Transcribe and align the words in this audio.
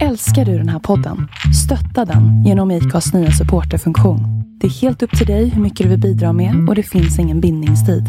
Älskar 0.00 0.44
du 0.44 0.58
den 0.58 0.68
här 0.68 0.78
podden? 0.78 1.28
Stötta 1.64 2.04
den 2.04 2.44
genom 2.44 2.70
IKAs 2.70 3.14
nya 3.14 3.30
supporterfunktion. 3.30 4.20
Det 4.60 4.66
är 4.66 4.70
helt 4.70 5.02
upp 5.02 5.18
till 5.18 5.26
dig 5.26 5.48
hur 5.48 5.62
mycket 5.62 5.84
du 5.84 5.90
vill 5.90 6.00
bidra 6.00 6.32
med 6.32 6.68
och 6.68 6.74
det 6.74 6.82
finns 6.82 7.18
ingen 7.18 7.40
bindningstid. 7.40 8.04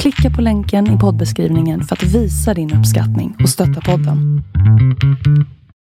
Klicka 0.00 0.30
på 0.36 0.42
länken 0.42 0.96
i 0.96 0.98
poddbeskrivningen 0.98 1.82
för 1.82 1.96
att 1.96 2.02
visa 2.02 2.54
din 2.54 2.74
uppskattning 2.74 3.36
och 3.42 3.48
stötta 3.48 3.80
podden. 3.80 4.42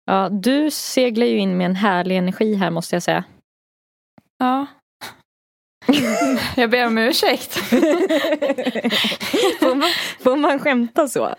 Ja, 0.07 0.29
du 0.29 0.71
seglar 0.71 1.27
ju 1.27 1.39
in 1.39 1.57
med 1.57 1.67
en 1.67 1.77
härlig 1.77 2.17
energi 2.17 2.55
här 2.55 2.71
måste 2.71 2.97
jag 2.97 3.03
säga. 3.03 3.25
Ja. 4.39 4.67
Jag 6.57 6.71
ber 6.71 6.87
om 6.87 6.99
ursäkt. 6.99 7.55
får, 9.61 9.75
man, 9.75 9.89
får 10.21 10.37
man 10.37 10.59
skämta 10.59 11.09
så? 11.09 11.35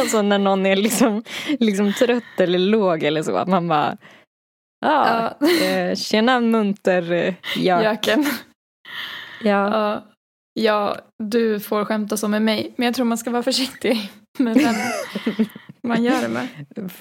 alltså 0.00 0.22
när 0.22 0.38
någon 0.38 0.66
är 0.66 0.76
liksom, 0.76 1.22
liksom 1.60 1.92
trött 1.92 2.40
eller 2.40 2.58
låg 2.58 3.02
eller 3.02 3.22
så. 3.22 3.36
Att 3.36 3.48
man 3.48 3.68
bara, 3.68 3.96
ah, 4.86 5.30
ja, 5.40 5.48
eh, 5.66 5.94
tjena 5.94 6.40
munter 6.40 7.12
eh, 7.12 7.34
jak. 7.56 7.84
Jöken. 7.84 8.24
Ja. 9.42 9.70
Ja. 9.70 10.04
ja, 10.54 10.96
du 11.18 11.60
får 11.60 11.84
skämta 11.84 12.16
så 12.16 12.28
med 12.28 12.42
mig. 12.42 12.74
Men 12.76 12.86
jag 12.86 12.94
tror 12.94 13.06
man 13.06 13.18
ska 13.18 13.30
vara 13.30 13.42
försiktig 13.42 14.10
med 14.38 14.54
vem 14.54 14.74
man 15.82 16.04
gör 16.04 16.22
det 16.22 16.28
med. 16.28 16.48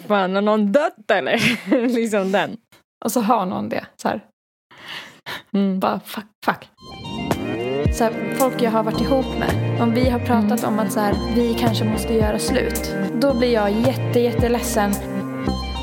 Fan, 0.07 0.35
har 0.35 0.41
någon 0.41 0.71
dött 0.71 1.11
eller? 1.11 1.39
liksom 1.87 2.31
den. 2.31 2.57
Och 3.05 3.11
så 3.11 3.21
har 3.21 3.45
någon 3.45 3.69
det. 3.69 3.85
Så 3.95 4.07
här. 4.07 4.21
Mm. 5.53 5.79
Bara 5.79 5.99
fuck, 5.99 6.25
fuck. 6.45 6.69
Så 7.93 8.03
här, 8.03 8.35
folk 8.35 8.61
jag 8.61 8.71
har 8.71 8.83
varit 8.83 9.01
ihop 9.01 9.25
med, 9.39 9.81
om 9.81 9.93
vi 9.93 10.09
har 10.09 10.19
pratat 10.19 10.63
om 10.63 10.79
att 10.79 10.91
så 10.91 10.99
här, 10.99 11.15
vi 11.35 11.53
kanske 11.59 11.85
måste 11.85 12.13
göra 12.13 12.39
slut. 12.39 12.95
Då 13.21 13.33
blir 13.33 13.53
jag 13.53 13.71
jätte, 13.71 14.19
jätteledsen. 14.19 14.91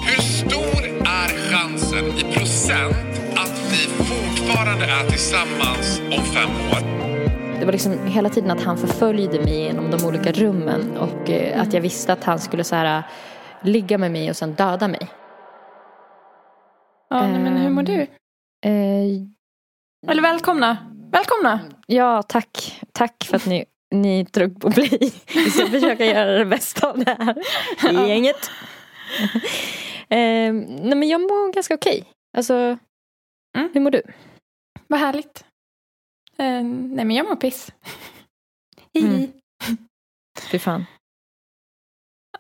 Hur 0.07 0.23
stor 0.23 0.85
är 1.05 1.29
chansen 1.51 2.05
i 2.05 2.33
procent 2.33 3.21
att 3.37 3.73
vi 3.73 3.89
fortfarande 4.05 4.85
är 4.85 5.09
tillsammans 5.11 6.01
om 6.01 6.25
fem 6.25 6.51
år? 6.73 7.01
Det 7.61 7.65
var 7.65 7.73
liksom 7.73 8.07
hela 8.07 8.29
tiden 8.29 8.51
att 8.51 8.63
han 8.63 8.79
förföljde 8.79 9.39
mig 9.39 9.61
genom 9.61 9.91
de 9.91 10.07
olika 10.07 10.33
rummen 10.33 10.97
och 10.97 11.31
eh, 11.31 11.63
att 11.63 11.73
jag 11.73 11.81
visste 11.81 12.13
att 12.13 12.25
han 12.25 12.39
skulle 12.39 12.65
så 12.65 12.77
här, 12.77 13.03
ligga 13.63 13.99
med 13.99 14.11
mig 14.11 14.31
och 14.31 14.37
sen 14.37 14.55
döda 14.55 14.89
mig. 14.89 15.11
Ja, 17.11 17.27
nej, 17.27 17.39
men 17.39 17.57
hur 17.57 17.71
mår 17.71 17.83
du? 17.83 18.07
Eller 20.09 20.23
välkomna. 20.23 20.87
Välkomna. 21.13 21.61
ja, 21.87 22.23
tack. 22.23 22.81
Tack 22.93 23.25
för 23.25 23.37
att 23.37 23.47
ni, 23.47 23.65
ni 23.95 24.23
drog 24.25 24.61
på 24.61 24.71
play. 24.71 24.99
Vi 25.35 25.51
ska 25.51 25.67
försöka 25.67 26.05
göra 26.07 26.39
det 26.39 26.45
bästa 26.47 26.91
av 26.91 26.99
det 26.99 27.17
här 27.19 27.39
i 28.07 28.09
gänget. 28.09 28.51
eh, 30.09 30.53
nej 30.83 30.95
men 30.95 31.09
jag 31.09 31.21
mår 31.21 31.53
ganska 31.53 31.75
okej. 31.75 32.05
Alltså, 32.37 32.79
Mm. 33.59 33.71
hur 33.75 33.81
mår 33.81 33.91
du? 33.91 34.03
Vad 34.87 35.01
härligt. 35.01 35.45
Eh, 36.39 36.63
nej 36.65 37.05
men 37.05 37.11
jag 37.11 37.29
mår 37.29 37.37
piss. 37.37 37.73
Mm. 38.99 39.11
Hihi. 39.15 39.31
Fy 40.51 40.59
fan. 40.59 40.85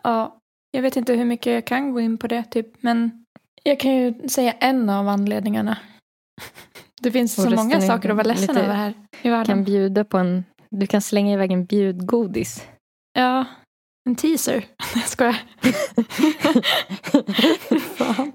Ja, 0.02 0.38
jag 0.70 0.82
vet 0.82 0.96
inte 0.96 1.12
hur 1.14 1.24
mycket 1.24 1.52
jag 1.52 1.64
kan 1.64 1.92
gå 1.92 2.00
in 2.00 2.18
på 2.18 2.26
det 2.26 2.42
typ. 2.44 2.82
Men 2.82 3.24
jag 3.62 3.80
kan 3.80 3.90
ju 3.96 4.28
säga 4.28 4.52
en 4.52 4.90
av 4.90 5.08
anledningarna. 5.08 5.78
Det 7.02 7.10
finns 7.10 7.34
så 7.34 7.50
många 7.50 7.80
saker 7.80 8.08
att 8.10 8.16
vara 8.16 8.26
ledsen 8.26 8.56
över 8.56 8.74
här 8.74 8.90
i 8.90 9.22
Kan 9.22 9.32
världen. 9.32 9.64
bjuda 9.64 10.04
på 10.04 10.18
en, 10.18 10.44
du 10.70 10.86
kan 10.86 11.00
slänga 11.00 11.32
iväg 11.32 11.52
en 11.52 11.64
bjudgodis. 11.64 12.68
Ja, 13.12 13.44
en 14.08 14.16
teaser. 14.16 14.64
Jag 14.94 15.08
skojar. 15.08 15.42
Fan. 17.96 18.32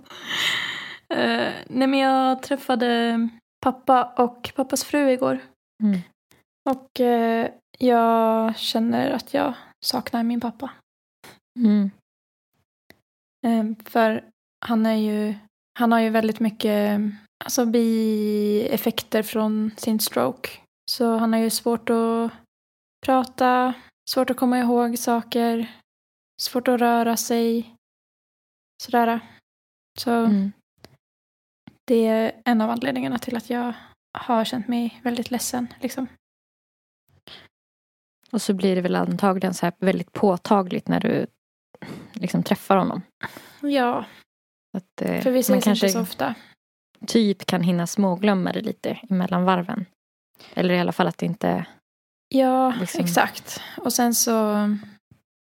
Eh, 1.10 1.54
nej 1.68 1.88
men 1.88 2.00
jag 2.00 2.44
träffade 2.44 3.20
pappa 3.66 4.14
och 4.18 4.52
pappas 4.56 4.84
fru 4.84 5.12
igår. 5.12 5.40
Mm. 5.84 6.00
Och 6.70 7.00
eh, 7.00 7.50
jag 7.78 8.58
känner 8.58 9.12
att 9.12 9.34
jag 9.34 9.54
saknar 9.86 10.24
min 10.24 10.42
pappa. 10.42 10.70
Mm. 11.60 11.92
Eh, 13.48 13.86
för 13.86 14.24
han 14.66 14.86
är 14.86 14.96
ju, 14.96 15.34
han 15.80 15.92
har 15.92 16.00
ju 16.00 16.10
väldigt 16.10 16.40
mycket 16.40 17.00
alltså, 17.44 17.66
bieffekter 17.66 19.24
från 19.24 19.72
sin 19.78 20.00
stroke. 20.00 20.50
Så 20.92 21.18
han 21.18 21.34
har 21.34 21.40
ju 21.40 21.50
svårt 21.50 21.90
att 21.90 22.32
prata, 23.06 23.74
svårt 24.10 24.30
att 24.30 24.38
komma 24.38 24.60
ihåg 24.60 25.00
saker, 25.00 25.72
svårt 26.42 26.68
att 26.68 26.80
röra 26.80 27.18
sig. 27.18 27.76
Sådär. 28.84 29.20
Så 30.00 30.12
Mm. 30.12 30.52
det 31.86 32.06
är 32.08 32.42
en 32.46 32.62
av 32.62 32.70
anledningarna 32.70 33.18
till 33.20 33.38
att 33.38 33.50
jag 33.50 33.74
har 34.18 34.46
känt 34.46 34.68
mig 34.68 35.02
väldigt 35.04 35.32
ledsen. 35.32 35.68
Liksom. 35.82 36.08
Och 38.32 38.42
så 38.42 38.54
blir 38.54 38.76
det 38.76 38.82
väl 38.82 38.96
antagligen 38.96 39.54
så 39.54 39.66
här 39.66 39.74
väldigt 39.80 40.12
påtagligt 40.12 40.88
när 40.88 41.00
du 41.00 41.28
liksom 42.14 42.44
träffar 42.44 42.78
honom. 42.78 43.02
Ja, 43.62 44.06
Att, 44.78 45.02
eh, 45.02 45.22
för 45.22 45.32
vi 45.32 45.40
ses 45.40 45.64
kanske 45.64 45.86
inte 45.88 45.94
så 45.94 46.02
ofta. 46.02 46.36
Typ 47.08 47.46
kan 47.46 47.62
hinna 47.62 47.88
småglömma 47.88 48.52
det 48.52 48.62
lite 48.62 49.00
emellan 49.10 49.44
varven. 49.46 49.86
Eller 50.54 50.74
i 50.74 50.80
alla 50.80 50.92
fall 50.92 51.08
att 51.08 51.18
det 51.18 51.26
inte... 51.26 51.66
Ja, 52.30 52.74
Liksom. 52.80 53.04
exakt. 53.04 53.62
Och 53.78 53.94
sen 53.94 54.16
så 54.16 54.56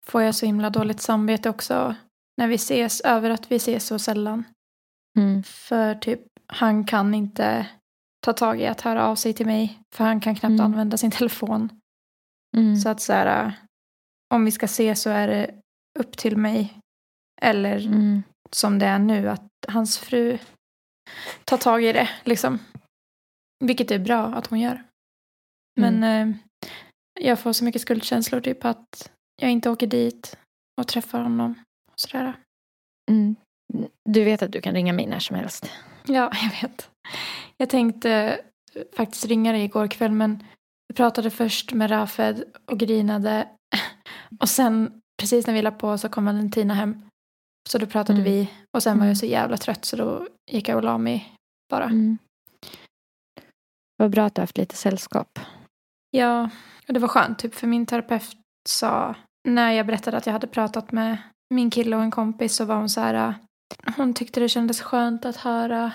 får 0.07 0.23
jag 0.23 0.35
så 0.35 0.47
himla 0.47 0.71
dåligt 0.71 1.01
samvete 1.01 1.51
också 1.51 1.95
när 2.37 2.49
vi 2.49 2.55
ses 2.55 3.01
över 3.01 3.31
att 3.31 3.51
vi 3.53 3.57
ses 3.57 3.87
så 3.87 3.99
sällan. 3.99 4.45
Mm. 5.19 5.43
För 5.43 5.95
typ, 5.95 6.21
han 6.47 6.85
kan 6.85 7.15
inte 7.15 7.67
ta 8.27 8.33
tag 8.33 8.61
i 8.61 8.67
att 8.67 8.81
höra 8.81 9.07
av 9.07 9.17
sig 9.17 9.33
till 9.33 9.47
mig. 9.47 9.79
För 9.95 10.05
han 10.05 10.21
kan 10.21 10.35
knappt 10.35 10.51
Mm. 10.53 10.65
använda 10.65 10.97
sin 10.97 11.11
telefon. 11.11 11.81
Mm. 12.57 12.77
Så 12.77 12.89
att 12.89 13.01
så 13.01 13.13
här, 13.13 13.53
om 14.35 14.45
vi 14.45 14.51
ska 14.51 14.69
se 14.69 14.95
så 14.95 15.11
är 15.11 15.29
det 15.29 15.51
upp 15.99 16.17
till 16.17 16.37
mig. 16.37 16.79
Eller 17.43 17.87
Mm. 17.87 18.23
som 18.51 18.79
det 18.79 18.87
är 18.87 18.99
nu, 18.99 19.29
att 19.29 19.49
hans 19.69 19.99
fru 19.99 20.39
tar 21.45 21.57
tag 21.57 21.85
i 21.85 21.93
det. 21.93 22.09
Liksom. 22.25 22.59
Vilket 23.65 23.91
är 23.91 23.99
bra 23.99 24.27
att 24.27 24.47
hon 24.47 24.61
gör. 24.61 24.83
Men 25.81 26.05
eh, 26.05 26.37
jag 27.21 27.39
får 27.41 27.53
så 27.53 27.65
mycket 27.65 27.83
skuldkänslor 27.83 28.41
typ 28.41 28.65
att 28.65 29.11
jag 29.43 29.51
inte 29.51 29.71
åker 29.71 29.87
dit 29.87 30.37
och 30.81 30.89
träffar 30.89 31.21
honom. 31.23 31.55
Och 31.93 32.01
sådär. 32.01 32.35
Mm. 33.11 33.37
Du 34.05 34.25
vet 34.25 34.43
att 34.43 34.53
du 34.53 34.61
kan 34.61 34.75
ringa 34.75 34.93
mig 34.93 35.07
när 35.07 35.19
som 35.19 35.37
helst. 35.37 35.71
Ja, 36.07 36.33
jag 36.43 36.63
vet. 36.63 36.91
Jag 37.57 37.71
tänkte 37.71 38.41
faktiskt 38.97 39.27
ringa 39.27 39.53
dig 39.53 39.65
igår 39.65 39.89
kväll 39.89 40.13
men 40.13 40.45
jag 40.87 40.97
pratade 40.97 41.31
först 41.31 41.73
med 41.73 41.91
Rafed 41.91 42.45
och 42.65 42.79
grinade. 42.79 43.49
Och 44.41 44.49
sen 44.49 45.01
precis 45.21 45.47
när 45.47 45.55
vi 45.55 45.63
la 45.63 45.71
på 45.71 45.99
så 45.99 46.09
kom 46.09 46.25
Valentina 46.25 46.75
hem. 46.75 47.09
Så 47.69 47.79
då 47.79 47.87
pratade 47.87 48.19
Mm. 48.21 48.33
vi 48.33 48.51
och 48.77 48.83
sen 48.83 48.93
var 48.99 49.05
Mm. 49.05 49.09
jag 49.09 49.17
så 49.17 49.27
jävla 49.27 49.57
trött 49.57 49.85
så 49.85 49.97
då 49.97 50.29
gick 50.51 50.69
jag 50.69 50.77
och 50.77 50.83
la 50.85 50.99
mig 50.99 51.35
bara. 51.71 51.85
Mm. 51.85 52.19
Vad 53.97 54.11
bra 54.11 54.25
att 54.25 54.35
du 54.35 54.41
har 54.41 54.43
haft 54.43 54.59
lite 54.59 54.77
sällskap. 54.77 55.39
Ja, 56.11 56.51
och 56.89 56.95
det 56.95 57.01
var 57.01 57.09
skönt 57.09 57.39
typ 57.39 57.55
för 57.55 57.67
min 57.67 57.87
terapeut 57.87 58.37
sa 58.69 59.15
när 59.49 59.73
jag 59.73 59.87
berättade 59.87 60.17
att 60.17 60.27
jag 60.27 60.33
hade 60.33 60.47
pratat 60.47 60.93
med 60.93 61.17
min 61.55 61.71
kille 61.71 61.97
och 61.97 62.03
en 62.03 62.11
kompis 62.11 62.57
så 62.57 62.65
var 62.65 62.77
hon 62.77 62.89
så 62.91 63.01
här 63.01 63.35
hon 63.97 64.15
tyckte 64.15 64.41
det 64.41 64.49
kändes 64.49 64.81
skönt 64.81 65.25
att 65.25 65.37
höra 65.37 65.93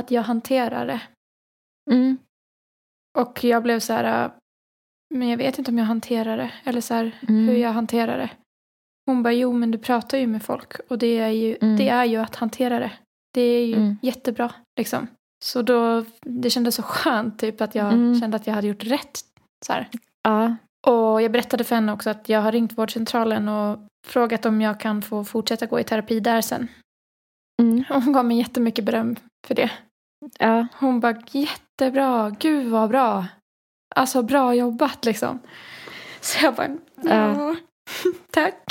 att 0.00 0.10
jag 0.10 0.22
hanterar 0.22 0.86
det. 0.86 1.00
Mm. 1.90 2.18
Och 3.18 3.44
jag 3.44 3.62
blev 3.62 3.80
så 3.80 3.92
här 3.92 4.32
men 5.14 5.28
jag 5.28 5.36
vet 5.36 5.58
inte 5.58 5.70
om 5.70 5.78
jag 5.78 5.84
hanterar 5.84 6.36
det 6.36 6.52
eller 6.64 6.80
så 6.80 6.94
här 6.94 7.18
Mm. 7.28 7.48
hur 7.48 7.56
jag 7.56 7.72
hanterar 7.72 8.18
det. 8.18 8.30
Hon 9.08 9.22
bara 9.22 9.32
jo 9.32 9.52
men 9.52 9.70
du 9.70 9.78
pratar 9.78 10.18
ju 10.18 10.26
med 10.26 10.42
folk 10.42 10.72
och 10.88 10.98
det 10.98 11.18
är 11.18 11.28
ju, 11.28 11.56
Mm. 11.60 11.76
det 11.76 11.88
är 11.88 12.04
ju 12.04 12.16
att 12.16 12.36
hantera 12.36 12.78
det. 12.78 12.92
Det 13.34 13.40
är 13.40 13.66
ju 13.66 13.74
Mm. 13.74 13.96
jättebra 14.02 14.52
liksom. 14.78 15.06
Så 15.44 15.62
då, 15.62 16.04
det 16.20 16.50
kändes 16.50 16.74
så 16.74 16.82
skönt 16.82 17.38
typ 17.38 17.60
att 17.60 17.74
jag 17.74 17.92
Mm. 17.92 18.20
kände 18.20 18.36
att 18.36 18.46
jag 18.46 18.54
hade 18.54 18.66
gjort 18.66 18.84
rätt. 18.84 19.18
Så 19.66 19.72
här. 19.72 19.88
Ja. 20.22 20.56
Och 20.86 21.22
jag 21.22 21.32
berättade 21.32 21.64
för 21.64 21.74
henne 21.74 21.92
också 21.92 22.10
att 22.10 22.28
jag 22.28 22.40
har 22.40 22.52
ringt 22.52 22.78
vårdcentralen 22.78 23.48
och 23.48 23.78
frågat 24.06 24.46
om 24.46 24.60
jag 24.60 24.80
kan 24.80 25.02
få 25.02 25.24
fortsätta 25.24 25.66
gå 25.66 25.80
i 25.80 25.84
terapi 25.84 26.20
där 26.20 26.40
sen. 26.40 26.68
Mm. 27.62 27.84
Och 27.90 28.02
hon 28.02 28.12
gav 28.12 28.24
mig 28.24 28.38
jättemycket 28.38 28.84
beröm 28.84 29.16
för 29.46 29.54
det. 29.54 29.70
ja. 30.38 30.66
Hon 30.80 31.00
bara 31.00 31.22
jättebra, 31.30 32.30
gud 32.40 32.66
vad 32.66 32.88
bra. 32.90 33.26
Alltså 33.96 34.22
bra 34.22 34.54
jobbat 34.54 35.04
liksom. 35.04 35.38
Så 36.20 36.44
jag 36.44 36.54
bara, 36.54 36.68
ja, 37.02 37.54
tack. 38.30 38.64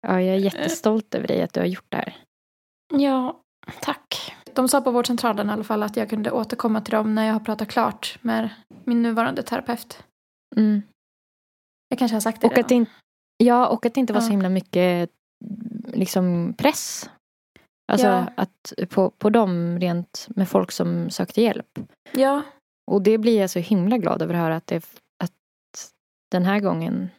Ja, 0.00 0.20
jag 0.22 0.34
är 0.34 0.38
jättestolt 0.38 1.14
över 1.14 1.26
dig 1.28 1.42
att 1.42 1.52
du 1.54 1.60
har 1.60 1.66
gjort 1.66 1.86
det 1.88 1.96
här. 1.96 2.16
Ja, 2.94 3.40
tack. 3.80 4.34
De 4.52 4.68
sa 4.68 4.80
på 4.80 4.90
vårdcentralen 4.90 5.48
i 5.48 5.52
alla 5.52 5.64
fall 5.64 5.82
att 5.82 5.96
jag 5.96 6.10
kunde 6.10 6.30
återkomma 6.30 6.80
till 6.80 6.92
dem 6.92 7.14
när 7.14 7.26
jag 7.26 7.32
har 7.32 7.40
pratat 7.40 7.68
klart 7.68 8.18
med 8.22 8.48
min 8.84 9.02
nuvarande 9.02 9.42
terapeut. 9.42 10.02
Mm. 10.56 10.82
Jag 11.88 11.98
kanske 11.98 12.14
har 12.14 12.20
sagt 12.20 12.40
det 12.40 12.46
Och 12.46 12.58
att 12.58 12.68
det 12.68 12.74
inte, 12.74 12.90
ja, 13.36 13.68
och 13.68 13.86
att 13.86 13.94
det 13.94 14.00
inte 14.00 14.12
var 14.12 14.20
så 14.20 14.26
Ja. 14.26 14.30
himla 14.30 14.48
mycket 14.48 15.10
liksom 15.92 16.54
press. 16.58 17.10
Alltså 17.92 18.06
Ja. 18.06 18.26
att 18.36 18.72
på, 18.88 19.10
på 19.10 19.30
dem 19.30 19.78
rent 19.80 20.26
med 20.36 20.48
folk 20.48 20.72
som 20.72 21.10
sökte 21.10 21.42
hjälp. 21.42 21.78
Ja, 22.12 22.42
Och 22.90 23.02
det 23.02 23.18
blir 23.18 23.40
jag 23.40 23.50
så 23.50 23.58
himla 23.58 23.98
glad 23.98 24.22
över 24.22 24.34
att 24.34 24.40
höra 24.40 24.56
att, 24.56 24.66
det, 24.66 24.86
att 25.24 25.32
den 26.30 26.44
här 26.44 26.60
gången 26.60 27.10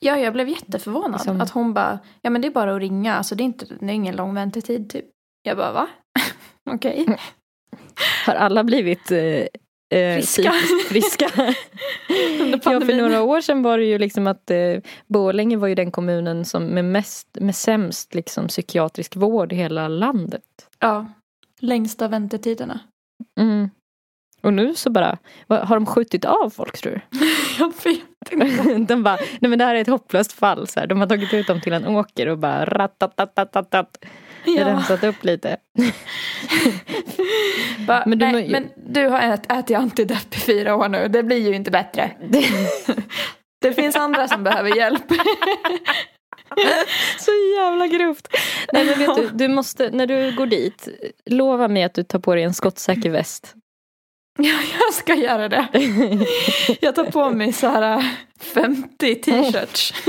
ja 0.00 0.16
jag 0.18 0.32
blev 0.32 0.48
jätteförvånad. 0.48 1.20
Som- 1.20 1.40
Att 1.40 1.50
hon 1.50 1.74
bara, 1.74 1.98
ja 2.22 2.30
men 2.30 2.42
det 2.42 2.48
är 2.48 2.52
bara 2.52 2.74
att 2.74 2.80
ringa. 2.80 3.14
Alltså 3.14 3.34
det 3.34 3.42
är, 3.42 3.44
inte, 3.44 3.64
det 3.80 3.86
är 3.86 3.90
ingen 3.90 4.16
lång 4.16 4.34
väntetid 4.34 4.90
typ. 4.90 5.04
Jag 5.42 5.56
bara, 5.56 5.72
va? 5.72 5.88
Okej. 6.70 7.06
har 8.26 8.34
alla 8.34 8.64
blivit 8.64 9.10
eh, 9.10 9.18
eh, 9.98 10.14
Friska. 10.16 10.52
friska. 10.88 11.28
Ja, 12.64 12.80
för 12.80 12.96
några 12.96 13.22
år 13.22 13.40
sedan 13.40 13.62
var 13.62 13.78
det 13.78 13.84
ju 13.84 13.98
liksom 13.98 14.26
att 14.26 14.50
eh, 14.50 14.56
Borlänge 15.06 15.56
var 15.56 15.68
ju 15.68 15.74
den 15.74 15.90
kommunen 15.90 16.44
som 16.44 16.64
med, 16.64 16.84
mest, 16.84 17.28
med 17.40 17.56
sämst 17.56 18.14
liksom, 18.14 18.48
psykiatrisk 18.48 19.16
vård 19.16 19.52
i 19.52 19.56
hela 19.56 19.88
landet. 19.88 20.42
Ja, 20.78 21.06
längsta 21.60 22.08
väntetiderna. 22.08 22.80
Mm. 23.40 23.70
Och 24.42 24.52
nu 24.54 24.74
så 24.74 24.90
bara, 24.90 25.18
har 25.48 25.76
de 25.76 25.86
skjutit 25.86 26.24
av 26.24 26.50
folk 26.50 26.78
tror 26.80 26.92
du? 26.92 27.00
Jag 27.58 27.72
vet. 27.84 28.00
De 28.86 29.02
bara, 29.02 29.16
nej 29.40 29.50
men 29.50 29.58
det 29.58 29.64
här 29.64 29.74
är 29.74 29.80
ett 29.80 29.88
hopplöst 29.88 30.32
fall. 30.32 30.66
Så 30.66 30.80
här. 30.80 30.86
De 30.86 31.00
har 31.00 31.06
tagit 31.06 31.34
ut 31.34 31.46
dem 31.46 31.60
till 31.60 31.72
en 31.72 31.86
åker 31.86 32.26
och 32.26 32.38
bara 32.38 32.64
ratatatatat. 32.64 34.04
Ja. 34.44 34.64
Rensat 34.64 35.04
upp 35.04 35.24
lite. 35.24 35.56
Bara, 37.86 38.02
Men 38.06 38.18
du 38.18 38.26
nej, 38.26 38.48
men 38.50 38.68
du 38.76 39.08
har 39.08 39.20
ät, 39.20 39.52
ätit 39.52 39.76
antidepp 39.76 40.34
i 40.34 40.40
fyra 40.40 40.76
år 40.76 40.88
nu. 40.88 41.08
Det 41.08 41.22
blir 41.22 41.48
ju 41.48 41.54
inte 41.54 41.70
bättre. 41.70 42.10
Det 43.60 43.72
finns 43.72 43.96
andra 43.96 44.28
som 44.28 44.44
behöver 44.44 44.76
hjälp. 44.76 45.12
Så 47.18 47.30
jävla 47.56 47.86
grovt. 47.86 48.28
Nej 48.72 48.84
men 48.84 48.98
vet 48.98 49.16
du, 49.16 49.28
du 49.28 49.48
måste, 49.48 49.90
när 49.90 50.06
du 50.06 50.36
går 50.36 50.46
dit, 50.46 50.88
lova 51.26 51.68
mig 51.68 51.82
att 51.82 51.94
du 51.94 52.02
tar 52.02 52.18
på 52.18 52.34
dig 52.34 52.44
en 52.44 52.54
skottsäker 52.54 53.10
väst. 53.10 53.54
Ja, 54.42 54.58
jag 54.80 54.94
ska 54.94 55.14
göra 55.14 55.48
det. 55.48 55.68
Jag 56.80 56.94
tar 56.94 57.04
på 57.04 57.30
mig 57.30 57.52
så 57.52 57.66
här 57.66 57.98
äh, 57.98 58.04
50 58.40 59.14
t-shirts. 59.14 59.92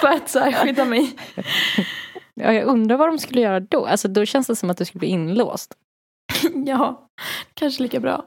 För 0.00 0.08
att 0.08 0.30
så 0.30 0.38
här 0.38 0.52
skydda 0.52 0.84
mig. 0.84 1.16
Ja, 2.34 2.52
jag 2.52 2.64
undrar 2.64 2.96
vad 2.96 3.08
de 3.08 3.18
skulle 3.18 3.40
göra 3.40 3.60
då. 3.60 3.86
Alltså 3.86 4.08
då 4.08 4.24
känns 4.24 4.46
det 4.46 4.56
som 4.56 4.70
att 4.70 4.76
du 4.78 4.84
skulle 4.84 4.98
bli 4.98 5.08
inlåst. 5.08 5.74
Ja, 6.66 7.08
kanske 7.54 7.82
lika 7.82 8.00
bra. 8.00 8.24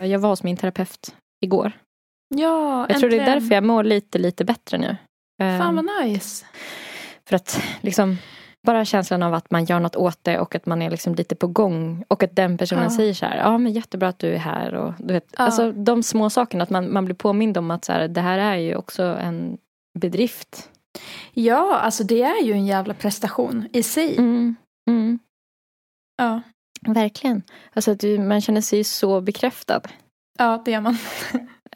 jag 0.00 0.18
var 0.18 0.28
hos 0.28 0.42
min 0.42 0.56
terapeut 0.56 1.14
igår. 1.44 1.72
Ja, 2.34 2.86
Jag 2.88 2.98
tror 3.00 3.10
det 3.10 3.16
är 3.16 3.20
äntligen. 3.20 3.40
därför 3.40 3.54
jag 3.54 3.64
mår 3.64 3.84
lite, 3.84 4.18
lite 4.18 4.44
bättre 4.44 4.78
nu. 4.78 4.96
Fan 5.58 5.76
vad 5.76 5.88
nice. 6.04 6.46
För 7.28 7.36
att 7.36 7.62
liksom 7.80 8.18
bara 8.66 8.84
känslan 8.84 9.22
av 9.22 9.34
att 9.34 9.50
man 9.50 9.64
gör 9.64 9.80
något 9.80 9.96
åt 9.96 10.18
det 10.22 10.38
och 10.38 10.54
att 10.54 10.66
man 10.66 10.82
är 10.82 10.90
liksom 10.90 11.14
lite 11.14 11.34
på 11.36 11.46
gång. 11.46 12.04
Och 12.08 12.22
att 12.22 12.36
den 12.36 12.58
personen 12.58 12.84
Ja. 12.84 12.90
säger 12.90 13.14
så 13.14 13.26
här, 13.26 13.36
ja 13.36 13.58
men 13.58 13.72
jättebra 13.72 14.08
att 14.08 14.18
du 14.18 14.34
är 14.34 14.38
här. 14.38 14.74
Och, 14.74 14.92
du 14.98 15.14
vet, 15.14 15.26
Ja. 15.38 15.44
Alltså 15.44 15.72
de 15.72 16.02
små 16.02 16.30
sakerna, 16.30 16.62
att 16.62 16.70
man, 16.70 16.92
man 16.92 17.04
blir 17.04 17.14
påmind 17.14 17.58
om 17.58 17.70
att 17.70 17.84
så 17.84 17.92
här, 17.92 18.08
det 18.08 18.20
här 18.20 18.38
är 18.38 18.56
ju 18.56 18.76
också 18.76 19.02
en 19.02 19.58
bedrift. 19.98 20.70
Ja, 21.32 21.78
alltså 21.78 22.04
det 22.04 22.22
är 22.22 22.42
ju 22.42 22.52
en 22.52 22.66
jävla 22.66 22.94
prestation 22.94 23.68
i 23.72 23.82
sig. 23.82 24.16
Mm. 24.18 24.56
Mm. 24.90 25.18
Ja. 26.16 26.40
Verkligen. 26.86 27.42
Alltså 27.74 27.94
du, 27.94 28.18
man 28.18 28.40
känner 28.40 28.60
sig 28.60 28.84
så 28.84 29.20
bekräftad. 29.20 29.80
ja, 30.38 30.62
det 30.64 30.70
gör 30.70 30.80
man. 30.80 30.98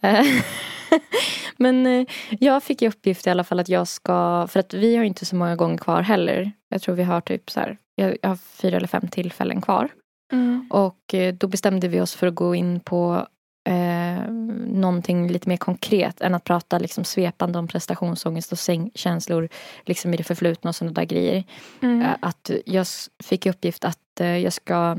Men 1.56 1.86
eh, 1.86 2.06
jag 2.40 2.62
fick 2.62 2.82
i 2.82 2.88
uppgift 2.88 3.26
i 3.26 3.30
alla 3.30 3.44
fall 3.44 3.60
att 3.60 3.68
jag 3.68 3.88
ska, 3.88 4.46
för 4.50 4.60
att 4.60 4.74
vi 4.74 4.96
har 4.96 5.04
inte 5.04 5.26
så 5.26 5.36
många 5.36 5.56
gånger 5.56 5.78
kvar 5.78 6.02
heller. 6.02 6.52
Jag 6.68 6.82
tror 6.82 6.94
vi 6.94 7.02
har 7.02 7.20
typ 7.20 7.50
så 7.50 7.60
här, 7.60 7.76
jag 7.94 8.16
har 8.22 8.36
fyra 8.36 8.76
eller 8.76 8.86
fem 8.88 9.08
tillfällen 9.08 9.60
kvar. 9.60 9.88
Mm. 10.32 10.66
Och 10.70 11.14
eh, 11.14 11.34
då 11.34 11.46
bestämde 11.48 11.88
vi 11.88 12.00
oss 12.00 12.14
för 12.14 12.26
att 12.26 12.34
gå 12.34 12.54
in 12.54 12.80
på 12.80 13.26
eh, 13.68 14.30
någonting 14.66 15.28
lite 15.28 15.48
mer 15.48 15.56
konkret 15.56 16.20
än 16.20 16.34
att 16.34 16.44
prata 16.44 16.78
liksom 16.78 17.04
svepande 17.04 17.58
om 17.58 17.68
prestationsångest 17.68 18.52
och 18.52 18.58
säng- 18.58 18.90
känslor 18.94 19.48
liksom 19.86 20.14
i 20.14 20.16
det 20.16 20.24
förflutna 20.24 20.68
och 20.68 20.76
sådana 20.76 20.92
där 20.92 21.04
grejer. 21.04 21.44
Mm. 21.82 22.02
Eh, 22.02 22.16
Att 22.20 22.50
jag 22.66 22.86
fick 23.24 23.46
i 23.46 23.50
uppgift 23.50 23.84
att 23.84 23.98
jag 24.18 24.52
ska 24.52 24.96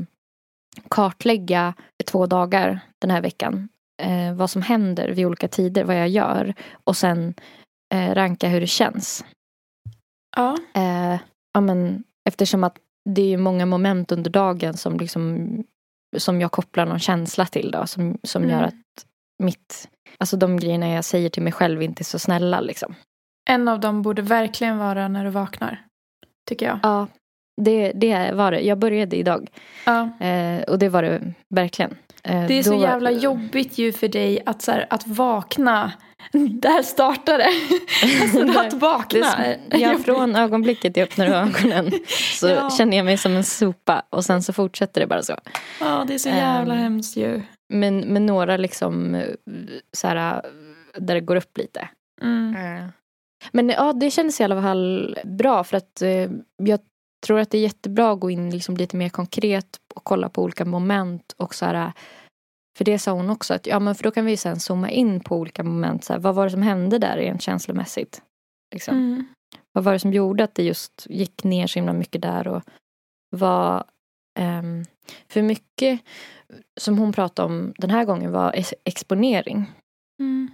kartlägga 0.90 1.74
två 2.06 2.26
dagar 2.26 2.80
den 2.98 3.10
här 3.10 3.20
veckan. 3.20 3.68
Eh, 4.02 4.34
vad 4.34 4.50
som 4.50 4.62
händer 4.62 5.08
vid 5.08 5.26
olika 5.26 5.48
tider, 5.48 5.84
vad 5.84 5.96
jag 5.96 6.08
gör. 6.08 6.54
Och 6.84 6.96
sen 6.96 7.34
eh, 7.94 8.14
ranka 8.14 8.48
hur 8.48 8.60
det 8.60 8.66
känns. 8.66 9.24
Ja. 10.36 10.56
Eh, 10.74 11.20
ja, 11.54 11.60
men, 11.60 12.04
eftersom 12.28 12.64
att 12.64 12.76
det 13.10 13.32
är 13.32 13.36
många 13.38 13.66
moment 13.66 14.12
under 14.12 14.30
dagen 14.30 14.76
som, 14.76 14.96
liksom, 14.96 15.48
som 16.16 16.40
jag 16.40 16.52
kopplar 16.52 16.86
någon 16.86 16.98
känsla 16.98 17.46
till. 17.46 17.70
Då, 17.70 17.86
som 17.86 18.18
som 18.22 18.42
Mm. 18.42 18.54
gör 18.56 18.62
att 18.62 18.74
mitt, 19.42 19.88
alltså 20.18 20.36
de 20.36 20.56
grejerna 20.56 20.88
jag 20.88 21.04
säger 21.04 21.28
till 21.28 21.42
mig 21.42 21.52
själv 21.52 21.82
inte 21.82 22.02
är 22.02 22.04
så 22.04 22.18
snälla. 22.18 22.60
Liksom. 22.60 22.94
En 23.50 23.68
av 23.68 23.80
dem 23.80 24.02
borde 24.02 24.22
verkligen 24.22 24.78
vara 24.78 25.08
när 25.08 25.24
du 25.24 25.30
vaknar. 25.30 25.86
Tycker 26.48 26.66
jag. 26.66 26.78
Ja, 26.82 27.06
det, 27.62 27.92
det 27.92 28.32
var 28.32 28.50
det. 28.50 28.60
Jag 28.60 28.78
började 28.78 29.16
idag. 29.16 29.50
Ja. 29.86 30.18
Eh, 30.20 30.62
och 30.62 30.78
det 30.78 30.88
var 30.88 31.02
det 31.02 31.34
verkligen. 31.54 31.96
Eh, 32.28 32.46
Det 32.46 32.54
är 32.58 32.62
så 32.62 32.70
då 32.70 32.82
jävla 32.82 33.10
jobbigt 33.10 33.78
ju 33.78 33.92
för 33.92 34.08
dig 34.08 34.42
att, 34.46 34.62
så 34.62 34.72
här, 34.72 34.86
att 34.90 35.06
vakna. 35.06 35.92
Där 36.32 36.82
startar 36.82 37.38
det. 37.38 37.48
Alltså, 38.22 38.60
att 38.60 38.72
vakna. 38.72 39.26
är, 39.36 39.58
ja, 39.70 39.98
från 40.04 40.36
ögonblicket 40.36 40.96
jag 40.96 41.04
öppnar 41.08 41.26
ögonen 41.26 41.92
så 42.40 42.48
Ja. 42.48 42.70
känner 42.70 42.96
jag 42.96 43.04
mig 43.06 43.18
som 43.18 43.32
en 43.36 43.44
sopa 43.44 44.02
och 44.10 44.24
sen 44.24 44.42
så 44.42 44.52
fortsätter 44.52 45.00
det 45.00 45.06
bara 45.06 45.22
så. 45.22 45.36
Ja, 45.80 46.04
det 46.08 46.14
är 46.14 46.18
så 46.18 46.28
jävla 46.28 46.74
Ehm, 46.74 46.80
hemskt 46.80 47.16
ju. 47.16 47.42
Men 47.68 47.98
med 48.00 48.22
några 48.22 48.56
liksom 48.56 49.14
eh, 49.14 49.26
så 49.96 50.06
här, 50.08 50.42
där 50.98 51.14
det 51.14 51.20
går 51.20 51.36
upp 51.36 51.58
lite. 51.58 51.88
Mm. 52.22 52.54
Men 53.52 53.68
ja, 53.68 53.92
det 53.92 54.10
kändes 54.10 54.40
i 54.40 54.44
alla 54.44 54.62
fall 54.62 55.18
bra 55.24 55.64
för 55.64 55.76
att 55.76 56.02
eh, 56.02 56.30
jag 56.56 56.78
tror 57.22 57.38
att 57.38 57.50
det 57.50 57.58
är 57.58 57.62
jättebra 57.62 58.12
att 58.12 58.20
gå 58.20 58.30
in 58.30 58.50
liksom 58.50 58.76
lite 58.76 58.96
mer 58.96 59.08
konkret 59.08 59.80
och 59.94 60.04
kolla 60.04 60.28
på 60.28 60.42
olika 60.42 60.64
moment 60.64 61.34
och 61.36 61.54
så 61.54 61.64
här 61.64 61.92
för 62.78 62.84
det 62.84 62.98
sa 62.98 63.12
hon 63.12 63.30
också 63.30 63.54
att 63.54 63.66
ja 63.66 63.78
men 63.78 63.94
för 63.94 64.04
då 64.04 64.10
kan 64.10 64.24
vi 64.24 64.36
sen 64.36 64.60
zooma 64.60 64.90
in 64.90 65.20
på 65.20 65.36
olika 65.36 65.62
moment. 65.62 66.04
Så 66.04 66.12
här, 66.12 66.20
vad 66.20 66.34
var 66.34 66.44
det 66.44 66.50
som 66.50 66.62
hände 66.62 66.98
där 66.98 67.16
rent 67.16 67.42
känslomässigt? 67.42 68.22
Liksom. 68.74 68.96
Mm. 68.96 69.26
Vad 69.72 69.84
var 69.84 69.92
det 69.92 69.98
som 69.98 70.12
gjorde 70.12 70.44
att 70.44 70.54
det 70.54 70.62
just 70.62 71.06
gick 71.10 71.44
ner 71.44 71.66
så 71.66 71.78
himla 71.78 71.92
mycket 71.92 72.22
där 72.22 72.48
och 72.48 72.62
vad 73.36 73.84
ehm, 74.38 74.84
för 75.28 75.42
mycket 75.42 76.00
som 76.80 76.98
hon 76.98 77.12
pratade 77.12 77.46
om 77.46 77.74
den 77.78 77.90
här 77.90 78.04
gången 78.04 78.32
var 78.32 78.52
ex- 78.52 78.74
exponering. 78.84 79.72
Mm. 80.20 80.50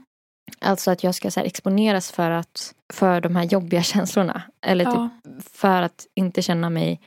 Alltså 0.58 0.90
att 0.90 1.04
jag 1.04 1.14
ska 1.14 1.30
så 1.30 1.40
exponeras 1.40 2.12
för, 2.12 2.30
att, 2.30 2.74
för 2.92 3.20
de 3.20 3.36
här 3.36 3.44
jobbiga 3.44 3.82
känslorna. 3.92 4.42
Eller 4.66 4.84
typ 4.84 4.94
Ja. 4.94 5.08
för 5.52 5.82
att 5.82 6.06
inte 6.14 6.42
känna 6.42 6.70
mig 6.70 7.00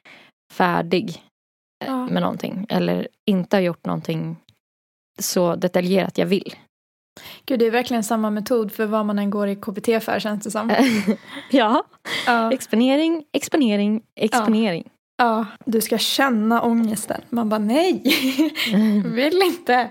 färdig 0.53 1.09
eh, 1.09 1.87
Ja. 1.87 2.05
med 2.05 2.21
någonting. 2.21 2.65
Eller 2.69 3.07
inte 3.25 3.55
ha 3.57 3.61
gjort 3.61 3.85
någonting 3.85 4.35
så 5.19 5.55
detaljerat 5.55 6.17
jag 6.17 6.25
vill. 6.25 6.55
Gud, 7.45 7.59
det 7.59 7.65
är 7.67 7.71
verkligen 7.71 8.03
samma 8.03 8.29
metod 8.29 8.71
för 8.71 8.85
vad 8.85 9.05
man 9.05 9.19
än 9.19 9.29
går 9.29 9.47
i 9.47 9.55
KBT 9.55 9.85
för 10.03 10.19
känns 10.19 10.43
det 10.43 10.51
som. 10.51 10.71
ja, 11.51 11.83
Ja. 12.27 12.51
exponering, 12.53 13.23
exponering, 13.31 14.01
exponering. 14.15 14.89
Ja, 15.21 15.45
du 15.65 15.81
ska 15.81 15.97
känna 15.97 16.61
ångesten. 16.61 17.21
Man 17.29 17.49
bara 17.49 17.59
nej, 17.59 18.03
vill 19.05 19.41
inte. 19.41 19.89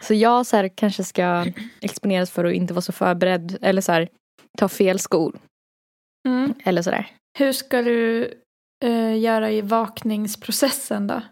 Så 0.00 0.14
jag 0.14 0.46
så 0.46 0.56
här, 0.56 0.68
kanske 0.68 1.04
ska 1.04 1.46
exponeras 1.80 2.30
för 2.30 2.44
att 2.44 2.54
inte 2.54 2.74
vara 2.74 2.82
så 2.82 2.92
förberedd. 2.92 3.58
Eller 3.62 3.80
så 3.82 3.92
här, 3.92 4.08
ta 4.58 4.68
fel 4.68 4.98
skor. 4.98 5.38
Mm. 6.28 6.54
Eller 6.64 6.82
sådär. 6.82 7.10
Hur 7.38 7.52
ska 7.52 7.82
du 7.82 8.34
eh, 8.84 9.18
göra 9.18 9.50
i 9.50 9.60
vakningsprocessen 9.60 11.06
då? 11.06 11.22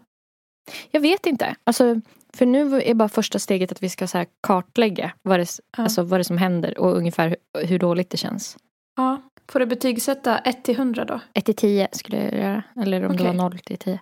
Jag 0.91 1.01
vet 1.01 1.25
inte. 1.25 1.55
Alltså, 1.63 2.01
för 2.33 2.45
nu 2.45 2.81
är 2.81 2.93
bara 2.93 3.09
första 3.09 3.39
steget 3.39 3.71
att 3.71 3.83
vi 3.83 3.89
ska 3.89 4.07
så 4.07 4.17
här 4.17 4.27
kartlägga 4.47 5.11
vad 5.21 5.39
det, 5.39 5.47
Ja. 5.77 5.83
alltså, 5.83 6.03
vad 6.03 6.19
det 6.19 6.23
som 6.23 6.37
händer 6.37 6.77
och 6.77 6.97
ungefär 6.97 7.27
hur, 7.57 7.65
hur 7.67 7.79
dåligt 7.79 8.09
det 8.09 8.17
känns. 8.17 8.57
Ja. 8.95 9.21
Får 9.49 9.59
du 9.59 9.65
betygsätta 9.65 10.37
1 10.39 10.63
till 10.63 10.75
100 10.75 11.05
då? 11.05 11.19
1 11.33 11.45
till 11.45 11.55
10 11.55 11.87
skulle 11.91 12.17
jag 12.17 12.33
göra. 12.33 12.63
Eller 12.81 13.05
om 13.05 13.07
det 13.17 13.23
Okej. 13.23 13.27
var 13.27 13.33
0 13.33 13.59
till 13.59 13.77
10. 13.77 13.99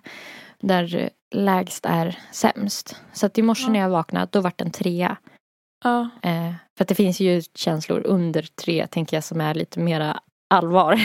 Där 0.60 0.96
eh, 0.96 1.08
lägst 1.34 1.86
är 1.86 2.18
sämst. 2.32 2.96
Så 3.12 3.26
att 3.26 3.38
i 3.38 3.42
morse 3.42 3.64
Ja. 3.66 3.72
när 3.72 3.80
jag 3.80 3.90
vaknade 3.90 4.28
då 4.30 4.40
vart 4.40 4.60
en 4.60 4.70
trea. 4.70 5.16
Ja. 5.84 6.08
Eh, 6.22 6.52
för 6.76 6.84
att 6.84 6.88
det 6.88 6.94
finns 6.94 7.20
ju 7.20 7.42
känslor 7.54 8.02
under 8.06 8.42
tre 8.42 8.86
tänker 8.86 9.16
jag 9.16 9.24
som 9.24 9.40
är 9.40 9.54
lite 9.54 9.80
mera 9.80 10.20
allvar. 10.54 11.00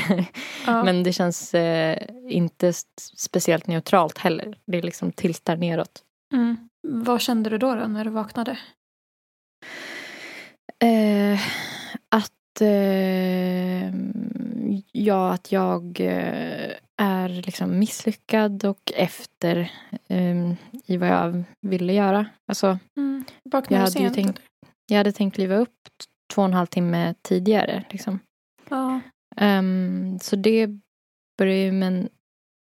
ja. 0.66 0.84
Men 0.86 1.04
det 1.04 1.14
känns 1.14 1.54
eh, 1.54 1.98
inte 2.30 2.74
speciellt 3.18 3.68
neutralt 3.68 4.18
heller. 4.18 4.58
Det 4.68 4.82
liksom 4.82 5.12
tiltar 5.12 5.56
neråt. 5.58 6.02
Mm. 6.34 6.70
Vad 6.88 7.22
kände 7.22 7.50
du 7.50 7.58
då, 7.58 7.76
då 7.76 7.88
när 7.88 8.04
du 8.06 8.10
vaknade? 8.12 8.58
Eh, 10.84 11.40
eh, 12.62 13.94
ja, 14.92 15.34
att 15.34 15.52
jag 15.52 16.00
eh, 16.00 16.72
är 16.98 17.30
liksom 17.30 17.80
misslyckad 17.80 18.66
och 18.66 18.92
efter 18.96 19.72
eh, 20.08 20.52
i 20.86 20.98
vad 20.98 21.10
jag 21.10 21.44
ville 21.62 21.94
göra. 21.94 22.26
Alltså, 22.48 22.80
Mm. 22.98 23.26
jag 23.44 23.62
hade 23.62 23.84
ju 23.84 23.88
sent? 23.90 24.16
tänkt, 24.16 24.30
eller? 24.40 24.42
jag 24.88 24.98
hade 24.98 25.12
tänkt 25.12 25.36
kliva 25.36 25.56
upp 25.56 25.72
två 26.34 26.42
och 26.42 26.48
en 26.48 26.54
halv 26.54 26.66
timme 26.68 27.14
tidigare. 27.22 27.84
Liksom. 27.90 28.20
Ja. 28.70 29.00
Ehm, 29.38 30.20
så 30.22 30.36
det 30.36 30.68
börjar 31.38 31.56
ju 31.58 31.72
med 31.72 31.88
en, 31.88 32.10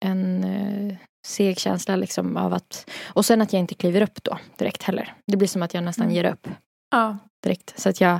en 0.05 0.43
eh, 0.43 0.95
seg 1.27 1.59
känsla 1.59 1.95
liksom 1.95 2.37
av 2.37 2.53
att... 2.53 2.89
Och 3.13 3.25
sen 3.25 3.41
att 3.41 3.53
jag 3.53 3.59
inte 3.59 3.75
kliver 3.75 4.01
upp 4.01 4.23
då 4.23 4.37
direkt 4.57 4.83
heller. 4.83 5.13
Det 5.25 5.37
blir 5.37 5.47
som 5.47 5.61
att 5.63 5.73
jag 5.73 5.83
nästan 5.83 6.05
Mm. 6.05 6.15
ger 6.15 6.23
upp 6.31 6.47
ja. 6.91 7.17
direkt. 7.43 7.79
Så 7.79 7.89
att 7.89 8.01
jag 8.01 8.19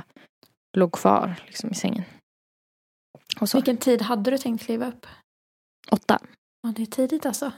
låg 0.76 0.92
kvar 0.92 1.42
liksom, 1.46 1.70
i 1.70 1.74
sängen. 1.74 2.04
Vilken 3.54 3.76
tid 3.76 4.02
hade 4.02 4.30
du 4.30 4.38
tänkt 4.38 4.64
kliva 4.64 4.86
upp? 4.88 5.06
Åtta. 5.90 6.18
Ja, 6.62 6.72
det 6.76 6.82
är 6.82 6.86
tidigt 6.86 7.26
alltså. 7.26 7.52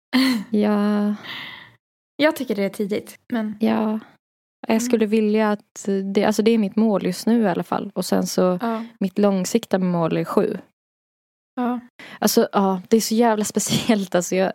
Ja, 0.50 1.14
Jag 2.16 2.36
tycker 2.36 2.54
det 2.54 2.62
är 2.62 2.68
tidigt. 2.70 3.18
Men 3.32 3.56
ja. 3.60 3.82
Mm. 3.82 4.00
Jag 4.68 4.82
skulle 4.82 5.06
vilja 5.06 5.50
att... 5.50 5.88
Det, 6.14 6.24
alltså 6.24 6.42
det 6.42 6.50
är 6.50 6.58
mitt 6.58 6.76
mål 6.76 7.06
just 7.06 7.26
nu 7.26 7.42
i 7.42 7.48
alla 7.48 7.62
fall. 7.62 7.90
Och 7.94 8.04
sen 8.04 8.26
så 8.26 8.58
ja. 8.60 8.84
mitt 9.00 9.18
långsiktiga 9.18 9.78
mål 9.80 10.16
är 10.16 10.24
sju. 10.24 10.58
ja. 11.54 11.80
Alltså 12.18 12.48
ja, 12.52 12.82
det 12.88 12.96
är 12.96 13.00
så 13.00 13.14
jävla 13.14 13.44
speciellt. 13.54 14.14
Alltså, 14.14 14.36
jag, 14.36 14.52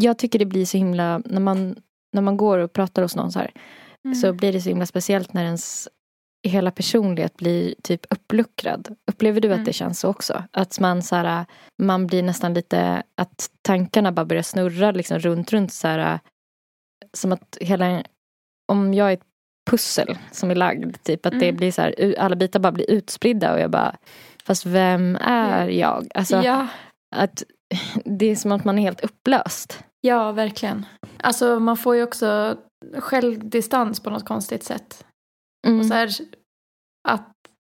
jag 0.00 0.18
tycker 0.18 0.38
det 0.38 0.46
blir 0.46 0.66
så 0.66 0.76
himla, 0.76 1.18
när 1.24 1.40
man, 1.40 1.76
när 2.12 2.22
man 2.22 2.36
går 2.36 2.58
och 2.58 2.72
pratar 2.72 3.02
hos 3.02 3.16
någon 3.16 3.32
så 3.32 3.38
här, 3.38 3.50
Mm. 4.06 4.14
så 4.14 4.32
blir 4.32 4.52
det 4.52 4.60
så 4.60 4.68
himla 4.68 4.86
speciellt 4.86 5.32
när 5.32 5.44
ens 5.44 5.88
hela 6.48 6.70
personlighet 6.70 7.36
blir 7.36 7.74
typ 7.82 8.06
uppluckrad. 8.10 8.96
Upplever 9.10 9.40
du 9.40 9.48
Mm. 9.48 9.58
att 9.60 9.64
det 9.66 9.72
känns 9.72 10.00
så 10.00 10.08
också? 10.08 10.44
Att 10.50 10.80
man 10.80 11.02
så 11.02 11.16
här, 11.16 11.44
man 11.82 12.06
blir 12.06 12.22
nästan 12.22 12.54
lite, 12.54 13.02
att 13.14 13.50
tankarna 13.62 14.12
bara 14.12 14.24
börjar 14.26 14.42
snurra 14.42 14.90
liksom 14.90 15.18
runt, 15.18 15.52
runt 15.52 15.72
så 15.72 15.88
här, 15.88 16.20
som 17.12 17.32
att 17.32 17.58
hela, 17.60 18.02
om 18.72 18.94
jag 18.94 19.08
är 19.08 19.14
ett 19.14 19.22
pussel 19.70 20.18
som 20.32 20.50
är 20.50 20.54
lagd, 20.54 20.96
typ 21.02 21.26
att 21.26 21.32
det 21.40 21.46
Mm. 21.48 21.56
blir 21.56 21.72
så 21.72 21.82
här, 21.82 22.14
alla 22.18 22.36
bitar 22.36 22.60
bara 22.60 22.72
blir 22.72 22.90
utspridda 22.90 23.52
och 23.52 23.60
jag 23.60 23.70
bara, 23.70 23.96
fast 24.44 24.66
vem 24.66 25.16
är 25.20 25.68
jag? 25.68 26.06
Alltså, 26.14 26.36
ja. 26.42 26.68
att 27.16 27.42
det 28.04 28.26
är 28.26 28.36
som 28.36 28.52
att 28.52 28.64
man 28.64 28.78
är 28.78 28.82
helt 28.82 29.00
upplöst. 29.04 29.84
ja, 30.00 30.32
verkligen. 30.32 30.86
Alltså 31.20 31.60
man 31.60 31.76
får 31.76 31.96
ju 31.96 32.02
också 32.02 32.56
självdistans 32.98 34.00
på 34.00 34.10
något 34.10 34.24
konstigt 34.24 34.64
sätt. 34.64 35.04
Mm. 35.66 35.80
Och 35.80 35.86
så 35.86 35.94
här, 35.94 36.08
att 37.08 37.32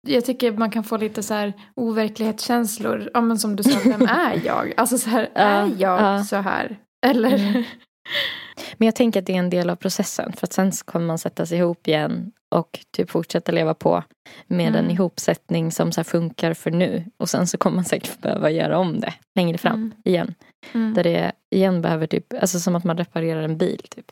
jag 0.08 0.26
tycker 0.26 0.52
man 0.52 0.72
kan 0.72 0.84
få 0.84 0.98
lite 0.98 1.24
så 1.24 1.34
här 1.34 1.54
overklighetskänslor. 1.76 3.10
Ja, 3.14 3.22
men 3.22 3.40
som 3.40 3.56
du 3.56 3.64
sa, 3.64 3.80
vem 3.86 4.02
är 4.10 4.42
jag? 4.46 4.74
Alltså 4.78 4.98
så 4.98 5.10
här, 5.10 5.30
Ja, 5.36 5.42
är 5.42 5.66
jag 5.78 6.02
ja. 6.02 6.24
så 6.24 6.36
här? 6.36 6.78
Eller? 7.06 7.50
Mm. 7.50 7.64
Men 8.78 8.86
jag 8.86 8.96
tänker 8.96 9.20
att 9.20 9.26
det 9.26 9.34
är 9.34 9.40
en 9.40 9.50
del 9.50 9.70
av 9.70 9.76
processen. 9.76 10.34
För 10.34 10.48
att 10.48 10.54
sen 10.54 10.72
så 10.72 10.86
kommer 10.86 11.06
man 11.08 11.18
sätta 11.18 11.46
sig 11.46 11.58
ihop 11.58 11.88
igen 11.88 12.32
och 12.56 12.80
typ 12.98 13.10
fortsätta 13.10 13.52
leva 13.52 13.74
på 13.74 14.04
med 14.48 14.68
en 14.68 14.76
Mm. 14.76 14.92
ihopsättning 14.92 15.72
som 15.72 15.92
så 15.92 16.04
funkar 16.04 16.54
för 16.54 16.72
nu. 16.72 17.06
Och 17.18 17.30
sen 17.30 17.48
så 17.48 17.58
kommer 17.58 17.76
man 17.76 17.86
säkert 17.86 18.22
behöva 18.22 18.50
göra 18.52 18.78
om 18.80 19.00
det 19.00 19.14
längre 19.36 19.58
fram 19.58 19.74
Mm. 19.74 19.92
igen. 20.04 20.34
Mm. 20.74 20.94
Där 20.94 21.04
det 21.04 21.32
igen 21.56 21.82
behöver 21.82 22.08
typ, 22.08 22.34
alltså 22.42 22.60
som 22.60 22.76
att 22.76 22.84
man 22.84 22.98
reparerar 22.98 23.42
en 23.42 23.58
bil 23.58 23.82
typ. 23.90 24.06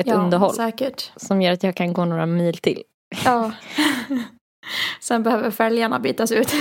Ett 0.00 0.06
ja, 0.06 0.14
underhåll 0.14 0.54
säkert. 0.54 1.12
som 1.16 1.42
gör 1.42 1.52
att 1.52 1.62
jag 1.62 1.74
kan 1.74 1.92
gå 1.92 2.04
några 2.04 2.26
mil 2.26 2.56
till. 2.58 2.82
Ja. 3.24 3.52
Sen 5.00 5.22
behöver 5.22 5.50
fälgarna 5.50 5.98
bytas 6.00 6.32
ut. 6.32 6.52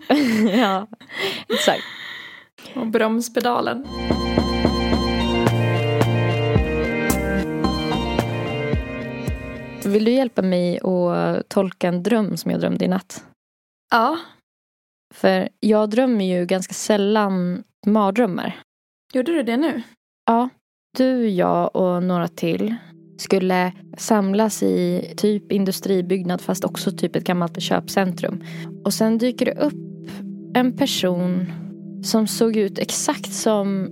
ja, 0.56 0.86
exakt. 1.48 1.82
Och 2.74 2.86
bromspedalen. 2.86 3.86
Vill 9.84 10.04
du 10.04 10.10
hjälpa 10.10 10.42
mig 10.42 10.78
att 10.80 11.48
tolka 11.48 11.88
en 11.88 12.02
dröm 12.02 12.36
som 12.36 12.50
jag 12.50 12.60
drömde 12.60 12.84
i 12.84 12.88
natt? 12.88 13.24
Ja, 13.90 14.18
För 15.14 15.48
jag 15.60 15.90
drömmer 15.90 16.24
ju 16.24 16.46
ganska 16.46 16.74
sällan 16.74 17.64
mardrömmar. 17.86 18.60
gjorde 19.12 19.32
du 19.32 19.42
det 19.42 19.56
nu? 19.56 19.82
Ja, 20.26 20.48
du, 20.96 21.28
jag 21.28 21.76
och 21.76 22.02
några 22.02 22.28
till 22.28 22.74
skulle 23.18 23.72
samlas 23.98 24.62
i 24.62 25.04
typ 25.16 25.52
industribyggnad 25.52 26.40
fast 26.40 26.64
också 26.64 26.90
typ 26.90 27.16
ett 27.16 27.24
gammalt 27.24 27.60
köpcentrum. 27.60 28.42
Och 28.84 28.94
sen 28.94 29.18
dyker 29.18 29.46
det 29.46 29.54
upp 29.54 29.74
en 30.54 30.76
person 30.76 31.46
som 32.02 32.26
såg 32.26 32.56
ut 32.56 32.78
exakt 32.78 33.32
som 33.32 33.88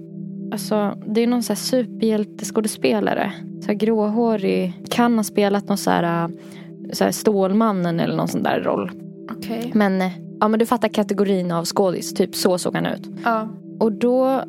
Alltså, 0.53 0.99
det 1.07 1.21
är 1.21 1.27
någon 1.27 1.43
så 1.43 1.53
här 1.53 1.59
superhjälteskådespelare. 1.59 3.33
Så 3.61 3.67
här 3.67 3.75
gråhårig. 3.75 4.83
Kan 4.91 5.17
ha 5.17 5.25
spelat 5.25 5.69
någon 5.69 5.79
så 5.79 5.91
här, 5.91 6.31
så 6.93 7.05
här 7.05 7.11
Stålmannen 7.11 8.01
eller 8.01 8.17
någon 8.17 8.29
sån 8.29 8.43
där 8.43 8.61
roll. 8.61 8.91
Okej. 9.31 9.71
Men, 9.75 10.11
ja, 10.41 10.49
men 10.49 10.59
du 10.59 10.67
fattar 10.67 10.89
kategorin 10.89 11.53
av 11.53 11.65
skådis. 11.65 12.15
Typ 12.15 12.35
så 12.35 12.59
såg 12.59 12.75
han 12.75 12.87
ut. 12.87 13.09
Ja. 13.25 13.49
Och 13.81 13.93
då 13.93 14.45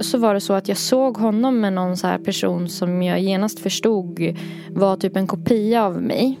så 0.00 0.18
var 0.18 0.34
det 0.34 0.40
så 0.40 0.52
att 0.52 0.68
jag 0.68 0.76
såg 0.76 1.16
honom 1.16 1.60
med 1.60 1.72
någon 1.72 1.96
så 1.96 2.06
här 2.06 2.18
person 2.18 2.68
som 2.68 3.02
jag 3.02 3.20
genast 3.20 3.58
förstod 3.58 4.36
var 4.70 4.96
typ 4.96 5.16
en 5.16 5.26
kopia 5.26 5.84
av 5.84 6.02
mig. 6.02 6.38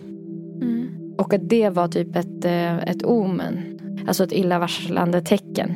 Mm. 0.62 0.88
Och 1.18 1.34
att 1.34 1.48
det 1.48 1.70
var 1.70 1.88
typ 1.88 2.16
ett, 2.16 2.44
eh, 2.44 2.76
ett 2.76 3.04
omen. 3.04 3.78
Alltså 4.08 4.24
ett 4.24 4.32
illavarslande 4.32 5.22
tecken. 5.22 5.74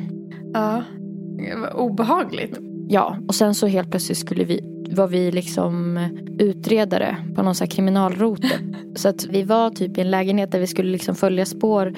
Ja. 0.53 0.83
Obehagligt. 1.73 2.59
Ja, 2.87 3.17
och 3.27 3.35
sen 3.35 3.55
så 3.55 3.67
helt 3.67 3.91
plötsligt 3.91 4.17
skulle 4.17 4.43
vi, 4.43 4.85
var 4.91 5.07
vi 5.07 5.31
liksom 5.31 5.99
utredare 6.39 7.17
på 7.35 7.43
någon 7.43 7.55
så 7.55 7.67
kriminalrote. 7.67 8.49
Så 8.95 9.09
att 9.09 9.25
vi 9.25 9.43
var 9.43 9.69
typ 9.69 9.97
i 9.97 10.01
en 10.01 10.11
lägenhet 10.11 10.51
där 10.51 10.59
vi 10.59 10.67
skulle 10.67 10.91
liksom 10.91 11.15
följa 11.15 11.45
spår. 11.45 11.93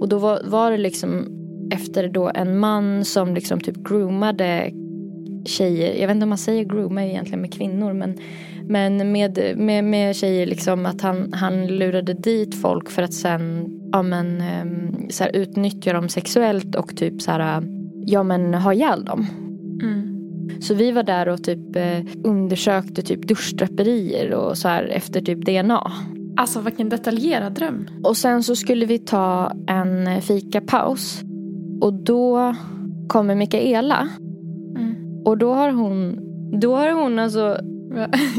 Och 0.00 0.08
då 0.08 0.18
var, 0.18 0.40
var 0.44 0.70
det 0.70 0.76
liksom 0.76 1.26
efter 1.70 2.08
då 2.08 2.30
en 2.34 2.58
man 2.58 3.04
som 3.04 3.34
liksom 3.34 3.60
typ 3.60 3.76
groomade 3.76 4.70
tjejer. 5.44 5.94
Jag 6.00 6.06
vet 6.06 6.14
inte 6.14 6.24
om 6.24 6.28
man 6.28 6.38
säger 6.38 6.64
grooma 6.64 7.04
egentligen 7.04 7.40
med 7.40 7.52
kvinnor. 7.52 7.92
Men, 7.92 8.18
men 8.68 9.12
med, 9.12 9.54
med, 9.56 9.84
med 9.84 10.16
tjejer 10.16 10.46
liksom 10.46 10.86
att 10.86 11.00
han, 11.00 11.32
han 11.32 11.66
lurade 11.66 12.14
dit 12.14 12.54
folk 12.54 12.90
för 12.90 13.02
att 13.02 13.14
sen 13.14 13.70
ja, 13.92 14.02
men, 14.02 14.40
ehm, 14.40 15.10
så 15.10 15.24
här, 15.24 15.36
utnyttja 15.36 15.92
dem 15.92 16.08
sexuellt 16.08 16.74
och 16.74 16.96
typ 16.96 17.22
så 17.22 17.30
här, 17.30 17.62
ja 18.06 18.22
men 18.22 18.54
ha 18.54 18.74
ihjäl 18.74 19.04
dem. 19.04 19.26
Mm. 19.82 20.14
Så 20.60 20.74
vi 20.74 20.90
var 20.90 21.02
där 21.02 21.28
och 21.28 21.44
typ 21.44 21.76
eh, 21.76 21.98
undersökte 22.24 23.02
typ 23.02 23.28
duschdraperier 23.28 24.32
och 24.32 24.58
så 24.58 24.68
här 24.68 24.84
efter 24.84 25.20
typ 25.20 25.44
DNA. 25.46 25.92
Alltså 26.36 26.60
vilken 26.60 26.88
detaljerad 26.88 27.52
dröm. 27.52 27.88
Och 28.04 28.16
sen 28.16 28.42
så 28.42 28.56
skulle 28.56 28.86
vi 28.86 28.98
ta 28.98 29.52
en 29.66 30.22
fikapaus. 30.22 31.22
Och 31.80 31.92
då 31.92 32.54
kommer 33.08 33.34
Mikaela. 33.34 34.08
Och 35.24 35.38
då 35.38 35.52
har 35.54 35.70
hon, 35.70 36.18
då 36.60 36.76
har 36.76 36.92
hon 37.02 37.18
alltså, 37.18 37.58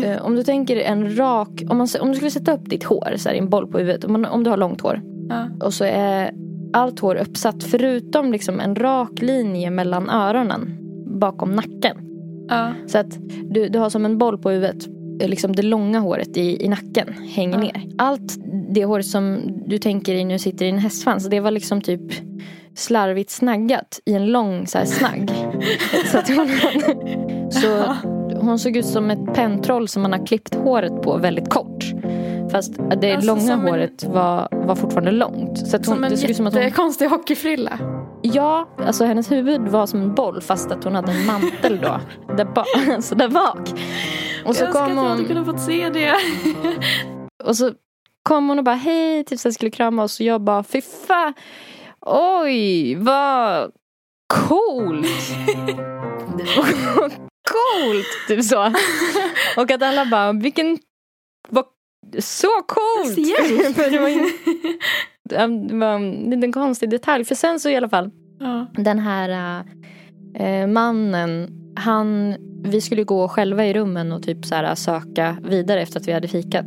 eh, 0.03 0.25
om 0.25 0.35
du 0.35 0.43
tänker 0.43 0.77
en 0.77 1.17
rak, 1.17 1.63
om, 1.69 1.77
man, 1.77 1.87
om 2.01 2.07
du 2.09 2.15
skulle 2.15 2.31
sätta 2.31 2.53
upp 2.53 2.69
ditt 2.69 2.83
hår 2.83 3.13
så 3.17 3.29
här, 3.29 3.35
i 3.35 3.39
en 3.39 3.49
boll 3.49 3.67
på 3.67 3.77
huvudet. 3.77 4.03
Om, 4.03 4.11
man, 4.11 4.25
om 4.25 4.43
du 4.43 4.49
har 4.49 4.57
långt 4.57 4.81
hår. 4.81 5.01
Ja. 5.29 5.47
Och 5.65 5.73
så 5.73 5.83
är 5.85 6.31
allt 6.73 6.99
hår 6.99 7.15
uppsatt 7.15 7.63
förutom 7.63 8.31
liksom 8.31 8.59
en 8.59 8.75
rak 8.75 9.21
linje 9.21 9.69
mellan 9.69 10.09
öronen 10.09 10.77
bakom 11.19 11.51
nacken. 11.51 11.97
Ja. 12.49 12.73
Så 12.87 12.97
att 12.97 13.17
du, 13.49 13.67
du 13.69 13.79
har 13.79 13.89
som 13.89 14.05
en 14.05 14.17
boll 14.17 14.37
på 14.37 14.49
huvudet. 14.49 14.87
eh, 15.21 15.29
Liksom 15.29 15.55
det 15.55 15.61
långa 15.63 15.99
håret 15.99 16.37
i, 16.37 16.65
i 16.65 16.67
nacken 16.67 17.07
hänger 17.35 17.53
Ja. 17.57 17.59
ner. 17.63 17.83
Allt 17.97 18.35
det 18.69 18.85
håret 18.85 19.05
som 19.05 19.39
du 19.67 19.77
tänker 19.77 20.13
i 20.13 20.23
nu 20.25 20.39
sitter 20.39 20.65
i 20.65 20.69
en 20.69 20.77
hästsvans. 20.77 21.29
Det 21.29 21.39
var 21.39 21.51
liksom 21.51 21.81
typ 21.81 22.01
slarvigt 22.75 23.29
snaggat 23.31 23.99
i 24.05 24.13
en 24.13 24.25
lång 24.27 24.67
så 24.67 24.77
här 24.77 24.85
snagg. 24.85 25.31
så 26.11 26.17
att 26.17 26.29
hon, 26.29 26.49
så 27.51 27.95
hon 28.39 28.59
såg 28.59 28.77
ut 28.77 28.85
som 28.85 29.11
ett 29.11 29.33
pentroll 29.33 29.87
som 29.87 30.01
man 30.01 30.13
har 30.13 30.25
klippt 30.25 30.55
håret 30.55 31.01
på 31.01 31.17
väldigt 31.17 31.49
kort. 31.49 31.83
Fast 32.51 32.73
det 33.01 33.13
Alltså, 33.13 33.27
långa 33.27 33.41
som 33.41 33.49
en- 33.51 33.67
håret 33.67 34.03
var, 34.03 34.47
var 34.51 34.75
fortfarande 34.75 35.11
långt. 35.11 35.57
Så 35.67 35.75
att 35.75 35.85
hon, 35.85 35.95
Som 35.95 36.03
en 36.03 36.11
det 36.11 36.17
såg 36.17 36.29
ut 36.29 36.35
som 36.37 36.47
att 36.47 36.53
hon 36.53 36.63
jättekonstig 36.63 37.07
hockeyfrilla. 37.07 37.79
Ja, 38.21 38.69
alltså 38.87 39.05
hennes 39.05 39.31
huvud 39.31 39.61
var 39.61 39.85
som 39.85 40.01
en 40.01 40.15
boll 40.15 40.41
fast 40.41 40.71
att 40.71 40.83
hon 40.83 40.95
hade 40.95 41.11
en 41.11 41.25
mantel 41.25 41.79
då. 41.81 41.99
Där, 42.37 42.45
ba- 42.45 42.65
alltså 42.95 43.15
där 43.15 43.29
bak. 43.29 43.69
Och 44.45 44.55
så 44.55 44.63
jag 44.63 44.67
önskar 44.67 44.85
kom 44.85 44.97
att 44.97 45.03
jag 45.03 45.09
hade 45.11 45.23
kunnat 45.23 45.45
fått 45.45 45.59
se 45.61 45.89
det. 45.89 46.13
och 47.43 47.55
så 47.57 47.71
kom 48.23 48.49
hon 48.49 48.57
och 48.57 48.63
bara 48.65 48.75
hej, 48.75 49.23
typ 49.23 49.39
så 49.39 49.51
skulle 49.51 49.71
krama 49.71 50.03
oss 50.03 50.19
och 50.19 50.25
jag 50.25 50.41
bara 50.41 50.63
fy 50.63 50.81
fan. 50.81 51.33
Oj, 52.05 52.95
vad 52.95 53.71
coolt. 54.27 55.07
coolt, 57.51 58.07
typ 58.27 58.43
så. 58.43 58.65
Och 59.57 59.71
att 59.71 59.83
alla 59.83 60.05
bara 60.05 60.33
vilken, 60.33 60.77
vad, 61.49 61.65
så 62.19 62.47
coolt! 62.67 63.15
Det 63.89 63.99
var, 63.99 64.09
ju- 64.09 64.31
det 65.69 65.75
var 65.75 65.93
en 65.95 66.11
liten 66.11 66.51
konstig 66.51 66.89
detalj. 66.89 67.25
För 67.25 67.35
sen 67.35 67.59
så 67.59 67.69
i 67.69 67.75
alla 67.75 67.89
fall, 67.89 68.09
Ja. 68.39 68.65
den 68.77 68.99
här 68.99 69.63
eh, 70.35 70.67
mannen, 70.67 71.49
han, 71.75 72.35
vi 72.63 72.81
skulle 72.81 73.03
gå 73.03 73.27
själva 73.27 73.65
i 73.65 73.73
rummen 73.73 74.11
och 74.11 74.23
typ 74.23 74.45
så 74.45 74.55
här, 74.55 74.75
söka 74.75 75.37
vidare 75.43 75.81
efter 75.81 75.99
att 75.99 76.07
vi 76.07 76.11
hade 76.11 76.27
fikat 76.27 76.65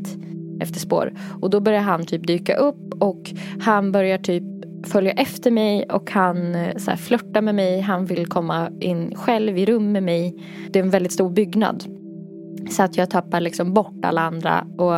efter 0.61 0.81
spår. 0.81 1.13
Och 1.43 1.51
då 1.51 1.61
börjar 1.61 1.81
han 1.81 2.07
typ 2.07 2.27
dyka 2.27 2.57
upp 2.57 2.95
och 3.03 3.31
han 3.61 3.93
börjar 3.93 4.19
typ 4.19 4.43
följa 4.87 5.13
efter 5.13 5.51
mig 5.51 5.85
och 5.85 6.11
han 6.11 6.55
eh, 6.55 6.77
så 6.77 6.97
flörtar 6.97 7.43
med 7.43 7.55
mig. 7.55 7.81
Han 7.81 8.07
vill 8.07 8.27
komma 8.27 8.71
in 8.81 9.15
själv 9.17 9.59
i 9.59 9.67
rum 9.67 9.93
med 9.93 10.03
mig. 10.03 10.35
Det 10.71 10.79
är 10.79 10.83
en 10.83 10.91
väldigt 10.91 11.13
stor 11.13 11.31
byggnad. 11.31 11.85
Så 12.71 12.83
att 12.83 12.97
jag 12.97 13.11
tappar 13.11 13.41
liksom 13.41 13.75
bort 13.75 14.05
alla 14.05 14.21
andra. 14.21 14.67
Och 14.77 14.95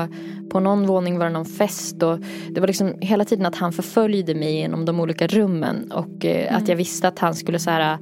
på 0.51 0.61
någon 0.61 0.87
våning 0.87 1.19
var 1.19 1.27
det 1.27 1.33
någon 1.33 1.45
fest. 1.45 2.03
Och 2.03 2.19
det 2.51 2.61
var 2.61 2.67
liksom 2.67 2.95
hela 3.01 3.25
tiden 3.25 3.47
att 3.47 3.57
han 3.57 3.73
förföljde 3.73 4.35
mig 4.35 4.55
genom 4.55 4.85
de 4.85 5.01
olika 5.01 5.27
rummen. 5.27 5.93
Och 5.93 6.25
eh, 6.25 6.57
att 6.57 6.69
jag 6.69 6.77
visste 6.77 7.09
att 7.09 7.19
han 7.19 7.35
skulle 7.35 7.59
så 7.59 7.71
här, 7.71 7.99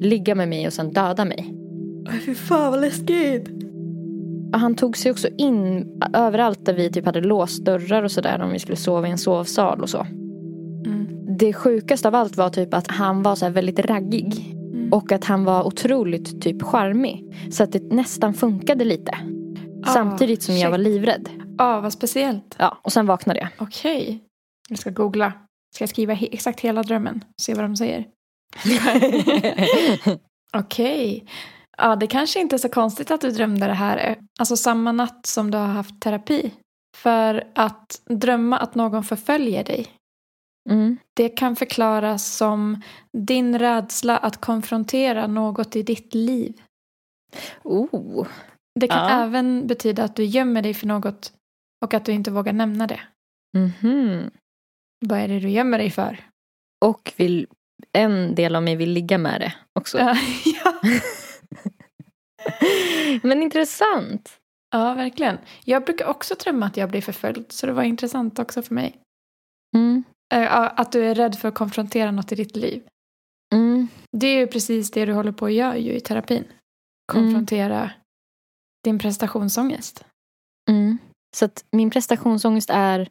ligga 0.00 0.34
med 0.34 0.48
mig 0.48 0.66
och 0.66 0.72
sen 0.72 0.92
döda 0.92 1.24
mig. 1.24 1.54
Fy 2.26 2.34
fan 2.34 2.70
vad 2.70 2.80
läskigt. 2.80 3.48
Han 4.52 4.74
tog 4.74 4.96
sig 4.96 5.10
också 5.10 5.28
in 5.38 5.86
överallt 6.14 6.66
där 6.66 6.74
vi 6.74 6.90
typ 6.90 7.06
hade 7.06 7.20
låst 7.20 7.64
dörrar 7.64 8.02
och 8.02 8.10
sådär. 8.10 8.42
Om 8.42 8.52
vi 8.52 8.58
skulle 8.58 8.76
sova 8.76 9.08
i 9.08 9.10
en 9.10 9.18
sovsal 9.18 9.80
och 9.80 9.88
så. 9.88 10.06
Det 11.42 11.52
sjukaste 11.52 12.08
av 12.08 12.14
allt 12.14 12.36
var 12.36 12.50
typ 12.50 12.74
att 12.74 12.90
han 12.90 13.22
var 13.22 13.34
så 13.36 13.48
väldigt 13.50 13.78
raggig. 13.78 14.54
Mm. 14.54 14.92
Och 14.92 15.12
att 15.12 15.24
han 15.24 15.44
var 15.44 15.64
otroligt 15.64 16.42
typ 16.42 16.62
charmig. 16.62 17.24
Så 17.52 17.62
att 17.64 17.72
det 17.72 17.92
nästan 17.92 18.34
funkade 18.34 18.84
lite. 18.84 19.18
Ah, 19.84 19.92
Samtidigt 19.92 20.42
som 20.42 20.54
jag 20.54 20.62
shit. 20.62 20.70
var 20.70 20.78
livrädd. 20.78 21.28
Ja, 21.58 21.80
vad 21.80 21.92
speciellt. 21.92 22.56
Ja, 22.58 22.78
och 22.82 22.92
sen 22.92 23.06
vaknade 23.06 23.40
jag. 23.40 23.48
Okej. 23.58 24.24
Jag 24.68 24.78
ska 24.78 24.90
googla. 24.90 25.32
Ska 25.74 25.82
jag 25.82 25.88
skriva 25.88 26.14
he- 26.14 26.28
exakt 26.32 26.60
hela 26.60 26.82
drömmen? 26.82 27.24
Se 27.42 27.54
vad 27.54 27.64
de 27.64 27.76
säger. 27.76 28.06
Okej. 30.56 31.24
Ja, 31.78 31.96
det 31.96 32.06
kanske 32.06 32.40
inte 32.40 32.56
är 32.56 32.58
så 32.58 32.68
konstigt 32.68 33.10
att 33.10 33.20
du 33.20 33.30
drömde 33.30 33.66
det 33.66 33.74
här. 33.74 34.16
Alltså 34.38 34.56
samma 34.56 34.92
natt 34.92 35.26
som 35.26 35.50
du 35.50 35.58
har 35.58 35.66
haft 35.66 36.00
terapi. 36.00 36.50
För 36.96 37.44
att 37.54 38.00
drömma 38.10 38.58
att 38.58 38.74
någon 38.74 39.04
förföljer 39.04 39.64
dig. 39.64 39.86
Mm. 40.70 40.98
Det 41.16 41.28
kan 41.28 41.56
förklaras 41.56 42.36
som 42.36 42.82
din 43.18 43.58
rädsla 43.58 44.16
att 44.18 44.36
konfrontera 44.40 45.26
något 45.26 45.76
i 45.76 45.82
ditt 45.82 46.14
liv. 46.14 46.62
Oh. 47.62 48.26
Det 48.80 48.88
kan 48.88 49.10
Ja. 49.10 49.24
även 49.24 49.66
betyda 49.66 50.04
att 50.04 50.16
du 50.16 50.24
gömmer 50.24 50.62
dig 50.62 50.74
för 50.74 50.86
något 50.86 51.32
och 51.84 51.94
att 51.94 52.04
du 52.04 52.12
inte 52.12 52.30
vågar 52.30 52.52
nämna 52.52 52.86
det. 52.86 53.00
Mhm. 53.58 54.30
Vad 55.06 55.18
är 55.18 55.28
det 55.28 55.40
du 55.40 55.48
gömmer 55.50 55.78
dig 55.78 55.90
för? 55.90 56.18
Och 56.84 57.12
vill, 57.16 57.46
en 57.92 58.34
del 58.34 58.56
av 58.56 58.62
mig 58.62 58.76
vill 58.76 58.90
ligga 58.92 59.18
med 59.18 59.40
det 59.40 59.54
också. 59.78 59.98
Ja. 59.98 60.16
Men 63.22 63.42
intressant. 63.42 64.38
ja, 64.70 64.94
verkligen. 64.94 65.38
Jag 65.64 65.84
brukar 65.84 66.06
också 66.06 66.34
drömma 66.34 66.66
att 66.66 66.76
jag 66.76 66.90
blir 66.90 67.00
förföljd, 67.02 67.52
så 67.52 67.66
det 67.66 67.72
var 67.72 67.82
intressant 67.82 68.38
också 68.38 68.62
för 68.62 68.74
mig. 68.74 68.96
Mm. 69.76 70.04
Eh, 70.32 70.52
Att 70.80 70.92
du 70.92 71.04
är 71.04 71.14
rädd 71.14 71.38
för 71.38 71.48
att 71.48 71.54
konfrontera 71.54 72.10
något 72.10 72.32
i 72.32 72.34
ditt 72.34 72.56
liv. 72.56 72.82
Mm. 73.54 73.88
Det 74.16 74.26
är 74.26 74.38
ju 74.38 74.46
precis 74.46 74.90
det 74.90 75.04
du 75.04 75.12
håller 75.12 75.32
på 75.32 75.46
att 75.46 75.52
göra 75.52 75.76
ju 75.76 75.92
i 75.92 76.00
terapin. 76.00 76.44
Konfrontera 77.12 77.90
din 78.84 78.98
prestationsångest. 78.98 80.04
Mm. 80.70 80.98
Så 81.36 81.44
att 81.44 81.64
min 81.72 81.90
prestationsångest 81.90 82.70
är 82.70 83.08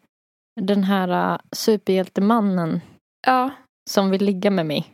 den 0.62 0.84
här 0.84 1.34
uh, 1.34 1.40
superhjältemannen 1.56 2.82
Ja, 3.28 3.50
som 3.90 4.10
vill 4.10 4.26
ligga 4.26 4.52
med 4.52 4.66
mig. 4.66 4.94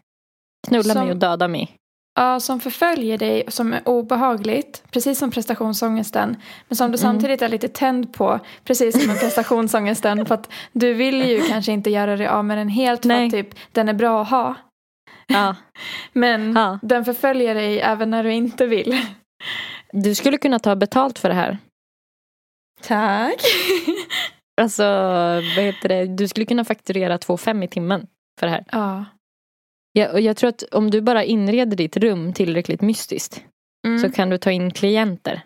Knulla 0.67 0.93
Som- 0.93 1.01
mig 1.03 1.11
och 1.11 1.17
döda 1.17 1.47
mig. 1.47 1.75
Ja, 2.17 2.39
som 2.39 2.59
förföljer 2.59 3.17
dig 3.17 3.43
som 3.47 3.73
är 3.73 3.81
obehagligt, 3.89 4.83
precis 4.91 5.19
som 5.19 5.31
prestationsångesten. 5.31 6.35
Men 6.67 6.75
som 6.75 6.91
du 6.91 6.97
Mm. 6.97 6.97
samtidigt 6.97 7.41
är 7.41 7.49
lite 7.49 7.67
tänd 7.67 8.13
på, 8.13 8.39
precis 8.63 8.97
som 8.99 9.07
med 9.07 9.19
prestationsångesten. 9.25 10.25
för 10.25 10.35
att 10.35 10.49
du 10.71 10.93
vill 10.93 11.29
ju 11.29 11.41
kanske 11.41 11.71
inte 11.71 11.89
göra 11.89 12.15
dig 12.17 12.27
av 12.27 12.45
med 12.45 12.57
den 12.57 12.69
helt 12.69 13.01
för 13.01 13.07
Nej. 13.07 13.25
att 13.25 13.31
typ, 13.31 13.49
den 13.71 13.89
är 13.89 13.93
bra 13.93 14.21
att 14.21 14.29
ha. 14.29 14.55
Ja. 15.27 15.55
Men 16.13 16.55
Ja. 16.55 16.79
den 16.81 17.05
förföljer 17.05 17.55
dig 17.55 17.79
även 17.81 18.09
när 18.09 18.23
du 18.23 18.33
inte 18.33 18.65
vill. 18.65 18.97
Du 19.91 20.15
skulle 20.15 20.37
kunna 20.37 20.59
ta 20.59 20.75
betalt 20.75 21.19
för 21.19 21.29
det 21.29 21.35
här. 21.35 21.57
Tack. 22.81 23.41
Alltså, 24.61 24.83
vad 25.55 25.63
heter 25.65 25.89
det? 25.89 26.05
Du 26.05 26.27
skulle 26.27 26.45
kunna 26.45 26.65
fakturera 26.65 27.17
2,5 27.17 27.63
i 27.63 27.67
timmen 27.67 28.07
för 28.39 28.47
det 28.47 28.51
här. 28.51 28.65
ja. 28.71 29.05
Jag, 29.97 30.13
och 30.13 30.21
jag 30.21 30.37
tror 30.37 30.49
att 30.49 30.63
om 30.63 30.91
du 30.91 31.01
bara 31.01 31.23
inreder 31.23 31.77
ditt 31.77 31.97
rum 31.97 32.33
tillräckligt 32.33 32.81
mystiskt 32.81 33.43
Mm. 33.87 33.99
så 33.99 34.11
kan 34.11 34.29
du 34.29 34.37
ta 34.37 34.51
in 34.51 34.71
klienter. 34.73 35.41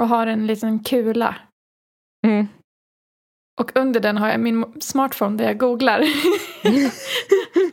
Och 0.00 0.08
har 0.08 0.26
en 0.26 0.46
liten 0.46 0.84
kula. 0.84 1.36
Mm. 2.26 2.48
Och 3.60 3.76
under 3.76 4.00
den 4.00 4.16
har 4.16 4.28
jag 4.28 4.40
min 4.40 4.64
smartphone 4.80 5.36
där 5.36 5.44
jag 5.44 5.58
googlar. 5.58 6.04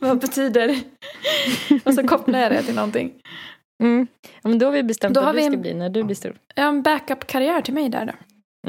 Vad 0.00 0.18
betyder? 0.20 0.80
Och 1.84 1.94
så 1.94 2.08
kopplar 2.08 2.38
jag 2.38 2.52
det 2.52 2.62
till 2.62 2.74
någonting. 2.74 3.12
Mm. 3.82 4.06
Ja, 4.42 4.48
men 4.48 4.58
då 4.58 4.66
har 4.66 4.72
vi 4.72 4.82
bestämt 4.82 5.14
Då 5.14 5.20
vad 5.20 5.34
du 5.34 5.40
ska 5.42 5.52
en- 5.52 5.60
bli 5.62 5.74
när 5.74 5.90
du 5.90 6.02
blir 6.02 6.16
stor. 6.16 6.38
Jag 6.54 6.62
har 6.62 6.68
en 6.68 6.82
backup-karriär 6.82 7.60
till 7.60 7.74
mig 7.74 7.88
där 7.88 8.06
då. 8.06 8.12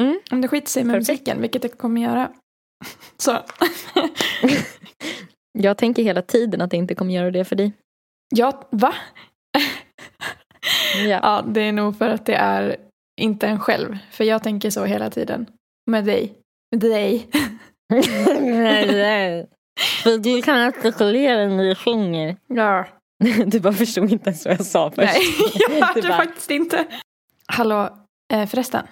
Mm. 0.01 0.19
Om 0.32 0.41
det 0.41 0.47
skiter 0.47 0.69
sig 0.69 0.84
med 0.84 0.93
Perfekt. 0.93 1.10
musiken, 1.10 1.41
vilket 1.41 1.62
det 1.62 1.69
kommer 1.69 2.01
göra. 2.01 2.32
Så. 3.17 3.32
Jag 5.58 5.78
tänker 5.78 6.04
hela 6.04 6.22
tiden 6.22 6.62
att 6.62 6.72
det 6.72 6.78
inte 6.78 6.96
kommer 6.96 7.13
göra 7.13 7.32
det 7.32 7.46
för 7.46 7.56
dig. 7.56 7.72
ja, 8.36 8.68
va? 8.70 8.94
Ja. 10.96 11.20
Ja, 11.24 11.44
det 11.48 11.62
är 11.62 11.72
nog 11.72 11.98
för 11.98 12.10
att 12.10 12.26
det 12.26 12.36
är 12.36 12.76
inte 13.22 13.48
en 13.48 13.60
själv. 13.60 13.98
För 14.12 14.24
jag 14.24 14.44
tänker 14.44 14.70
så 14.70 14.86
hela 14.86 15.10
tiden. 15.10 15.46
Med 15.91 16.06
dig. 16.06 16.34
Med 16.72 16.80
dig. 16.82 17.28
För 20.04 20.18
du 20.18 20.41
kan 20.41 20.68
artikulera 20.68 21.48
när 21.48 21.63
du 21.63 21.76
sjunger. 21.76 22.38
Ja. 22.48 22.86
Du 23.46 23.60
bara 23.60 23.74
förstod 23.74 24.12
inte 24.12 24.30
ens 24.30 24.46
vad 24.46 24.54
jag 24.54 24.65
sa 24.65 24.91
först. 24.91 25.13
Nej, 25.13 25.22
jag 25.54 25.70
hörde 25.88 26.02
bara, 26.08 26.18
faktiskt 26.18 26.52
inte. 26.52 26.86
Hallå, 27.46 27.98
eh, 28.34 28.46
förresten. 28.48 28.88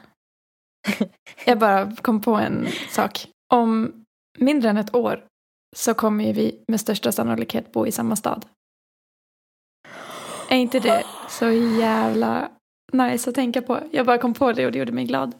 Jag 1.45 1.59
bara 1.59 1.95
kom 1.95 2.21
på 2.21 2.35
en 2.35 2.67
sak. 2.89 3.27
Om 3.53 3.91
mindre 4.37 4.69
än 4.69 4.77
ett 4.77 4.95
år 4.95 5.25
så 5.75 5.93
kommer 5.93 6.23
ju 6.23 6.33
vi 6.33 6.63
med 6.67 6.79
största 6.79 7.11
sannolikhet 7.11 7.71
bo 7.71 7.87
i 7.87 7.91
samma 7.91 8.15
stad. 8.15 8.45
Är 10.49 10.57
inte 10.57 10.79
det 10.79 11.03
så 11.29 11.49
jävla 11.79 12.49
nice 12.93 13.29
att 13.29 13.35
tänka 13.35 13.61
på? 13.61 13.79
Jag 13.91 14.05
bara 14.05 14.17
kom 14.17 14.33
på 14.33 14.51
det 14.53 14.65
och 14.65 14.71
det 14.71 14.79
gjorde 14.79 14.91
mig 14.91 15.05
glad. 15.05 15.35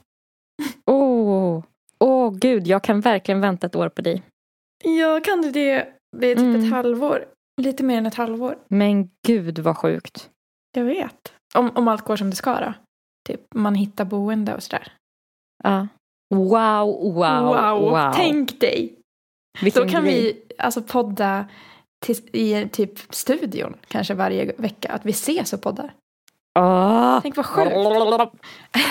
Åh, 0.86 1.64
åh 2.00 2.34
gud, 2.34 2.68
jag 2.68 2.84
kan 2.84 3.02
verkligen 3.02 3.42
vänta 3.42 3.68
ett 3.68 3.76
år 3.76 3.90
på 3.90 4.02
dig. 4.02 4.24
Ja, 4.84 5.20
kan 5.24 5.42
du 5.42 5.52
det? 5.52 5.88
Det 6.18 6.28
är 6.28 6.36
typ 6.36 6.44
Mm. 6.44 6.64
ett 6.66 6.72
halvår. 6.72 7.26
Lite 7.62 7.84
mer 7.84 7.98
än 7.98 8.06
ett 8.06 8.16
halvår. 8.16 8.58
Men 8.68 9.10
gud 9.28 9.60
vad 9.60 9.78
sjukt. 9.78 10.30
Jag 10.76 10.84
vet. 10.84 11.34
Om, 11.56 11.72
om 11.76 11.88
allt 11.88 12.02
går 12.06 12.16
som 12.16 12.30
det 12.30 12.36
ska 12.36 12.60
då. 12.60 12.74
Typ 13.28 13.42
man 13.56 13.76
hittar 13.76 14.06
boende 14.06 14.56
och 14.56 14.64
sådär. 14.64 14.92
Ja. 15.64 15.88
Wow, 16.36 17.14
wow, 17.14 17.82
wow. 17.82 18.12
Tänk 18.16 18.60
dig! 18.60 19.00
Vilken 19.62 19.88
Då 19.88 19.90
kan 19.90 20.04
grej. 20.04 20.14
vi 20.24 20.42
alltså 20.58 20.82
podda 20.82 21.46
till, 22.06 22.16
i 22.36 22.70
typ 22.72 23.00
studion 23.10 23.76
kanske 23.88 24.14
varje 24.14 24.54
vecka. 24.58 24.92
Att 24.92 25.06
vi 25.06 25.12
ses 25.12 25.54
och 25.54 25.62
poddar. 25.62 25.94
Åh. 26.60 27.20
Tänk 27.22 27.38
vad 27.38 27.46
sjukt. 27.46 27.72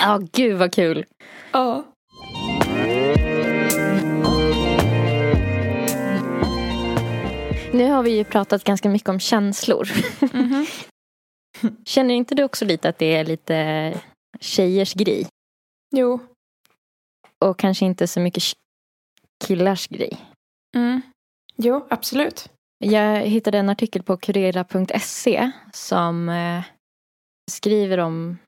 Ja, 0.01 0.21
gud 0.33 0.59
vad 0.59 0.73
kul. 0.73 1.05
Ja. 1.53 1.85
Nu 7.73 7.91
har 7.91 8.03
vi 8.03 8.11
ju 8.11 8.25
pratat 8.25 8.65
ganska 8.65 8.89
mycket 8.89 9.09
om 9.09 9.21
känslor. 9.21 9.89
Mhm. 10.33 10.67
Känner 11.85 12.15
inte 12.15 12.35
du 12.35 12.45
också 12.45 12.65
lite 12.65 12.89
att 12.89 12.99
det 12.99 13.17
är 13.17 13.25
lite 13.25 14.01
tjejers 14.41 14.95
grej? 14.95 15.27
Jo. 15.97 16.19
Och 17.39 17.59
kanske 17.59 17.85
inte 17.85 18.07
så 18.07 18.21
mycket 18.21 18.43
killars 19.45 19.87
grej? 19.89 20.19
Mm. 20.77 21.01
Jo, 21.57 21.87
absolut. 21.91 22.49
Jag 22.85 23.21
hittade 23.21 23.59
en 23.59 23.69
artikel 23.71 24.03
på 24.03 24.17
kurera.se 24.17 25.51
som 25.73 26.29
eh, 26.29 26.65
skriver 27.51 27.99
om, 27.99 28.39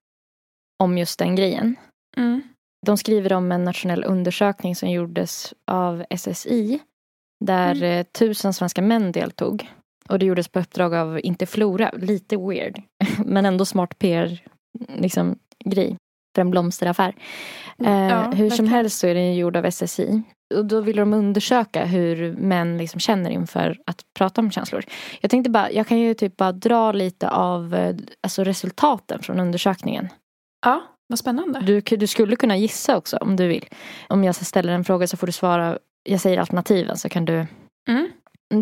om 0.83 0.99
just 0.99 1.19
den 1.19 1.37
grejen. 1.37 1.77
Mm. 2.17 2.43
De 2.87 2.97
skriver 2.99 3.33
om 3.33 3.53
en 3.53 3.65
nationell 3.65 4.05
undersökning 4.05 4.77
som 4.77 4.91
gjordes 4.91 5.55
av 5.71 6.05
SSI 6.11 6.81
där 7.45 7.75
Mm. 7.75 7.99
eh, 7.99 8.07
tusen 8.19 8.55
svenska 8.55 8.83
män 8.83 9.13
deltog. 9.13 9.71
Och 10.09 10.19
det 10.19 10.27
gjordes 10.27 10.49
på 10.49 10.61
uppdrag 10.61 10.95
av 10.95 11.21
Interflora, 11.21 11.91
lite 11.97 12.37
weird, 12.37 12.83
men 13.25 13.47
ändå 13.47 13.65
smart 13.65 13.99
PR 13.99 14.39
liksom, 14.89 15.39
grej. 15.65 15.97
För 16.35 16.41
en 16.41 16.51
blomsteraffär. 16.51 17.15
Eh, 17.85 18.09
Ja, 18.09 18.31
hur 18.31 18.51
som 18.51 18.69
helst 18.69 18.99
så 18.99 19.07
är 19.07 19.15
den 19.15 19.35
gjord 19.35 19.57
av 19.57 19.65
SSI. 19.65 20.23
Och 20.55 20.65
då 20.65 20.81
vill 20.81 20.97
de 20.97 21.15
undersöka 21.15 21.85
hur 21.85 22.37
män 22.37 22.79
liksom 22.79 23.01
känner 23.01 23.31
inför 23.31 23.79
att 23.87 24.03
prata 24.19 24.41
om 24.41 24.51
känslor. 24.51 24.85
Jag 25.21 25.31
tänkte 25.31 25.51
bara, 25.51 25.71
jag 25.71 25.87
kan 25.87 25.99
ju 25.99 26.15
typ 26.15 26.37
bara 26.37 26.53
dra 26.53 26.93
lite 26.93 27.29
av 27.29 27.75
eh, 27.75 27.97
alltså 28.23 28.45
resultaten 28.45 29.23
från 29.23 29.41
undersökningen. 29.41 30.09
Ja, 30.67 30.83
vad 31.09 31.19
spännande. 31.19 31.61
Du, 31.61 31.81
du 31.81 32.07
skulle 32.07 32.37
kunna 32.37 32.57
gissa 32.57 32.97
också 32.97 33.17
om 33.17 33.37
du 33.37 33.49
vill. 33.49 33.65
Om 34.09 34.25
jag 34.25 34.35
ställer 34.35 34.73
en 34.73 34.85
fråga 34.85 35.07
så 35.07 35.17
får 35.17 35.27
du 35.27 35.33
svara, 35.33 35.79
jag 36.03 36.21
säger 36.21 36.39
alternativen 36.39 36.97
så 36.97 37.09
kan 37.09 37.25
du. 37.25 37.47
Mm. 37.89 38.09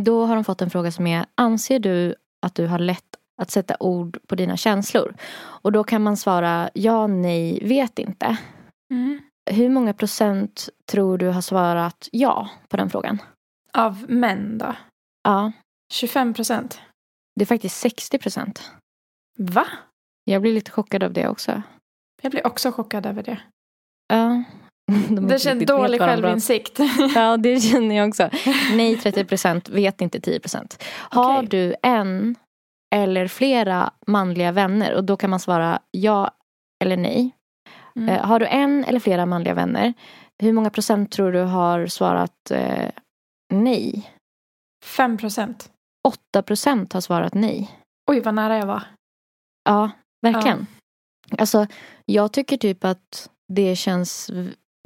Då 0.04 0.26
har 0.26 0.34
de 0.34 0.44
fått 0.44 0.62
en 0.62 0.70
fråga 0.70 0.92
som 0.92 1.06
är, 1.06 1.26
anser 1.34 1.78
du 1.78 2.14
att 2.46 2.54
du 2.54 2.66
har 2.66 2.78
lätt 2.78 3.16
att 3.42 3.50
sätta 3.50 3.76
ord 3.80 4.18
på 4.26 4.34
dina 4.34 4.56
känslor? 4.56 5.14
Och 5.34 5.72
då 5.72 5.84
kan 5.84 6.02
man 6.02 6.16
svara 6.16 6.70
ja, 6.74 7.06
nej, 7.06 7.58
vet 7.62 7.98
inte. 7.98 8.36
Mm. 8.90 9.20
Hur 9.50 9.68
många 9.68 9.94
procent 9.94 10.68
tror 10.86 11.18
du 11.18 11.28
har 11.28 11.40
svarat 11.40 12.08
ja 12.12 12.50
på 12.68 12.76
den 12.76 12.90
frågan? 12.90 13.22
Av 13.72 14.10
män 14.10 14.58
då? 14.58 14.74
Ja, 15.22 15.52
25 15.92 16.34
procent. 16.34 16.80
det 17.34 17.44
är 17.44 17.46
faktiskt 17.46 17.76
60 17.80 18.18
procent. 18.18 18.70
Va? 19.38 19.66
Jag 20.24 20.42
blir 20.42 20.52
lite 20.52 20.70
chockad 20.70 21.02
av 21.02 21.12
det 21.12 21.28
också. 21.28 21.62
Jag 22.22 22.30
blir 22.32 22.46
också 22.46 22.72
chockad 22.72 23.06
över 23.06 23.22
det. 23.22 23.40
Ja. 24.08 24.44
De 25.08 25.26
Det 25.28 25.38
känns 25.38 25.66
dålig 25.66 26.00
självinsikt. 26.00 26.78
Ja, 27.14 27.36
det 27.36 27.60
känner 27.60 27.96
jag 27.96 28.08
också. 28.08 28.30
Nej 28.72 28.96
30 28.96 29.24
procent, 29.24 29.68
vet 29.68 30.00
inte 30.00 30.20
10 30.20 30.40
procent. 30.40 30.82
Har 30.92 31.36
Okej. 31.38 31.48
du 31.48 31.74
en 31.82 32.36
eller 32.92 33.28
flera 33.28 33.92
manliga 34.06 34.52
vänner 34.52 34.94
och 34.94 35.04
då 35.04 35.16
kan 35.16 35.30
man 35.30 35.40
svara 35.40 35.78
ja 35.90 36.30
eller 36.84 36.96
nej. 36.96 37.30
Mm. 37.96 38.08
Eh, 38.08 38.24
har 38.24 38.40
du 38.40 38.46
en 38.46 38.84
eller 38.84 39.00
flera 39.00 39.26
manliga 39.26 39.54
vänner, 39.54 39.94
hur 40.42 40.52
många 40.52 40.70
procent 40.70 41.12
tror 41.12 41.32
du 41.32 41.40
har 41.40 41.86
svarat 41.86 42.50
eh, 42.50 42.90
nej? 43.52 44.10
5 44.84 45.16
procent. 45.18 45.70
8 46.08 46.42
procent 46.42 46.92
har 46.92 47.00
svarat 47.00 47.34
nej. 47.34 47.70
Oj, 48.10 48.20
vad 48.20 48.34
nära 48.34 48.58
jag 48.58 48.66
var. 48.66 48.82
Ja, 49.64 49.90
verkligen. 50.22 50.66
Alltså, 51.38 51.66
jag 52.04 52.32
tycker 52.32 52.56
typ 52.56 52.84
att 52.84 53.30
det 53.52 53.76
känns, 53.76 54.30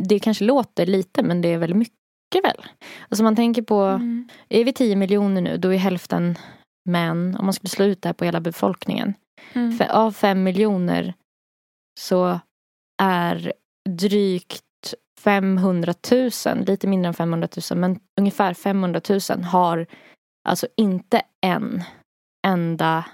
det 0.03 0.19
kanske 0.19 0.45
låter 0.45 0.87
lite 0.87 1.23
men 1.23 1.43
det 1.43 1.49
är 1.49 1.59
väldigt 1.59 1.77
mycket 1.79 2.45
väl. 2.45 2.67
Alltså 3.09 3.25
man 3.25 3.37
tänker 3.37 3.63
på, 3.63 3.81
Mm. 3.83 4.29
är 4.49 4.65
vi 4.65 4.73
10 4.73 4.97
miljoner 4.97 5.41
nu 5.41 5.57
då 5.57 5.73
är 5.75 5.79
hälften 5.79 6.39
män. 6.87 7.37
Om 7.39 7.45
man 7.47 7.53
skulle 7.53 7.71
slå 7.71 7.85
ut 7.85 8.03
det 8.03 8.09
här 8.09 8.15
på 8.15 8.25
hela 8.25 8.41
befolkningen. 8.41 9.15
Mm. 9.53 9.73
För 9.79 9.85
av 9.85 10.13
5 10.13 10.43
miljoner 10.43 11.15
så 12.01 12.41
är 13.03 13.53
drygt 13.89 14.63
500 15.21 15.95
000, 16.11 16.65
lite 16.67 16.87
mindre 16.87 17.09
än 17.09 17.15
500 17.15 17.49
000, 17.71 17.79
men 17.79 18.01
ungefär 18.21 18.55
500 18.55 19.01
000 19.31 19.43
har 19.45 19.87
alltså 20.49 20.67
inte 20.77 21.23
en 21.47 21.83
enda 22.47 23.05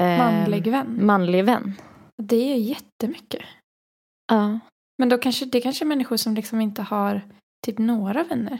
eh, 0.00 0.18
Manlig 0.18 0.70
vän. 0.70 1.06
manlig 1.06 1.44
vän. 1.44 1.74
Det 2.22 2.52
är 2.52 2.56
jättemycket. 2.56 3.42
Ja. 4.32 4.58
Men 4.98 5.08
då 5.08 5.18
kanske, 5.18 5.44
det 5.44 5.60
kanske 5.60 5.84
är 5.84 5.86
människor 5.86 6.16
som 6.16 6.34
liksom 6.34 6.60
inte 6.60 6.82
har 6.82 7.20
typ 7.66 7.78
några 7.78 8.24
vänner. 8.24 8.58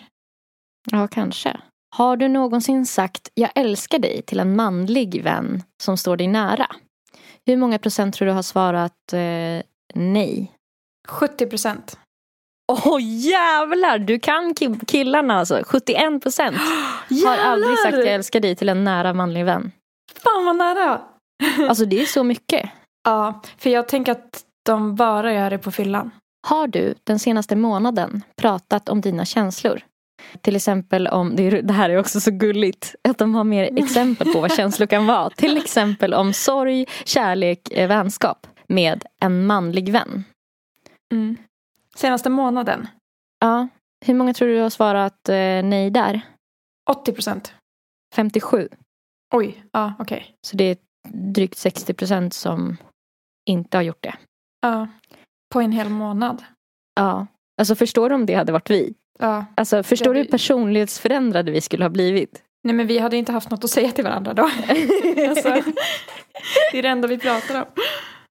ja, 0.91 1.09
kanske. 1.09 1.61
Har 1.97 2.17
du 2.17 2.29
någonsin 2.29 2.87
sagt 2.87 3.31
jag 3.35 3.51
älskar 3.55 3.99
dig 3.99 4.23
till 4.23 4.41
en 4.41 4.57
manlig 4.57 5.23
vän 5.25 5.63
som 5.83 5.97
står 5.97 6.17
dig 6.17 6.27
nära? 6.27 6.67
Hur 7.47 7.57
många 7.57 7.79
procent 7.79 8.15
tror 8.15 8.27
du 8.27 8.33
har 8.33 8.43
svarat 8.43 9.13
eh, 9.13 9.63
nej? 9.95 10.53
70 11.09 11.47
procent. 11.47 11.99
Åh 12.73 12.89
oh, 12.89 13.03
jävlar, 13.03 13.99
du 13.99 14.19
kan 14.19 14.55
ki- 14.55 14.85
killarna 14.87 15.39
alltså. 15.39 15.63
71 15.67 16.23
procent 16.23 16.57
har 17.27 17.37
aldrig 17.37 17.79
sagt 17.79 17.97
jag 17.97 18.07
älskar 18.07 18.41
dig 18.41 18.57
till 18.57 18.69
en 18.69 18.85
nära 18.85 19.13
manlig 19.15 19.45
vän. 19.45 19.73
Fan 20.15 20.45
vad 20.45 20.57
nära. 20.57 21.01
Alltså 21.69 21.85
det 21.85 22.01
är 22.01 22.07
så 22.07 22.25
mycket. 22.25 22.71
Ja, 23.05 23.43
för 23.59 23.71
jag 23.71 23.89
tänker 23.89 24.13
att 24.13 24.45
de 24.67 24.95
bara 24.95 25.33
gör 25.33 25.51
det 25.51 25.59
på 25.59 25.71
fyllan. 25.71 26.11
Har 26.47 26.67
du 26.67 26.95
den 27.05 27.19
senaste 27.19 27.57
månaden 27.57 28.23
pratat 28.37 28.89
om 28.89 29.01
dina 29.01 29.25
känslor? 29.25 29.81
Till 30.41 30.57
exempel 30.57 31.09
om, 31.09 31.37
det, 31.37 31.43
är, 31.43 31.63
det 31.63 31.73
här 31.73 31.91
är 31.91 31.97
också 31.97 32.21
så 32.21 32.31
gulligt, 32.31 32.95
att 33.09 33.19
de 33.19 33.35
har 33.35 33.45
mer 33.45 33.79
exempel 33.79 34.33
på 34.33 34.41
vad 34.41 34.53
känslor 34.53 34.87
kan 34.87 35.07
vara. 35.07 35.31
Till 35.31 35.57
exempel 35.57 36.15
om 36.15 36.33
sorg, 36.33 36.87
kärlek, 37.05 37.73
eh, 37.73 37.89
vänskap 37.89 38.47
med 38.67 39.05
en 39.21 39.47
manlig 39.47 39.93
vän. 39.93 40.25
Mm. 41.13 41.37
Senaste 41.95 42.31
månaden. 42.31 42.89
Ja, 43.41 43.69
hur 44.07 44.15
många 44.15 44.35
tror 44.35 44.49
du 44.49 44.61
har 44.61 44.71
svarat 44.71 45.29
eh, 45.29 45.35
nej 45.65 45.91
där? 45.91 46.21
80 46.91 47.13
procent. 47.13 47.55
57. 48.15 48.69
Oj, 49.35 49.65
ja 49.73 49.95
okej. 49.99 50.35
Så 50.47 50.57
det 50.57 50.65
är 50.65 50.77
drygt 51.09 51.59
60 51.59 51.95
procent 51.95 52.35
som 52.35 52.77
inte 53.47 53.77
har 53.77 53.83
gjort 53.83 54.03
det. 54.03 54.15
Ja. 54.61 54.89
På 55.53 55.61
en 55.61 55.73
hel 55.73 55.89
månad. 55.89 56.45
Ja, 56.95 57.27
alltså 57.61 57.75
förstår 57.75 58.09
du 58.09 58.15
om 58.15 58.27
det 58.27 58.35
hade 58.35 58.53
varit 58.53 58.71
vi? 58.71 58.95
Ja. 59.19 59.45
Alltså 59.55 59.83
förstår 59.83 60.15
du 60.15 60.21
Det 60.21 60.25
hur 60.25 60.31
personlighetsförändrade 60.31 61.51
vi 61.51 61.61
skulle 61.61 61.85
ha 61.85 61.91
blivit? 61.91 62.43
Nej 62.65 62.75
men 62.75 62.87
vi 62.87 62.99
hade 62.99 63.17
inte 63.17 63.33
haft 63.33 63.51
något 63.51 63.65
att 63.65 63.71
säga 63.71 63.91
till 63.91 64.05
varandra 64.05 64.35
då. 64.35 64.43
alltså, 65.29 65.63
det 66.73 66.79
är 66.79 66.83
det 66.83 66.89
enda 66.89 67.09
vi 67.09 67.19
pratar 67.19 67.61
om. 67.61 67.67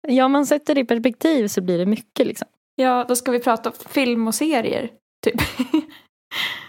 Ja, 0.07 0.25
om 0.25 0.31
man 0.31 0.45
sätter 0.45 0.75
det 0.75 0.81
i 0.81 0.85
perspektiv 0.85 1.47
så 1.47 1.61
blir 1.61 1.77
det 1.77 1.85
mycket 1.85 2.27
liksom. 2.27 2.47
Ja, 2.75 3.05
då 3.07 3.15
ska 3.15 3.31
vi 3.31 3.39
prata 3.39 3.69
om 3.69 3.75
film 3.89 4.27
och 4.27 4.35
serier. 4.35 4.89
Typ. 5.23 5.41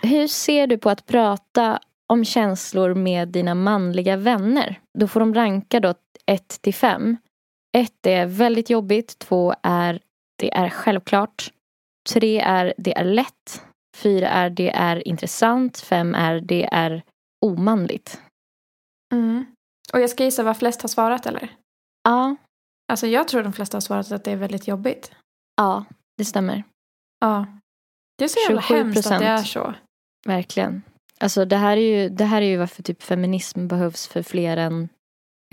Hur 0.02 0.26
ser 0.26 0.66
du 0.66 0.78
på 0.78 0.90
att 0.90 1.06
prata 1.06 1.80
om 2.06 2.24
känslor 2.24 2.94
med 2.94 3.28
dina 3.28 3.54
manliga 3.54 4.16
vänner? 4.16 4.80
Då 4.98 5.08
får 5.08 5.20
de 5.20 5.34
ranka 5.34 5.80
då 5.80 5.94
1 6.26 6.58
till 6.60 6.74
5. 6.74 7.16
1 7.76 8.06
är 8.06 8.26
väldigt 8.26 8.70
jobbigt, 8.70 9.18
2 9.18 9.54
är 9.62 10.00
det 10.38 10.54
är 10.54 10.68
självklart, 10.68 11.50
3 12.10 12.40
är 12.40 12.74
det 12.78 12.98
är 12.98 13.04
lätt, 13.04 13.62
4 13.96 14.28
är 14.28 14.50
det 14.50 14.70
är 14.70 15.08
intressant, 15.08 15.78
5 15.78 16.14
är 16.14 16.40
det 16.40 16.68
är 16.72 17.02
omanligt. 17.46 18.20
Mm. 19.14 19.46
Och 19.92 20.00
jag 20.00 20.10
ska 20.10 20.24
gissa 20.24 20.42
vad 20.42 20.56
flest 20.56 20.82
har 20.82 20.88
svarat 20.88 21.26
eller? 21.26 21.52
Ja, 22.02 22.36
Alltså 22.92 23.06
jag 23.06 23.28
tror 23.28 23.42
de 23.42 23.52
flesta 23.52 23.76
har 23.76 23.80
svarat 23.80 24.12
att 24.12 24.24
det 24.24 24.30
är 24.32 24.36
väldigt 24.36 24.68
jobbigt. 24.68 25.12
ja, 25.56 25.84
det 26.18 26.24
stämmer. 26.24 26.64
Ja. 27.20 27.46
Det 28.18 28.24
är 28.24 28.28
så 28.28 28.40
jävla 28.48 28.60
27%. 28.60 28.76
hemskt 28.76 29.06
att 29.10 29.18
det 29.20 29.26
är 29.26 29.42
så. 29.42 29.74
Verkligen. 30.26 30.82
Alltså 31.20 31.44
det 31.44 31.56
här 31.56 31.76
är 31.76 31.80
ju, 32.02 32.08
det 32.08 32.24
här 32.24 32.42
är 32.42 32.46
ju 32.46 32.56
varför 32.56 32.82
typ 32.82 33.02
feminism 33.02 33.68
behövs 33.68 34.06
för 34.08 34.22
fler 34.22 34.56
än, 34.56 34.88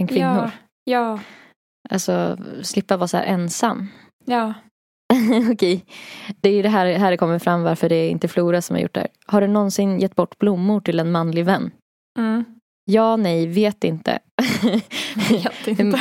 än 0.02 0.08
kvinnor. 0.08 0.52
Ja, 0.84 1.19
Alltså 1.89 2.38
slippa 2.63 2.98
vara 2.98 3.08
så 3.08 3.17
här 3.17 3.26
ensam. 3.26 3.88
ja. 4.26 4.54
Okej. 5.52 5.86
Det 6.41 6.50
är 6.50 6.54
ju 6.54 6.62
det 6.62 6.70
här, 6.70 6.94
här 6.94 7.12
det 7.12 7.18
kommer 7.18 7.39
fram 7.39 7.63
varför 7.63 7.89
det 7.89 7.96
är 7.96 8.10
inte 8.10 8.28
Flora 8.28 8.62
som 8.62 8.76
har 8.76 8.82
gjort 8.82 8.94
det 8.94 9.00
här. 9.00 9.10
Har 9.26 9.41
du 9.41 9.48
någonsin 9.48 10.00
gett 10.00 10.15
bort 10.15 10.38
blommor 10.38 10.80
till 10.80 11.00
en 11.00 11.12
manlig 11.12 11.46
vän? 11.46 11.72
Mm. 12.20 12.46
Ja, 12.86 13.15
nej, 13.15 13.48
vet 13.48 13.84
inte. 13.84 14.20
Vet 15.30 15.68
inte. 15.80 16.00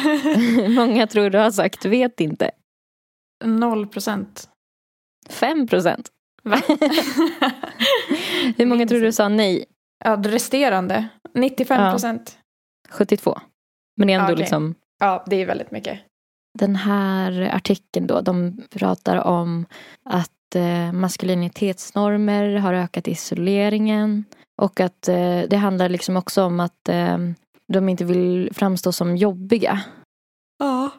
Många 0.68 1.06
tror 1.06 1.30
du 1.30 1.38
har 1.38 1.50
sagt 1.50 1.84
vet 1.84 2.20
inte. 2.20 2.50
Noll 3.44 3.86
procent. 3.86 4.48
Fem 5.28 5.66
procent. 5.66 6.08
Va? 6.42 6.60
Hur 8.56 8.66
många 8.66 8.86
tror 8.86 9.00
du 9.00 9.12
sa 9.12 9.28
nej? 9.28 9.64
Ja, 10.04 10.16
det 10.16 10.28
resterande. 10.28 11.08
95 11.34 11.92
procent. 11.92 12.38
72. 12.90 13.40
Men 13.96 14.06
det 14.06 14.12
är 14.12 14.18
ändå 14.18 14.30
Ja, 14.30 14.32
okej. 14.32 14.42
liksom 14.42 14.74
Ja, 15.00 15.24
det 15.26 15.36
är 15.36 15.46
väldigt 15.46 15.70
mycket. 15.70 15.98
Den 16.58 16.76
här 16.76 17.50
artikeln 17.54 18.06
då, 18.06 18.20
de 18.20 18.62
pratar 18.70 19.16
om 19.16 19.66
att 20.04 20.54
eh, 20.54 20.92
maskulinitetsnormer 20.92 22.56
har 22.56 22.74
ökat 22.74 23.08
isoleringen 23.08 24.24
och 24.56 24.80
att 24.80 25.08
eh, 25.08 25.40
det 25.50 25.56
handlar 25.56 25.88
liksom 25.88 26.16
också 26.16 26.44
om 26.44 26.60
att 26.60 26.88
eh, 26.88 27.18
de 27.72 27.88
inte 27.88 28.04
vill 28.04 28.50
framstå 28.54 28.92
som 28.92 29.16
jobbiga. 29.16 29.80
Ja. 30.58 30.90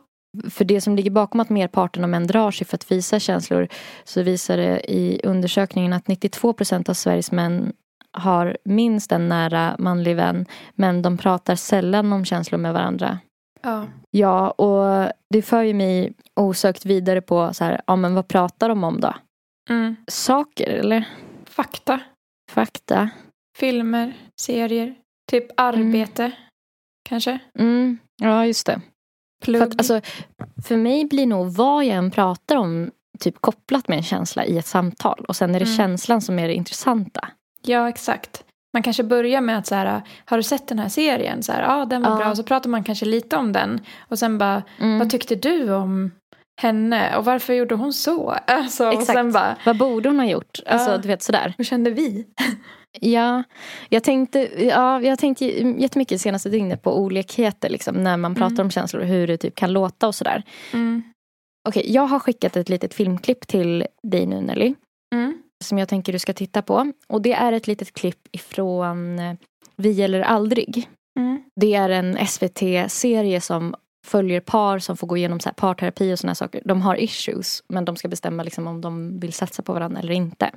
För 0.49 0.65
det 0.65 0.81
som 0.81 0.95
ligger 0.95 1.11
bakom 1.11 1.39
att 1.39 1.49
merparten 1.49 2.03
av 2.03 2.09
män 2.09 2.27
drar 2.27 2.51
sig 2.51 2.67
för 2.67 2.75
att 2.75 2.91
visa 2.91 3.19
känslor 3.19 3.67
så 4.03 4.21
visar 4.21 4.57
det 4.57 4.91
i 4.91 5.21
undersökningen 5.23 5.93
att 5.93 6.07
92 6.07 6.53
procent 6.53 6.89
av 6.89 6.93
Sveriges 6.93 7.31
män 7.31 7.73
har 8.11 8.57
minst 8.65 9.11
en 9.11 9.27
nära 9.27 9.75
manlig 9.79 10.15
vän 10.15 10.45
men 10.75 11.01
de 11.01 11.17
pratar 11.17 11.55
sällan 11.55 12.13
om 12.13 12.25
känslor 12.25 12.57
med 12.57 12.73
varandra. 12.73 13.19
Ja. 13.65 13.87
Ja, 14.11 14.51
och 14.51 15.11
det 15.29 15.41
för 15.41 15.63
ju 15.63 15.73
mig 15.73 16.13
osökt 16.35 16.85
vidare 16.85 17.21
på 17.21 17.53
så 17.53 17.63
här, 17.63 17.81
ja 17.87 17.95
men 17.95 18.15
vad 18.15 18.27
pratar 18.27 18.69
de 18.69 18.83
om 18.83 18.99
då? 18.99 19.13
Mm. 19.69 19.95
Saker 20.07 20.67
eller 20.69 21.07
Fakta. 21.45 21.99
fakta? 22.51 23.09
Filmer, 23.57 24.13
serier. 24.41 24.95
Typ 25.31 25.45
arbete. 25.57 26.31
Kanske. 27.09 27.39
Mm, 27.59 27.97
ja, 28.21 28.45
just 28.45 28.65
det. 28.65 28.81
Plugg. 29.43 29.61
För, 29.61 29.67
att, 29.67 29.77
alltså, 29.77 30.01
för 30.67 30.77
mig 30.77 31.05
blir 31.05 31.25
nog 31.27 31.53
vad 31.53 31.85
jag 31.85 31.95
än 31.97 32.11
pratar 32.11 32.55
om 32.55 32.91
typ 33.19 33.41
kopplat 33.41 33.87
med 33.87 33.97
en 33.97 34.03
känsla 34.03 34.45
i 34.45 34.57
ett 34.57 34.65
samtal. 34.65 35.25
Och 35.27 35.35
sen 35.35 35.55
är 35.55 35.59
det 35.59 35.65
Mm. 35.65 35.77
känslan 35.77 36.21
som 36.21 36.39
är 36.39 36.47
det 36.47 36.53
intressanta. 36.53 37.27
Ja, 37.61 37.89
exakt. 37.89 38.44
Man 38.75 38.83
kanske 38.83 39.03
börjar 39.03 39.41
med 39.41 39.57
att 39.57 39.67
så 39.67 39.75
här, 39.75 40.01
har 40.25 40.37
du 40.37 40.43
sett 40.43 40.67
den 40.67 40.79
här 40.79 40.89
serien? 40.89 41.43
Så 41.43 41.51
här, 41.51 41.61
ja, 41.61 41.85
den 41.85 42.01
var 42.01 42.09
Ja. 42.09 42.15
bra. 42.17 42.29
Och 42.29 42.37
så 42.37 42.43
pratar 42.43 42.69
man 42.69 42.83
kanske 42.83 43.05
lite 43.05 43.35
om 43.37 43.51
den. 43.51 43.81
Och 44.09 44.19
sen 44.19 44.37
bara, 44.37 44.63
Mm. 44.79 44.99
vad 44.99 45.09
tyckte 45.09 45.35
du 45.35 45.73
om 45.73 46.11
henne? 46.61 47.17
Och 47.17 47.25
varför 47.25 47.53
gjorde 47.53 47.75
hon 47.75 47.93
så? 47.93 48.29
Alltså, 48.47 48.87
och 48.87 48.93
Exakt. 48.93 49.33
bara, 49.33 49.55
Vad 49.65 49.77
borde 49.77 50.09
hon 50.09 50.19
ha 50.19 50.25
gjort? 50.25 50.59
Alltså, 50.65 50.91
Ja. 50.91 50.97
du 50.97 51.07
vet 51.07 51.23
sådär. 51.23 51.53
hur 51.57 51.63
kände 51.65 51.91
vi? 51.91 52.25
Ja, 53.01 53.43
jag 53.89 54.03
tänkte, 54.03 54.63
ja, 54.65 55.01
jag 55.01 55.19
tänkte 55.19 55.45
jättemycket 55.81 56.21
senaste 56.21 56.49
dygnet 56.49 56.81
på 56.81 56.99
olikheter 56.99 57.69
liksom, 57.69 57.95
när 58.03 58.17
man 58.17 58.35
pratar 58.35 58.53
Mm. 58.55 58.65
om 58.65 58.71
känslor 58.71 59.01
och 59.01 59.07
hur 59.07 59.27
det 59.27 59.37
typ 59.37 59.55
kan 59.55 59.73
låta 59.73 60.07
och 60.07 60.15
sådär. 60.15 60.43
Mm. 60.73 61.03
Okej, 61.69 61.91
jag 61.93 62.05
har 62.07 62.19
skickat 62.19 62.55
ett 62.55 62.69
litet 62.69 62.93
filmklipp 62.93 63.47
till 63.47 63.85
dig 64.03 64.25
nu 64.25 64.41
Nelly. 64.41 64.73
Mm. 65.15 65.37
Som 65.65 65.77
jag 65.77 65.89
tänker 65.89 66.13
du 66.13 66.19
ska 66.19 66.33
titta 66.33 66.61
på. 66.61 66.91
Och 67.07 67.21
det 67.21 67.33
är 67.33 67.51
ett 67.51 67.67
litet 67.67 67.93
klipp 67.93 68.27
ifrån 68.31 69.19
eh, 69.19 69.35
Vi 69.75 70.01
eller 70.01 70.21
aldrig. 70.21 70.89
Mm. 71.19 71.43
Det 71.55 71.73
är 71.73 71.89
en 71.89 72.27
SVT-serie 72.27 73.41
som 73.41 73.75
följer 74.05 74.39
par 74.39 74.79
som 74.79 74.97
får 74.97 75.07
gå 75.07 75.17
igenom 75.17 75.39
så 75.39 75.49
här 75.49 75.53
parterapi 75.53 76.13
och 76.13 76.19
sådana 76.19 76.35
saker. 76.35 76.61
De 76.65 76.81
har 76.81 76.95
issues 76.95 77.63
men 77.67 77.85
de 77.85 77.95
ska 77.95 78.07
bestämma 78.07 78.43
liksom 78.43 78.67
om 78.67 78.81
de 78.81 79.19
vill 79.19 79.33
satsa 79.33 79.63
på 79.63 79.73
varandra 79.73 79.99
eller 79.99 80.13
inte. 80.13 80.51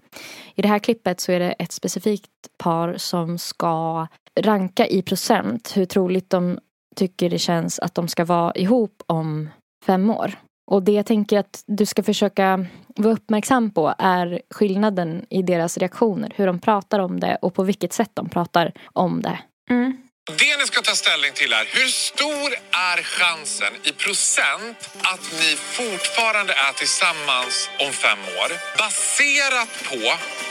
I 0.54 0.62
det 0.62 0.68
här 0.68 0.78
klippet 0.78 1.20
så 1.20 1.32
är 1.32 1.40
det 1.40 1.52
ett 1.52 1.72
specifikt 1.72 2.30
par 2.58 2.96
som 2.96 3.38
ska 3.38 4.06
ranka 4.40 4.86
i 4.86 5.02
procent 5.02 5.72
hur 5.76 5.84
troligt 5.84 6.30
de 6.30 6.58
tycker 6.96 7.30
det 7.30 7.38
känns 7.38 7.78
att 7.78 7.94
de 7.94 8.08
ska 8.08 8.24
vara 8.24 8.54
ihop 8.54 9.02
om 9.06 9.48
fem 9.86 10.10
år. 10.10 10.34
Och 10.70 10.82
det 10.82 10.92
jag 10.92 11.06
tänker 11.06 11.38
att 11.38 11.64
du 11.66 11.86
ska 11.86 12.02
försöka 12.02 12.66
vara 12.96 13.12
uppmärksam 13.12 13.70
på 13.70 13.94
är 13.98 14.42
skillnaden 14.50 15.26
i 15.30 15.42
deras 15.42 15.78
reaktioner. 15.78 16.32
Hur 16.36 16.46
de 16.46 16.58
pratar 16.58 16.98
om 16.98 17.20
det 17.20 17.38
och 17.42 17.54
på 17.54 17.62
vilket 17.62 17.92
sätt 17.92 18.10
de 18.14 18.28
pratar 18.28 18.72
om 18.92 19.22
det. 19.22 19.38
Mm. 19.70 19.96
Det 20.38 20.56
ni 20.60 20.66
ska 20.66 20.80
ta 20.80 20.94
ställning 20.94 21.32
till 21.34 21.52
är 21.52 21.64
hur 21.76 21.88
stor 21.88 22.50
är 22.92 23.02
chansen 23.02 23.72
i 23.84 23.92
procent 23.92 24.78
att 25.12 25.24
ni 25.40 25.50
fortfarande 25.56 26.52
är 26.52 26.72
tillsammans 26.72 27.70
om 27.84 27.92
fem 27.92 28.18
år 28.42 28.50
baserat 28.78 29.70
på 29.90 30.00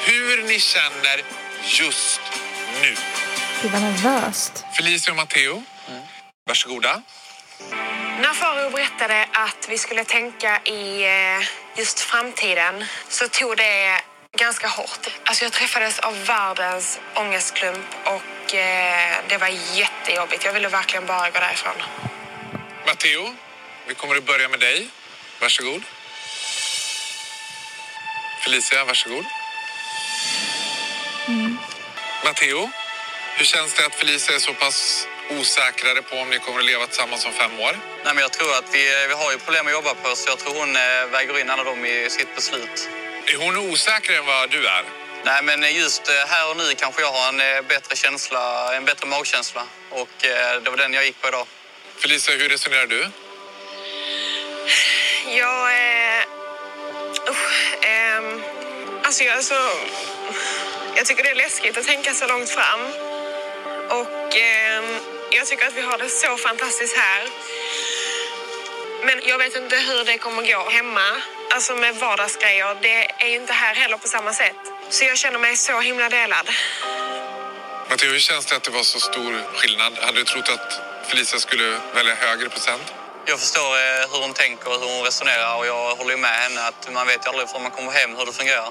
hur 0.10 0.44
ni 0.50 0.60
känner 0.60 1.18
just 1.80 2.22
nu. 2.82 2.92
Gud 3.62 3.72
vad 3.72 3.82
nervöst. 3.82 4.66
Felicia 4.78 5.12
och 5.12 5.18
Matteo, 5.18 5.64
varsågoda. 6.48 7.02
När 8.20 8.34
Farao 8.34 8.70
berättade 8.70 9.28
att 9.32 9.70
vi 9.70 9.78
skulle 9.78 10.04
tänka 10.04 10.62
i 10.66 11.04
eh, 11.06 11.48
just 11.76 12.00
framtiden 12.00 12.86
så 13.10 13.28
tog 13.28 13.58
det 13.58 14.02
ganska 14.38 14.68
hårt. 14.68 15.08
Alltså 15.24 15.44
jag 15.46 15.54
träffades 15.54 16.00
av 16.00 16.26
världens 16.26 17.00
ångestklump 17.16 17.86
och 18.06 18.56
eh, 18.56 19.18
det 19.28 19.38
var 19.38 19.48
jättejobbigt. 19.74 20.46
Jag 20.46 20.54
ville 20.54 20.68
verkligen 20.70 21.06
bara 21.06 21.30
gå 21.30 21.40
därifrån. 21.40 21.74
Matteo, 22.86 23.36
vi 23.88 23.94
kommer 23.94 24.16
att 24.16 24.26
börja 24.26 24.50
med 24.50 24.60
dig. 24.60 24.88
Varsågod. 25.42 25.84
Felicia, 28.44 28.86
varsågod. 28.86 29.26
Matteo, 32.26 32.72
hur 33.38 33.46
känns 33.46 33.74
det 33.74 33.86
att 33.86 33.96
Felicia 33.96 34.36
är 34.36 34.40
så 34.40 34.54
pass 34.54 35.08
osäkrare 35.30 36.02
på 36.02 36.16
om 36.18 36.30
ni 36.30 36.40
kommer 36.40 36.60
att 36.60 36.66
leva 36.66 36.88
tillsammans 36.88 37.26
om 37.26 37.32
fem 37.32 37.60
år? 37.60 37.74
Nej, 38.06 38.14
men 38.16 38.22
jag 38.22 38.32
tror 38.32 38.52
att 38.60 38.70
vi, 38.74 38.84
vi 39.08 39.14
har 39.14 39.32
ju 39.32 39.38
problem 39.38 39.68
att 39.68 39.74
jobba 39.74 39.94
på 39.94 40.16
så 40.16 40.30
jag 40.30 40.40
tror 40.40 40.54
hon 40.60 40.76
eh, 40.76 41.06
väger 41.12 41.40
in 41.40 41.50
alla 41.50 41.64
dem 41.64 41.86
i 41.86 42.10
sitt 42.10 42.36
beslut. 42.36 42.90
Är 43.26 43.38
hon 43.38 43.58
osäkrare 43.58 44.18
än 44.18 44.26
vad 44.26 44.50
du 44.50 44.68
är? 44.68 44.84
Nej, 45.26 45.44
men 45.44 45.76
just 45.76 46.10
eh, 46.10 46.16
här 46.28 46.50
och 46.50 46.58
nu 46.58 46.74
kanske 46.78 47.02
jag 47.02 47.12
har 47.12 47.30
en 47.30 47.40
eh, 47.40 47.62
bättre 47.62 47.96
känsla, 47.96 48.76
en 48.76 48.86
bättre 48.86 49.08
magkänsla. 49.08 49.64
Och 49.90 50.26
eh, 50.26 50.62
det 50.62 50.70
var 50.70 50.78
den 50.78 50.94
jag 50.94 51.06
gick 51.06 51.22
på 51.22 51.28
idag. 51.28 51.48
Felicia, 51.98 52.36
hur 52.36 52.50
resonerar 52.50 52.88
du? 52.88 53.10
Jag... 55.38 55.72
Eh, 55.72 56.24
usch, 57.30 57.86
ehm, 57.86 58.44
alltså 59.04 59.24
jag 59.24 59.38
är 59.38 59.42
så... 59.42 59.70
Jag 60.96 61.06
tycker 61.06 61.24
det 61.24 61.30
är 61.30 61.36
läskigt 61.36 61.78
att 61.78 61.86
tänka 61.86 62.14
så 62.14 62.28
långt 62.28 62.50
fram. 62.50 62.80
Och 63.90 64.38
ehm, 64.38 65.00
jag 65.32 65.46
tycker 65.48 65.68
att 65.68 65.78
vi 65.78 65.82
har 65.82 65.98
det 65.98 66.10
så 66.10 66.38
fantastiskt 66.38 66.98
här. 66.98 67.22
Men 69.06 69.16
jag 69.30 69.38
vet 69.38 69.56
inte 69.56 69.76
hur 69.76 70.06
det 70.06 70.18
kommer 70.18 70.42
gå 70.54 70.70
hemma. 70.70 71.08
Alltså 71.56 71.76
med 71.76 71.96
vardagsgrejer. 71.96 72.78
Det 72.82 73.24
är 73.24 73.30
ju 73.30 73.36
inte 73.36 73.54
här 73.54 73.76
heller 73.76 73.98
på 73.98 74.08
samma 74.08 74.34
sätt. 74.34 74.62
Så 74.90 75.06
jag 75.06 75.18
känner 75.18 75.40
mig 75.40 75.56
så 75.56 75.80
himla 75.80 76.10
delad. 76.10 76.48
Matteo, 77.90 78.12
hur 78.12 78.20
känns 78.20 78.46
det 78.46 78.56
att 78.56 78.64
det 78.64 78.72
var 78.72 78.86
så 78.94 79.00
stor 79.00 79.32
skillnad? 79.58 79.94
Hade 80.06 80.18
du 80.18 80.24
trott 80.24 80.50
att 80.50 80.72
Felicia 81.10 81.40
skulle 81.40 81.68
välja 81.98 82.16
högre 82.16 82.50
procent? 82.50 82.94
Jag 83.26 83.40
förstår 83.40 83.72
eh, 83.84 84.04
hur 84.12 84.20
hon 84.26 84.34
tänker 84.34 84.68
och 84.74 84.80
hur 84.82 84.90
hon 84.96 85.06
resonerar 85.06 85.58
och 85.60 85.66
jag 85.66 85.96
håller 85.96 86.18
med 86.18 86.36
henne 86.44 86.62
att 86.70 86.94
man 86.94 87.08
vet 87.08 87.26
ju 87.26 87.30
aldrig 87.30 87.50
förrän 87.50 87.64
man 87.64 87.72
kommer 87.72 87.92
hem 87.92 88.16
hur 88.18 88.26
det 88.26 88.32
fungerar. 88.32 88.70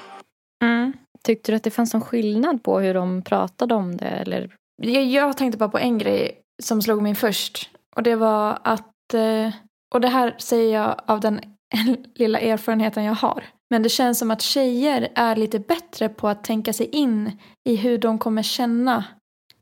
Mm. 0.63 0.93
Tyckte 1.23 1.51
du 1.51 1.55
att 1.55 1.63
det 1.63 1.71
fanns 1.71 1.93
någon 1.93 2.05
skillnad 2.05 2.63
på 2.63 2.79
hur 2.79 2.93
de 2.93 3.23
pratade 3.23 3.73
om 3.75 3.97
det? 3.97 4.05
Eller? 4.05 4.49
Jag, 4.83 5.03
jag 5.03 5.37
tänkte 5.37 5.57
bara 5.57 5.69
på 5.69 5.77
en 5.77 5.97
grej 5.97 6.41
som 6.63 6.81
slog 6.81 7.01
mig 7.01 7.15
först. 7.15 7.69
Och 7.95 8.03
det 8.03 8.15
var 8.15 8.59
att, 8.63 9.13
eh, 9.13 9.53
och 9.93 10.01
det 10.01 10.07
här 10.07 10.35
säger 10.37 10.79
jag 10.79 10.95
av 11.05 11.19
den 11.19 11.41
lilla 12.15 12.39
erfarenheten 12.39 13.03
jag 13.03 13.15
har. 13.15 13.43
Men 13.69 13.83
det 13.83 13.89
känns 13.89 14.19
som 14.19 14.31
att 14.31 14.41
tjejer 14.41 15.07
är 15.15 15.35
lite 15.35 15.59
bättre 15.59 16.09
på 16.09 16.27
att 16.27 16.43
tänka 16.43 16.73
sig 16.73 16.85
in 16.85 17.31
i 17.69 17.75
hur 17.75 17.97
de 17.97 18.17
kommer 18.19 18.43
känna 18.43 19.03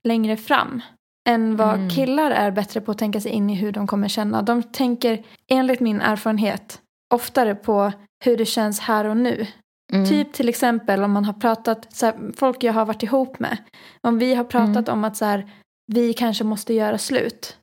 längre 0.03 0.38
fram. 0.38 0.81
Än 1.29 1.55
vad 1.55 1.75
Mm. 1.75 1.89
killar 1.89 2.31
är 2.31 2.51
bättre 2.51 2.81
på 2.81 2.91
att 2.91 2.97
tänka 2.97 3.21
sig 3.21 3.31
in 3.31 3.49
i 3.49 3.55
hur 3.55 3.71
de 3.71 3.88
kommer 3.88 4.08
känna. 4.08 4.41
De 4.41 4.63
tänker, 4.63 5.23
enligt 5.51 5.79
min 5.79 6.01
erfarenhet, 6.01 6.81
oftare 7.13 7.55
på 7.55 7.91
hur 8.25 8.38
det 8.38 8.45
känns 8.45 8.79
här 8.79 9.05
och 9.05 9.17
nu. 9.17 9.47
Mm. 9.93 10.10
Typ 10.10 10.34
till 10.34 10.49
exempel 10.49 11.03
om 11.03 11.12
man 11.12 11.25
har 11.25 11.34
pratat, 11.34 11.93
så 11.93 12.05
här, 12.05 12.15
folk 12.38 12.63
jag 12.63 12.73
har 12.73 12.86
varit 12.86 13.03
ihop 13.03 13.39
med. 13.39 13.58
Om 14.01 14.17
vi 14.19 14.36
har 14.36 14.43
pratat 14.43 14.89
om 14.89 15.03
att 15.03 15.17
så 15.17 15.25
här, 15.25 15.51
vi 15.93 16.13
kanske 16.13 16.43
måste 16.43 16.73
göra 16.73 16.97
slut. 16.97 17.57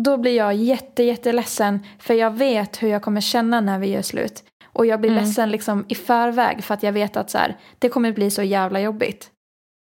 Då 0.00 0.16
blir 0.16 0.36
jag 0.36 0.54
jätte, 0.54 1.02
jätteledsen 1.02 1.86
för 1.98 2.14
jag 2.14 2.30
vet 2.30 2.82
hur 2.82 2.88
jag 2.88 3.02
kommer 3.02 3.20
känna 3.20 3.60
när 3.60 3.78
vi 3.78 3.90
gör 3.90 4.02
slut. 4.02 4.44
Och 4.72 4.86
jag 4.86 5.00
blir 5.00 5.10
Mm. 5.10 5.24
ledsen 5.24 5.50
liksom 5.50 5.84
i 5.88 5.94
förväg 5.94 6.64
för 6.64 6.74
att 6.74 6.82
jag 6.82 6.92
vet 6.92 7.16
att 7.16 7.30
så 7.30 7.38
här, 7.38 7.56
det 7.78 7.88
kommer 7.88 8.12
bli 8.12 8.30
så 8.30 8.42
jävla 8.42 8.80
jobbigt. 8.80 9.30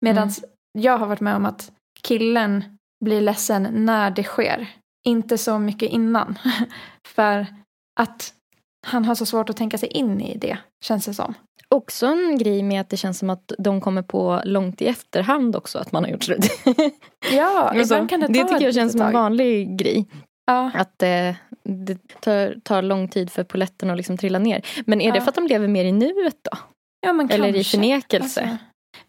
Medan 0.01 0.23
Mm. 0.23 0.34
jag 0.79 0.97
har 0.97 1.08
varit 1.08 1.19
med 1.21 1.36
om 1.36 1.45
att 1.45 1.71
killen 2.01 2.77
blir 3.05 3.21
ledsen 3.21 3.67
när 3.86 4.12
det 4.12 4.23
sker. 4.23 4.67
Inte 5.08 5.38
så 5.38 5.60
mycket 5.60 5.89
innan. 5.89 6.39
för 7.08 7.45
att 7.99 8.34
han 8.88 9.06
har 9.06 9.15
så 9.15 9.26
svårt 9.26 9.50
att 9.50 9.58
tänka 9.58 9.78
sig 9.78 9.89
in 9.89 10.22
i 10.22 10.38
det, 10.38 10.58
känns 10.86 11.06
det 11.06 11.13
som. 11.13 11.34
Också 11.76 12.06
en 12.06 12.38
grej 12.38 12.63
med 12.63 12.82
att 12.82 12.89
det 12.89 12.98
känns 12.98 13.20
som 13.20 13.30
att 13.30 13.52
de 13.58 13.82
kommer 13.82 14.02
på 14.02 14.42
långt 14.46 14.82
i 14.82 14.88
efterhand 14.88 15.56
också 15.56 15.80
att 15.80 15.92
man 15.92 16.04
har 16.04 16.12
gjort 16.12 16.24
slut. 16.24 16.46
Ja, 17.32 17.74
ibland 17.76 18.10
kan 18.10 18.20
det 18.20 18.28
ta 18.28 18.34
det 18.34 18.44
tycker 18.48 18.65
jag 18.65 18.74
känns 18.74 18.92
som 18.92 19.02
en 19.02 19.13
vanlig 19.13 19.78
grej. 19.78 20.06
Ja, 20.46 20.72
Att 20.74 21.04
eh, 21.04 21.36
det 21.63 21.98
tar, 22.22 22.56
tar 22.63 22.82
lång 22.82 23.08
tid 23.08 23.32
för 23.32 23.44
poletten 23.44 23.89
att 23.89 23.98
liksom 23.98 24.18
trilla 24.18 24.39
ner. 24.39 24.62
Men 24.86 25.02
är 25.02 25.12
det 25.12 25.18
Ja. 25.18 25.24
för 25.24 25.30
att 25.30 25.36
de 25.36 25.48
lever 25.48 25.68
mer 25.68 25.86
i 25.86 25.92
nuet 25.92 26.38
då? 26.52 26.58
ja 27.06 27.13
men 27.13 27.30
Eller 27.32 27.48
i 27.50 27.54
kanske. 27.54 27.78
förnekelse? 27.78 28.42
Alltså, 28.42 28.58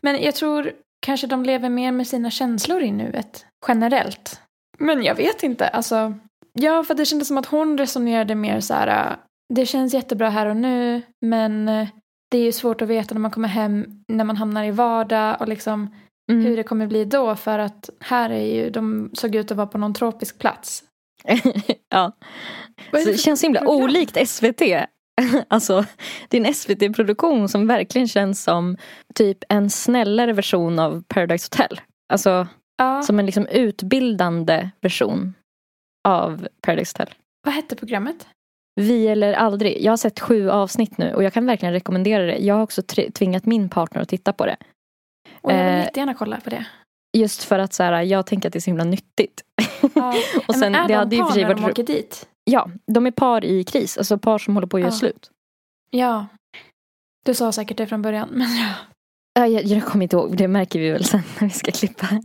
men 0.00 0.22
jag 0.22 0.34
tror 0.34 0.72
kanske 1.06 1.26
de 1.26 1.42
lever 1.44 1.68
mer 1.68 1.92
med 1.92 2.06
sina 2.06 2.30
känslor 2.30 2.82
i 2.82 2.90
nuet, 2.92 3.46
generellt. 3.68 4.40
Men 4.78 5.02
jag 5.02 5.14
vet 5.14 5.42
inte, 5.42 5.68
alltså. 5.68 6.14
Ja, 6.52 6.84
för 6.84 6.94
det 6.94 7.04
kändes 7.04 7.28
som 7.28 7.38
att 7.38 7.46
hon 7.46 7.78
resonerade 7.78 8.34
mer 8.34 8.60
så 8.60 8.74
här, 8.74 9.16
det 9.50 9.66
känns 9.66 9.94
jättebra 9.94 10.28
här 10.30 10.46
och 10.46 10.56
nu, 10.56 11.02
men 11.20 11.68
äh, 11.68 11.88
det 12.30 12.38
är 12.38 12.42
ju 12.44 12.52
svårt 12.52 12.82
att 12.82 12.88
veta 12.88 13.14
när 13.14 13.20
man 13.20 13.30
kommer 13.30 13.48
hem, 13.48 14.04
när 14.08 14.24
man 14.24 14.36
hamnar 14.36 14.64
i 14.64 14.70
vardag 14.70 15.36
och 15.40 15.48
liksom 15.48 15.94
Mm. 16.30 16.44
hur 16.44 16.56
det 16.56 16.62
kommer 16.62 16.86
bli 16.86 17.04
då, 17.04 17.36
för 17.36 17.58
att 17.58 17.90
här 18.00 18.30
är 18.30 18.54
ju, 18.54 18.70
de 18.70 19.10
såg 19.14 19.34
ut 19.34 19.50
att 19.50 19.56
vara 19.56 19.66
på 19.66 19.78
någon 19.78 19.94
tropisk 19.94 20.38
plats. 20.38 20.84
ja. 21.88 22.12
Det 22.90 23.04
det 23.04 23.18
känns 23.18 23.44
himla 23.44 23.60
program? 23.60 23.82
olikt 23.82 24.28
SVT. 24.28 24.62
Alltså, 25.48 25.84
det 26.28 26.36
är 26.36 26.46
en 26.46 26.54
SVT-produktion 26.54 27.48
som 27.48 27.66
verkligen 27.66 28.08
känns 28.08 28.42
som 28.42 28.76
typ 29.14 29.38
en 29.48 29.70
snällare 29.70 30.32
version 30.32 30.78
av 30.78 31.02
Paradise 31.08 31.48
Hotel. 31.52 31.80
Alltså 32.12 32.46
Ja, 32.76 33.02
som 33.02 33.18
en 33.18 33.26
liksom 33.26 33.46
utbildande 33.46 34.70
version 34.80 35.34
av 36.08 36.48
Paradise 36.62 36.94
Hotel. 36.98 37.14
vad 37.44 37.54
hette 37.54 37.76
programmet? 37.76 38.26
Vi 38.74 39.08
eller 39.08 39.32
aldrig. 39.32 39.82
Jag 39.82 39.92
har 39.92 39.96
sett 39.96 40.20
sju 40.20 40.50
avsnitt 40.50 40.98
nu 40.98 41.14
och 41.14 41.22
jag 41.24 41.32
kan 41.32 41.46
verkligen 41.46 41.72
rekommendera 41.72 42.22
det. 42.26 42.36
Jag 42.38 42.54
har 42.54 42.62
också 42.62 42.82
tvingat 43.14 43.46
min 43.46 43.68
partner 43.68 44.02
att 44.02 44.08
titta 44.08 44.32
på 44.32 44.46
det. 44.46 44.56
Och 45.40 45.52
jag 45.52 45.56
vill 45.64 45.66
Eh, 45.74 45.78
jättegärna 45.78 46.14
kolla 46.14 46.40
på 46.40 46.50
det. 46.50 46.64
Just 47.16 47.44
för 47.44 47.58
att 47.58 47.72
så 47.72 47.82
här, 47.82 48.02
jag 48.02 48.26
tänker 48.26 48.48
att 48.48 48.52
det 48.52 48.58
är 48.58 48.60
så 48.60 48.70
himla 48.70 48.84
nyttigt. 48.84 49.42
Ja. 49.94 50.14
och 50.48 50.54
sen, 50.54 50.72
men 50.72 50.74
är 50.84 50.88
det 50.88 50.94
de 50.94 50.98
hade 50.98 51.16
par 51.16 51.36
när 51.36 51.54
de 51.54 51.62
varit... 51.62 51.72
åker 51.72 51.82
dit? 51.94 52.26
Ja, 52.44 52.70
de 52.86 53.06
är 53.06 53.10
par 53.10 53.44
i 53.44 53.64
kris. 53.64 53.98
Alltså 53.98 54.18
par 54.18 54.38
som 54.38 54.54
håller 54.54 54.66
på 54.68 54.76
att 54.76 54.80
göra 54.80 54.90
Ja. 54.92 54.98
slut. 54.98 55.30
Ja, 55.90 56.26
Du 57.24 57.34
sa 57.34 57.52
säkert 57.52 57.76
det 57.76 57.86
från 57.86 58.02
början, 58.02 58.28
men 58.32 58.56
ja. 58.56 58.68
Ja, 59.34 59.46
jag, 59.46 59.64
jag 59.64 59.84
kommer 59.84 60.02
inte 60.02 60.16
ihåg, 60.16 60.36
det 60.36 60.48
märker 60.48 60.78
vi 60.80 60.90
väl 60.90 61.04
sen 61.04 61.22
när 61.40 61.48
vi 61.48 61.54
ska 61.54 61.70
klippa. 61.72 62.08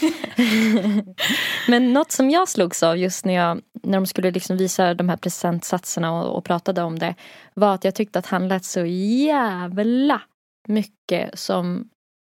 Men 1.68 1.92
något 1.92 2.12
som 2.12 2.30
jag 2.30 2.48
slogs 2.48 2.82
av 2.82 2.98
just 2.98 3.24
när, 3.24 3.34
jag, 3.34 3.60
när 3.82 3.98
de 3.98 4.06
skulle 4.06 4.30
liksom 4.30 4.56
visa 4.56 4.94
de 4.94 5.08
här 5.08 5.16
presentsatserna 5.16 6.12
och, 6.12 6.36
och 6.36 6.44
pratade 6.44 6.82
om 6.82 6.98
det 6.98 7.14
var 7.54 7.74
att 7.74 7.84
jag 7.84 7.94
tyckte 7.94 8.18
att 8.18 8.26
han 8.26 8.48
lät 8.48 8.64
så 8.64 8.84
jävla 8.84 10.22
mycket 10.68 11.38
som 11.38 11.88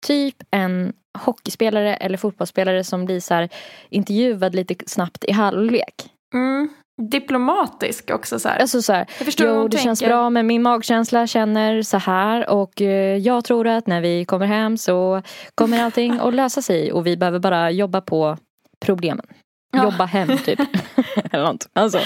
typ 0.08 0.36
en 0.52 0.94
hockeyspelare 1.18 1.96
eller 1.96 2.18
fotbollsspelare 2.18 2.84
som 2.84 3.06
blir 3.06 3.20
så 3.20 3.34
här 3.34 3.50
intervjuad 3.90 4.56
lite 4.56 4.76
snabbt 4.88 5.24
i 5.24 5.32
halvlek. 5.32 5.96
Mm. 6.34 6.70
Diplomatisk 7.00 8.10
också 8.12 8.40
så 8.40 8.50
här. 8.50 8.60
Alltså 8.60 8.82
så 8.82 8.94
här, 8.94 9.06
Jag 9.18 9.26
förstår 9.26 9.48
jo 9.48 9.68
det 9.68 9.78
känns 9.78 10.00
tänker. 10.00 10.16
bra 10.16 10.30
men 10.30 10.48
min 10.48 10.62
magkänsla 10.62 11.28
känner 11.28 11.82
så 11.82 11.98
här 11.98 12.50
och 12.50 12.82
eh, 12.82 13.18
jag 13.18 13.44
tror 13.46 13.68
att 13.68 13.88
när 13.88 14.02
vi 14.02 14.26
kommer 14.26 14.46
hem 14.46 14.78
så 14.78 15.22
kommer 15.56 15.84
allting 15.84 16.20
att 16.20 16.34
lösa 16.34 16.62
sig 16.62 16.92
och 16.92 17.08
vi 17.08 17.18
behöver 17.18 17.40
bara 17.40 17.72
jobba 17.72 18.02
på 18.02 18.38
problemen. 18.86 19.26
Ja. 19.72 19.84
Jobba 19.84 20.06
hem 20.06 20.38
typ. 20.38 20.60
Eller 21.32 21.44
något. 21.44 21.70
Alltså, 21.74 21.98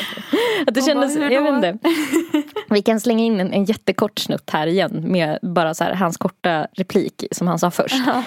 att 0.68 0.74
det 0.74 0.82
Och 0.82 0.88
kändes, 0.88 1.18
bara, 1.18 1.32
jag 1.32 1.42
vet 1.44 1.54
inte. 1.54 1.78
Vi 2.70 2.82
kan 2.82 3.00
slänga 3.00 3.24
in 3.24 3.40
en, 3.40 3.54
en 3.54 3.66
jättekort 3.66 4.20
snutt 4.20 4.50
här 4.50 4.68
igen 4.68 5.04
med 5.08 5.40
bara 5.42 5.74
så 5.74 5.84
här, 5.84 5.94
hans 5.94 6.18
korta 6.18 6.68
replik 6.74 7.24
som 7.32 7.48
han 7.48 7.60
sa 7.60 7.72
först. 7.72 7.96
Ja. 8.08 8.24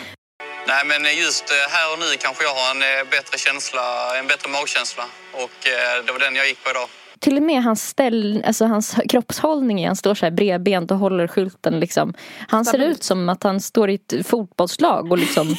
Nej, 0.67 0.83
men 0.91 1.17
just 1.25 1.51
eh, 1.51 1.57
här 1.75 1.93
och 1.93 1.99
nu 1.99 2.07
kanske 2.19 2.45
jag 2.45 2.55
har 2.55 2.71
en 2.75 2.83
eh, 2.83 3.11
bättre 3.11 3.39
känsla, 3.39 3.83
en 4.19 4.27
bättre 4.27 4.49
magkänsla. 4.51 5.05
Och 5.33 5.59
eh, 5.73 6.05
det 6.07 6.13
var 6.13 6.19
den 6.19 6.37
jag 6.37 6.49
gick 6.49 6.65
på 6.65 6.71
idag. 6.71 6.89
Till 7.21 7.37
och 7.37 7.43
med 7.43 7.63
hans, 7.63 7.89
ställ, 7.89 8.43
alltså 8.47 8.65
hans 8.65 8.97
kroppshållning, 9.09 9.87
han 9.87 9.97
står 9.97 10.15
så 10.15 10.27
här 10.27 10.31
bredbent 10.31 10.91
och 10.91 10.99
håller 10.99 11.27
skylten 11.27 11.81
liksom. 11.81 12.15
Han 12.49 12.65
ser 12.65 12.79
ut 12.79 13.03
som 13.03 13.29
att 13.29 13.43
han 13.43 13.61
står 13.61 13.91
i 13.91 13.95
ett 13.95 14.27
fotbollslag 14.27 15.13
och 15.13 15.19
liksom 15.19 15.57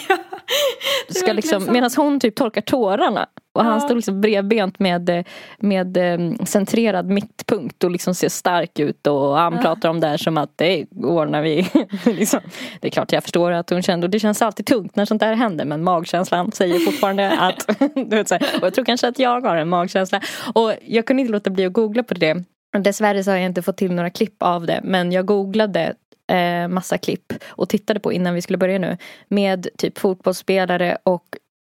ska 1.09 1.33
liksom, 1.33 1.67
medan 1.71 1.89
hon 1.95 2.19
typ 2.19 2.35
torkar 2.35 2.61
tårarna. 2.61 3.27
Och 3.57 3.63
han 3.63 3.81
står 3.81 3.95
liksom 3.95 4.21
bredbent 4.21 4.79
med, 4.79 5.25
med 5.57 5.97
eh, 5.97 6.45
centrerad 6.45 7.09
mittpunkt 7.09 7.83
och 7.83 7.91
liksom 7.91 8.15
ser 8.15 8.29
stark 8.29 8.79
ut. 8.79 9.07
Och 9.07 9.37
han 9.37 9.61
pratar 9.61 9.89
om 9.89 9.99
det 9.99 10.07
här 10.07 10.17
som 10.17 10.37
att 10.37 10.51
det 10.55 10.85
ordnar 11.03 11.41
vi. 11.41 11.67
liksom. 12.05 12.39
Det 12.79 12.87
är 12.87 12.91
klart 12.91 13.11
jag 13.11 13.23
förstår 13.23 13.51
att 13.51 13.69
hon 13.69 13.81
kände, 13.81 14.07
och 14.07 14.11
det 14.11 14.19
känns 14.19 14.41
alltid 14.41 14.65
tungt 14.65 14.95
när 14.95 15.05
sånt 15.05 15.19
där 15.19 15.33
händer. 15.33 15.65
Men 15.65 15.83
magkänslan 15.83 16.51
säger 16.51 16.79
fortfarande 16.79 17.31
att, 17.39 17.79
du 17.95 18.15
vet, 18.15 18.27
så 18.27 18.35
här, 18.35 18.43
och 18.59 18.65
jag 18.65 18.73
tror 18.73 18.85
kanske 18.85 19.07
att 19.07 19.19
jag 19.19 19.41
har 19.41 19.55
en 19.55 19.69
magkänsla. 19.69 20.21
Och 20.53 20.73
jag 20.85 21.05
kunde 21.05 21.21
inte 21.21 21.31
låta 21.31 21.49
bli 21.49 21.65
att 21.65 21.73
googla 21.73 22.03
på 22.03 22.13
det. 22.13 22.43
Dessvärre 22.79 23.23
så 23.23 23.31
har 23.31 23.37
jag 23.37 23.45
inte 23.45 23.61
fått 23.61 23.77
till 23.77 23.91
några 23.91 24.09
klipp 24.09 24.43
av 24.43 24.65
det. 24.65 24.81
Men 24.83 25.11
jag 25.11 25.25
googlade 25.25 25.95
eh, 26.31 26.67
massa 26.67 26.97
klipp 26.97 27.33
och 27.47 27.69
tittade 27.69 27.99
på 27.99 28.13
innan 28.13 28.33
vi 28.33 28.41
skulle 28.41 28.57
börja 28.57 28.79
nu. 28.79 28.97
Med 29.27 29.67
typ 29.77 29.97
fotbollsspelare 29.97 30.97
och 31.03 31.36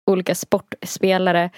olika 0.07 0.35
sportspelare 0.35 1.49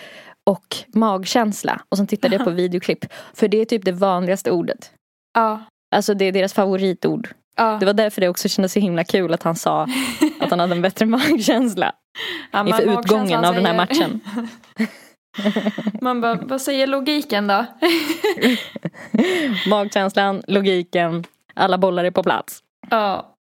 och 0.43 0.75
magkänsla. 0.87 1.81
Och 1.89 1.97
sen 1.97 2.07
tittade 2.07 2.35
jag 2.35 2.45
på 2.45 2.51
videoklipp. 2.61 3.05
För 3.33 3.47
det 3.47 3.57
är 3.57 3.65
typ 3.65 3.85
det 3.85 3.91
vanligaste 3.91 4.51
ordet. 4.51 4.91
Ja. 5.33 5.63
Alltså 5.95 6.13
det 6.13 6.25
är 6.25 6.31
deras 6.31 6.53
favoritord. 6.53 7.29
Ja. 7.55 7.77
Det 7.79 7.85
var 7.85 7.93
därför 7.93 8.21
det 8.21 8.29
också 8.29 8.49
kändes 8.49 8.73
så 8.73 8.79
himla 8.79 9.03
kul 9.03 9.33
att 9.33 9.43
han 9.43 9.55
sa 9.55 9.87
att 10.39 10.49
han 10.49 10.59
hade 10.59 10.75
en 10.75 10.81
bättre 10.81 11.05
magkänsla 11.05 11.91
Ja, 12.51 12.67
inför 12.67 12.99
utgången 12.99 13.45
av 13.45 13.55
den 13.55 13.65
här 13.65 13.75
matchen. 13.75 14.19
Man 16.01 16.21
bara, 16.21 16.35
vad 16.35 16.61
säger 16.61 16.87
logiken 16.87 17.47
då? 17.47 17.65
Magkänslan, 19.69 20.43
logiken, 20.47 21.23
alla 21.53 21.77
bollar 21.77 22.03
är 22.03 22.11
på 22.11 22.23
plats. 22.23 22.59
Ja, 22.89 23.35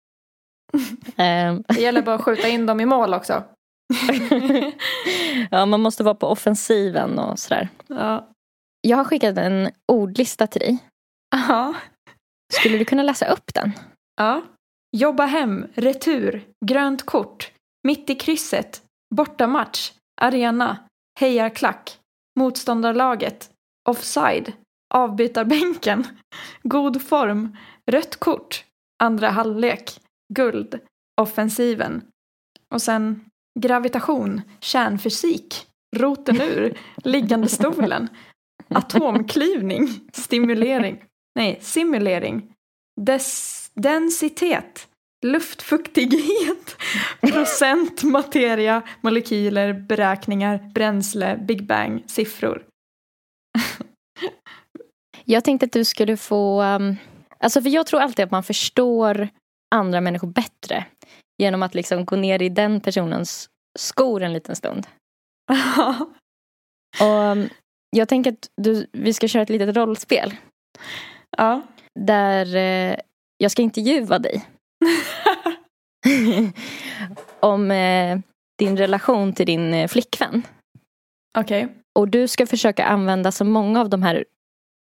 Ehm, 1.16 1.64
det 1.68 1.80
gäller 1.80 2.02
bara 2.02 2.14
att 2.14 2.22
skjuta 2.22 2.48
in 2.48 2.66
dem 2.66 2.80
i 2.80 2.86
mål 2.86 3.14
också. 3.14 3.42
ja, 5.50 5.66
man 5.66 5.80
måste 5.80 6.04
vara 6.04 6.14
på 6.14 6.26
offensiven 6.26 7.18
och 7.18 7.38
sådär. 7.38 7.68
Ja. 7.86 8.28
Jag 8.80 8.96
har 8.96 9.04
skickat 9.04 9.38
en 9.38 9.70
ordlista 9.92 10.46
till 10.46 10.60
dig. 10.60 10.78
Ja. 11.30 11.74
Skulle 12.52 12.78
du 12.78 12.84
kunna 12.84 13.02
läsa 13.02 13.26
upp 13.26 13.54
den? 13.54 13.72
ja. 14.16 14.42
Jobba 14.96 15.26
hem, 15.26 15.66
retur, 15.74 16.44
grönt 16.66 17.06
kort, 17.06 17.52
mitt 17.86 18.10
i 18.10 18.14
krysset, 18.14 18.82
bortamatch, 19.14 19.92
arena, 20.20 20.78
hejarklack, 21.20 21.98
motståndarlaget, 22.38 23.50
offside, 23.88 24.52
avbytarbänken, 24.94 26.06
god 26.62 27.02
form, 27.02 27.56
rött 27.90 28.16
kort, 28.16 28.64
andra 29.02 29.30
halvlek, 29.30 30.00
guld, 30.34 30.80
offensiven. 31.20 32.02
Och 32.74 32.82
sen 32.82 33.24
gravitation, 33.60 34.42
kärnfysik, 34.60 35.66
roten 35.96 36.40
ur, 36.40 36.78
liggande 36.96 37.48
stolen, 37.48 38.08
atomklyvning, 38.68 39.88
stimulering, 40.12 41.02
nej, 41.34 41.58
simulering, 41.60 42.52
Des, 43.00 43.70
densitet, 43.74 44.88
luftfuktighet, 45.26 46.76
procent, 47.20 48.02
materia, 48.02 48.82
molekyler, 49.00 49.72
beräkningar, 49.72 50.70
bränsle, 50.74 51.36
Big 51.36 51.66
Bang, 51.66 52.04
siffror. 52.06 52.62
Jag 55.24 55.44
tänkte 55.44 55.66
att 55.66 55.72
du 55.72 55.84
skulle 55.84 56.16
få... 56.16 56.62
Um, 56.62 56.96
alltså 57.38 57.62
för 57.62 57.68
jag 57.70 57.86
tror 57.86 58.00
alltid 58.00 58.24
att 58.24 58.30
man 58.30 58.42
förstår 58.42 59.28
andra 59.74 60.00
människor 60.00 60.28
bättre. 60.28 60.84
Genom 61.38 61.62
att 61.62 61.74
liksom 61.74 62.04
gå 62.04 62.16
ner 62.16 62.42
i 62.42 62.48
den 62.48 62.80
personens 62.80 63.48
skor 63.78 64.22
en 64.22 64.32
liten 64.32 64.56
stund. 64.56 64.86
Och 67.00 67.06
um, 67.06 67.48
jag 67.96 68.08
tänker 68.08 68.32
att 68.32 68.50
du, 68.56 68.86
vi 68.92 69.12
ska 69.12 69.28
köra 69.28 69.42
ett 69.42 69.50
litet 69.50 69.76
rollspel. 69.76 70.34
ja. 71.36 71.62
Där 72.00 72.56
eh, 72.56 72.96
jag 73.36 73.50
ska 73.50 73.62
intervjua 73.62 74.18
dig. 74.18 74.44
om 77.40 77.70
eh, 77.70 78.18
din 78.58 78.76
relation 78.76 79.32
till 79.32 79.46
din 79.46 79.74
eh, 79.74 79.88
flickvän. 79.88 80.42
Okej. 81.38 81.68
Och 81.98 82.08
du 82.08 82.28
ska 82.28 82.46
försöka 82.46 82.84
använda 82.84 83.32
så 83.32 83.44
många 83.44 83.80
av 83.80 83.88
de 83.88 84.02
här 84.02 84.24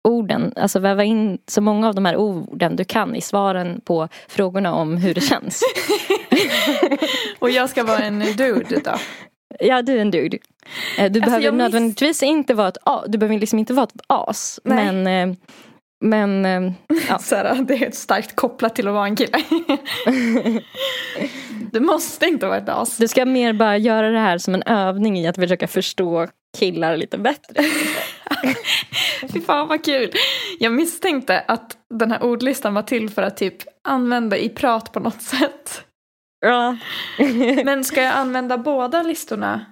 orden, 0.03 0.53
alltså 0.55 0.79
väva 0.79 1.03
in 1.03 1.37
så 1.47 1.61
många 1.61 1.87
av 1.87 1.95
de 1.95 2.05
här 2.05 2.15
orden 2.15 2.75
du 2.75 2.83
kan 2.83 3.15
i 3.15 3.21
svaren 3.21 3.81
på 3.85 4.07
frågorna 4.27 4.73
om 4.73 4.97
hur 4.97 5.13
det 5.13 5.21
känns. 5.21 5.61
Och 7.39 7.49
jag 7.49 7.69
ska 7.69 7.83
vara 7.83 7.99
en 7.99 8.19
dude 8.19 8.81
då? 8.85 8.91
ja, 9.59 9.81
du 9.81 9.93
är 9.97 10.01
en 10.01 10.11
dude. 10.11 10.37
Eh, 10.97 11.11
Du 11.11 11.19
behöver 11.21 11.45
jag 11.45 11.53
miss- 11.53 11.57
nödvändigtvis 11.57 12.23
inte 12.23 12.53
vara 12.53 12.67
ett 12.67 12.77
as, 12.83 13.03
du 13.07 13.17
behöver 13.17 13.39
liksom 13.39 13.59
inte 13.59 13.73
vara 13.73 13.83
ett 13.83 14.01
as. 14.07 14.59
Nej. 14.63 14.85
Men, 14.93 15.29
eh, 15.29 15.35
men 16.03 16.45
eh, 16.45 16.73
ja. 17.09 17.19
Så 17.19 17.35
här, 17.35 17.55
det 17.63 17.85
är 17.85 17.91
starkt 17.91 18.35
kopplat 18.35 18.75
till 18.75 18.87
att 18.87 18.93
vara 18.93 19.05
en 19.05 19.15
kille. 19.15 19.43
Du 21.71 21.79
måste 21.79 22.25
inte 22.25 22.45
vara 22.45 22.57
ett 22.57 22.69
as. 22.69 22.97
du 22.97 23.07
ska 23.07 23.25
mer 23.25 23.53
bara 23.53 23.77
göra 23.77 24.09
det 24.09 24.19
här 24.19 24.37
som 24.37 24.55
en 24.55 24.63
övning 24.63 25.19
i 25.19 25.27
att 25.27 25.35
försöka 25.35 25.67
förstå 25.67 26.27
killar 26.57 26.97
lite 26.97 27.17
bättre. 27.17 27.63
Fy 29.33 29.41
fan 29.41 29.67
vad 29.67 29.85
kul. 29.85 30.11
Jag 30.59 30.73
misstänkte 30.73 31.39
att 31.39 31.77
den 31.89 32.11
här 32.11 32.23
ordlistan 32.23 32.73
var 32.73 32.81
till 32.81 33.09
för 33.09 33.21
att 33.21 33.37
typ 33.37 33.55
använda 33.87 34.37
i 34.37 34.49
prat 34.49 34.91
på 34.91 34.99
något 34.99 35.21
sätt. 35.21 35.83
Ja. 36.45 36.77
Men 37.65 37.83
ska 37.83 38.01
jag 38.01 38.13
använda 38.13 38.57
båda 38.57 39.03
listorna 39.03 39.65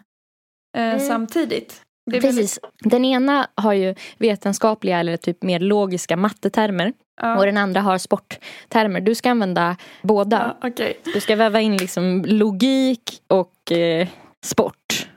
eh, 0.77 0.99
samtidigt? 0.99 1.81
Precis. 2.11 2.59
Den 2.79 3.05
ena 3.05 3.47
har 3.55 3.73
ju 3.73 3.95
vetenskapliga 4.17 4.99
eller 4.99 5.17
typ 5.17 5.43
mer 5.43 5.59
logiska 5.59 6.17
mattetermer. 6.17 6.87
Och 6.87 6.93
Ja. 7.21 7.45
den 7.45 7.57
andra 7.57 7.81
har 7.81 7.97
sporttermer. 7.97 9.01
Du 9.01 9.15
ska 9.15 9.31
använda 9.31 9.77
båda. 10.01 10.55
Ja, 10.61 10.67
Okej, 10.69 10.97
Du 11.13 11.19
ska 11.21 11.35
väva 11.35 11.61
in 11.61 11.77
liksom 11.77 12.23
logik 12.27 13.21
och 13.27 13.71
eh, 13.71 14.07
sport. 14.45 15.07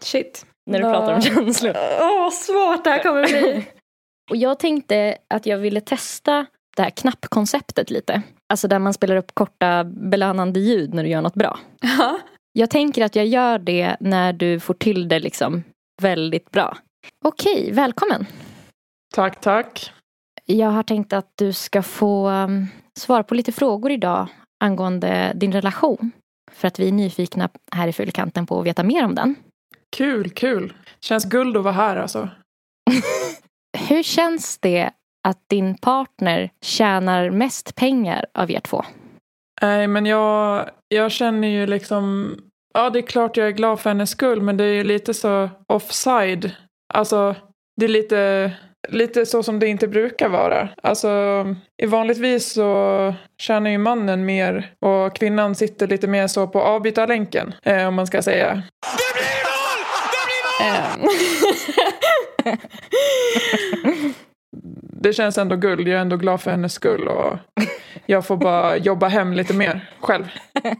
shit. 0.00 0.46
När 0.70 0.78
du 0.78 0.84
Vad- 0.84 0.94
pratar 0.94 1.14
om 1.14 1.22
känslor. 1.22 1.74
Åh, 2.00 2.20
vad 2.22 2.32
svårt 2.32 2.84
det 2.84 2.90
här 2.90 3.02
kommer 3.02 3.24
bli. 3.26 3.66
Och 4.30 4.36
jag 4.36 4.58
tänkte 4.58 5.18
att 5.34 5.46
jag 5.46 5.58
ville 5.58 5.80
testa 5.80 6.46
det 6.76 6.82
här 6.82 6.90
knappkonceptet 6.90 7.90
lite. 7.90 8.22
Alltså 8.52 8.68
där 8.68 8.78
man 8.78 8.94
spelar 8.94 9.16
upp 9.16 9.34
korta 9.34 9.84
belönande 9.84 10.60
ljud 10.60 10.94
när 10.94 11.02
du 11.02 11.08
gör 11.08 11.22
något 11.22 11.34
bra. 11.34 11.58
Ja. 11.80 12.18
Jag 12.52 12.70
tänker 12.70 13.04
att 13.04 13.16
jag 13.16 13.26
gör 13.26 13.58
det 13.58 13.96
när 14.00 14.32
du 14.32 14.60
får 14.60 14.74
till 14.74 15.08
det 15.08 15.18
liksom 15.18 15.64
väldigt 16.02 16.50
bra. 16.50 16.78
Okej, 17.24 17.72
välkommen. 17.72 18.26
Tack, 19.14 19.40
tack. 19.40 19.92
Jag 20.44 20.70
har 20.70 20.82
tänkt 20.82 21.12
att 21.12 21.32
du 21.34 21.52
ska 21.52 21.82
få 21.82 22.28
um, 22.30 22.66
svara 22.98 23.22
på 23.22 23.34
lite 23.34 23.52
frågor 23.52 23.90
idag 23.90 24.28
angående 24.64 25.32
din 25.34 25.52
relation. 25.52 26.10
För 26.52 26.68
att 26.68 26.78
vi 26.78 26.88
är 26.88 26.92
nyfikna 26.92 27.48
här 27.72 27.88
i 27.88 27.92
Fyllekanten 27.92 28.46
på 28.46 28.60
att 28.60 28.66
veta 28.66 28.82
mer 28.82 29.04
om 29.04 29.14
den. 29.14 29.34
Kul, 29.96 30.30
kul. 30.30 30.72
Känns 31.00 31.24
guld 31.24 31.56
att 31.56 31.64
vara 31.64 31.74
här 31.74 31.96
alltså. 31.96 32.28
Hur 33.88 34.02
känns 34.02 34.58
det 34.58 34.90
att 35.28 35.48
din 35.48 35.74
partner 35.74 36.50
tjänar 36.62 37.30
mest 37.30 37.74
pengar 37.74 38.26
av 38.34 38.50
er 38.50 38.60
två? 38.60 38.84
Nej, 39.62 39.86
men 39.86 40.06
jag, 40.06 40.70
jag 40.88 41.12
känner 41.12 41.48
ju 41.48 41.66
liksom... 41.66 42.36
Ja, 42.78 42.90
det 42.90 42.98
är 42.98 43.06
klart 43.06 43.36
jag 43.36 43.46
är 43.46 43.52
glad 43.52 43.80
för 43.80 43.90
hennes 43.90 44.10
skull, 44.10 44.42
men 44.42 44.56
det 44.56 44.64
är 44.64 44.72
ju 44.72 44.84
lite 44.84 45.14
så 45.14 45.50
offside. 45.66 46.50
Alltså, 46.94 47.34
det 47.76 47.84
är 47.86 47.88
lite, 47.88 48.52
lite 48.88 49.26
så 49.26 49.42
som 49.42 49.58
det 49.58 49.66
inte 49.66 49.88
brukar 49.88 50.28
vara. 50.28 50.68
Alltså, 50.82 51.08
i 51.82 51.86
vanligtvis 51.86 52.52
så 52.52 53.14
tjänar 53.38 53.70
ju 53.70 53.78
mannen 53.78 54.24
mer 54.24 54.72
och 54.80 55.16
kvinnan 55.16 55.54
sitter 55.54 55.86
lite 55.86 56.06
mer 56.06 56.26
så 56.26 56.48
på 56.48 56.62
avbytarlänken, 56.62 57.54
eh, 57.62 57.88
om 57.88 57.94
man 57.94 58.06
ska 58.06 58.22
säga. 58.22 58.62
Eh, 60.60 60.84
Det 65.02 65.12
känns 65.12 65.38
ändå 65.38 65.56
guld, 65.56 65.88
jag 65.88 65.96
är 65.96 66.00
ändå 66.00 66.16
glad 66.16 66.40
för 66.40 66.50
hennes 66.50 66.72
skull 66.72 67.08
och 67.08 67.38
jag 68.06 68.26
får 68.26 68.36
bara 68.36 68.76
jobba 68.76 69.08
hem 69.08 69.32
lite 69.32 69.54
mer 69.54 69.90
själv. 70.00 70.24
Det 70.52 70.68
är 70.68 70.76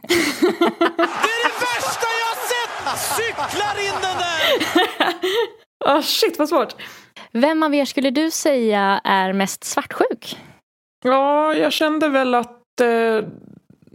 det 1.43 1.53
värsta 1.61 2.07
jag 2.19 2.27
har 2.27 2.95
sett! 2.97 3.08
Cyklar 3.19 3.79
in 3.87 4.01
den 4.01 4.17
där! 4.17 4.29
Åh 5.85 6.01
shit 6.19 6.39
vad 6.39 6.49
svårt. 6.49 6.75
Vem 7.31 7.63
av 7.63 7.75
er 7.75 7.85
skulle 7.85 8.09
du 8.09 8.31
säga 8.31 9.01
är 9.03 9.33
mest 9.33 9.63
svartsjuk? 9.63 10.37
Ja, 11.03 11.53
jag 11.53 11.73
kände 11.73 12.09
väl 12.09 12.35
att 12.35 12.81
eh, 12.81 13.23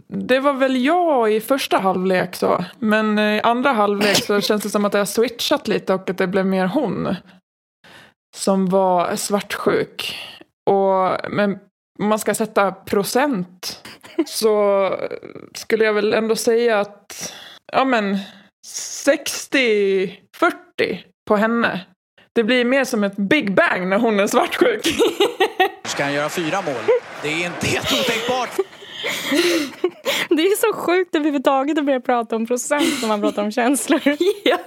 det 0.07 0.39
var 0.39 0.53
väl 0.53 0.85
jag 0.85 1.33
i 1.33 1.41
första 1.41 1.77
halvlek 1.77 2.35
så. 2.35 2.65
Men 2.79 3.19
i 3.19 3.41
andra 3.43 3.71
halvlek 3.71 4.23
så 4.23 4.41
känns 4.41 4.63
det 4.63 4.69
som 4.69 4.85
att 4.85 4.91
det 4.91 4.97
har 4.97 5.05
switchat 5.05 5.67
lite 5.67 5.93
och 5.93 6.09
att 6.09 6.17
det 6.17 6.27
blev 6.27 6.45
mer 6.45 6.65
hon. 6.65 7.15
Som 8.35 8.69
var 8.69 9.15
svartsjuk. 9.15 10.17
Och, 10.69 11.31
men 11.31 11.59
om 11.99 12.07
man 12.07 12.19
ska 12.19 12.33
sätta 12.35 12.71
procent 12.71 13.83
så 14.25 14.89
skulle 15.53 15.85
jag 15.85 15.93
väl 15.93 16.13
ändå 16.13 16.35
säga 16.35 16.79
att 16.79 17.33
ja 17.71 17.85
men 17.85 18.17
60-40 18.65 20.17
på 21.27 21.35
henne. 21.35 21.85
Det 22.33 22.43
blir 22.43 22.65
mer 22.65 22.83
som 22.83 23.03
ett 23.03 23.17
big 23.17 23.55
bang 23.55 23.87
när 23.89 23.99
hon 23.99 24.19
är 24.19 24.27
svartsjuk. 24.27 24.87
Ska 25.83 26.03
han 26.03 26.13
göra 26.13 26.29
fyra 26.29 26.61
mål? 26.61 26.83
Det 27.21 27.27
är 27.27 27.45
inte 27.45 27.67
helt 27.67 27.93
otänkbart. 27.93 28.49
Det 30.29 30.41
är 30.41 30.55
så 30.55 30.73
sjukt 30.73 31.15
överhuvudtaget 31.15 31.77
att 31.77 31.85
börja 31.85 31.99
prata 31.99 32.35
om 32.35 32.45
procent 32.45 33.01
när 33.01 33.07
man 33.07 33.21
pratar 33.21 33.43
om 33.43 33.51
känslor. 33.51 34.01
Ja. 34.43 34.57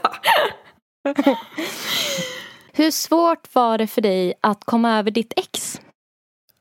Hur 2.72 2.90
svårt 2.90 3.54
var 3.54 3.78
det 3.78 3.86
för 3.86 4.00
dig 4.00 4.34
att 4.40 4.64
komma 4.64 4.98
över 4.98 5.10
ditt 5.10 5.32
ex? 5.36 5.80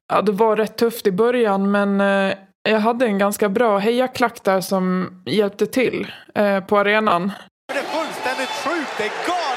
Ja, 0.09 0.21
det 0.21 0.31
var 0.31 0.55
rätt 0.55 0.77
tufft 0.77 1.07
i 1.07 1.11
början 1.11 1.71
men 1.71 2.01
eh, 2.01 2.37
jag 2.69 2.79
hade 2.79 3.05
en 3.05 3.17
ganska 3.17 3.49
bra 3.49 3.77
hejaklack 3.77 4.43
där 4.43 4.61
som 4.61 5.09
hjälpte 5.25 5.65
till 5.65 6.07
eh, 6.35 6.59
på 6.59 6.77
arenan. 6.77 7.31
Det 7.73 7.79
är 7.79 7.83
fullständigt 7.83 8.49
sjukt, 8.49 8.97
det 8.97 9.03
är 9.03 9.11
galet! 9.27 9.47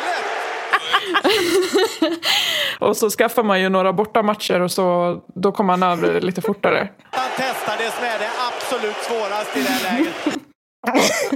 Och 2.81 2.97
så 2.97 3.11
skaffar 3.11 3.43
man 3.43 3.61
ju 3.61 3.69
några 3.69 3.93
bortamatcher 3.93 4.61
och 4.61 4.71
så 4.71 5.21
då 5.35 5.53
kommer 5.53 5.77
man 5.77 6.05
över 6.05 6.21
lite 6.21 6.43
fortare. 6.43 6.89
Han 7.11 7.31
testar 7.37 7.77
det 7.79 7.91
som 7.91 8.05
är 8.05 8.19
det 8.19 8.31
absolut 8.49 8.97
svåraste 8.97 9.59
i 9.59 9.63
det 9.63 9.69
här 9.69 9.99
läget. 9.99 10.15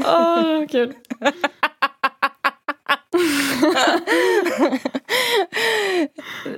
Åh, 0.06 0.66
kul. 0.70 0.94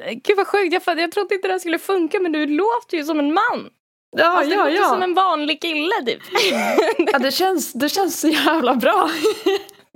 Gud 0.25 0.37
vad 0.37 0.47
sjukt, 0.47 0.73
jag, 0.87 0.99
jag 0.99 1.13
trodde 1.13 1.35
inte 1.35 1.49
det 1.49 1.53
här 1.53 1.59
skulle 1.59 1.79
funka 1.79 2.21
men 2.21 2.33
du 2.33 2.47
låter 2.47 2.97
ju 2.97 3.05
som 3.05 3.19
en 3.19 3.35
man. 3.35 3.71
Ja, 4.19 4.33
Fast 4.37 4.51
ja, 4.51 4.57
låter 4.57 4.77
ja. 4.77 4.89
som 4.89 5.03
en 5.03 5.15
vanlig 5.15 5.61
kille 5.61 5.95
typ. 6.07 6.23
ja 7.13 7.19
det, 7.19 7.31
känns, 7.31 7.73
det 7.73 7.89
känns 7.89 8.21
så 8.21 8.29
jävla 8.29 8.75
bra. 8.75 9.11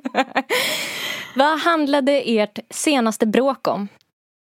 Vad 1.34 1.58
handlade 1.60 2.12
ert 2.12 2.58
senaste 2.70 3.26
bråk 3.26 3.68
om? 3.68 3.88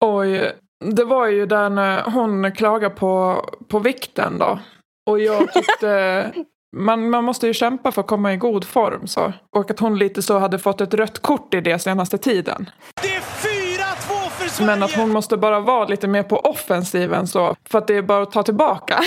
Oj, 0.04 0.52
det 0.84 1.04
var 1.04 1.26
ju 1.26 1.46
där 1.46 1.70
när 1.70 2.02
hon 2.02 2.52
klagade 2.52 2.94
på, 2.94 3.44
på 3.68 3.78
vikten 3.78 4.38
då. 4.38 4.58
Och 5.06 5.20
jag 5.20 5.52
tyckte, 5.52 6.32
man, 6.76 7.10
man 7.10 7.24
måste 7.24 7.46
ju 7.46 7.54
kämpa 7.54 7.92
för 7.92 8.00
att 8.00 8.06
komma 8.06 8.32
i 8.32 8.36
god 8.36 8.64
form 8.64 9.06
så. 9.06 9.32
Och 9.56 9.70
att 9.70 9.78
hon 9.78 9.98
lite 9.98 10.22
så 10.22 10.38
hade 10.38 10.58
fått 10.58 10.80
ett 10.80 10.94
rött 10.94 11.18
kort 11.18 11.54
i 11.54 11.60
det 11.60 11.78
senaste 11.78 12.18
tiden. 12.18 12.70
Det 13.02 13.14
är 13.14 13.20
4-2 13.20 14.30
för 14.30 14.48
Sverige! 14.48 14.66
Men 14.66 14.82
att 14.82 14.94
hon 14.94 15.10
måste 15.10 15.36
bara 15.36 15.60
vara 15.60 15.86
lite 15.86 16.08
mer 16.08 16.22
på 16.22 16.36
offensiven 16.36 17.26
så. 17.26 17.56
För 17.70 17.78
att 17.78 17.86
det 17.86 17.96
är 17.96 18.02
bara 18.02 18.22
att 18.22 18.32
ta 18.32 18.42
tillbaka. 18.42 19.00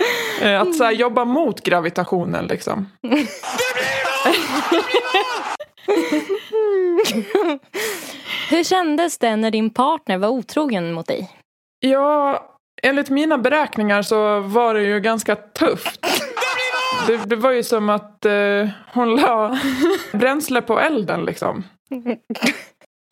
Eh, 0.42 0.60
att 0.60 0.74
så 0.74 0.84
här, 0.84 0.92
jobba 0.92 1.24
mot 1.24 1.62
gravitationen 1.62 2.46
liksom. 2.46 2.88
Hur 8.50 8.64
kändes 8.64 9.18
det 9.18 9.36
när 9.36 9.50
din 9.50 9.70
partner 9.70 10.18
var 10.18 10.28
otrogen 10.28 10.92
mot 10.92 11.06
dig? 11.06 11.30
Ja, 11.80 12.44
enligt 12.82 13.10
mina 13.10 13.38
beräkningar 13.38 14.02
så 14.02 14.40
var 14.40 14.74
det 14.74 14.82
ju 14.82 15.00
ganska 15.00 15.36
tufft. 15.36 16.06
Det, 17.06 17.16
det 17.16 17.36
var 17.36 17.50
ju 17.50 17.62
som 17.62 17.88
att 17.88 18.24
eh, 18.24 18.68
hon 18.92 19.16
la 19.16 19.58
bränsle 20.12 20.62
på 20.62 20.80
elden 20.80 21.24
liksom. 21.24 21.64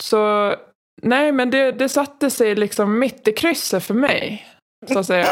Så 0.03 0.55
nej, 1.03 1.32
men 1.32 1.51
det, 1.51 1.72
det 1.72 1.89
satte 1.89 2.30
sig 2.30 2.55
liksom 2.55 2.99
mitt 2.99 3.28
i 3.28 3.32
krysset 3.32 3.84
för 3.84 3.95
mig. 3.95 4.47
Så 4.86 4.98
att 4.98 5.06
säga. 5.06 5.26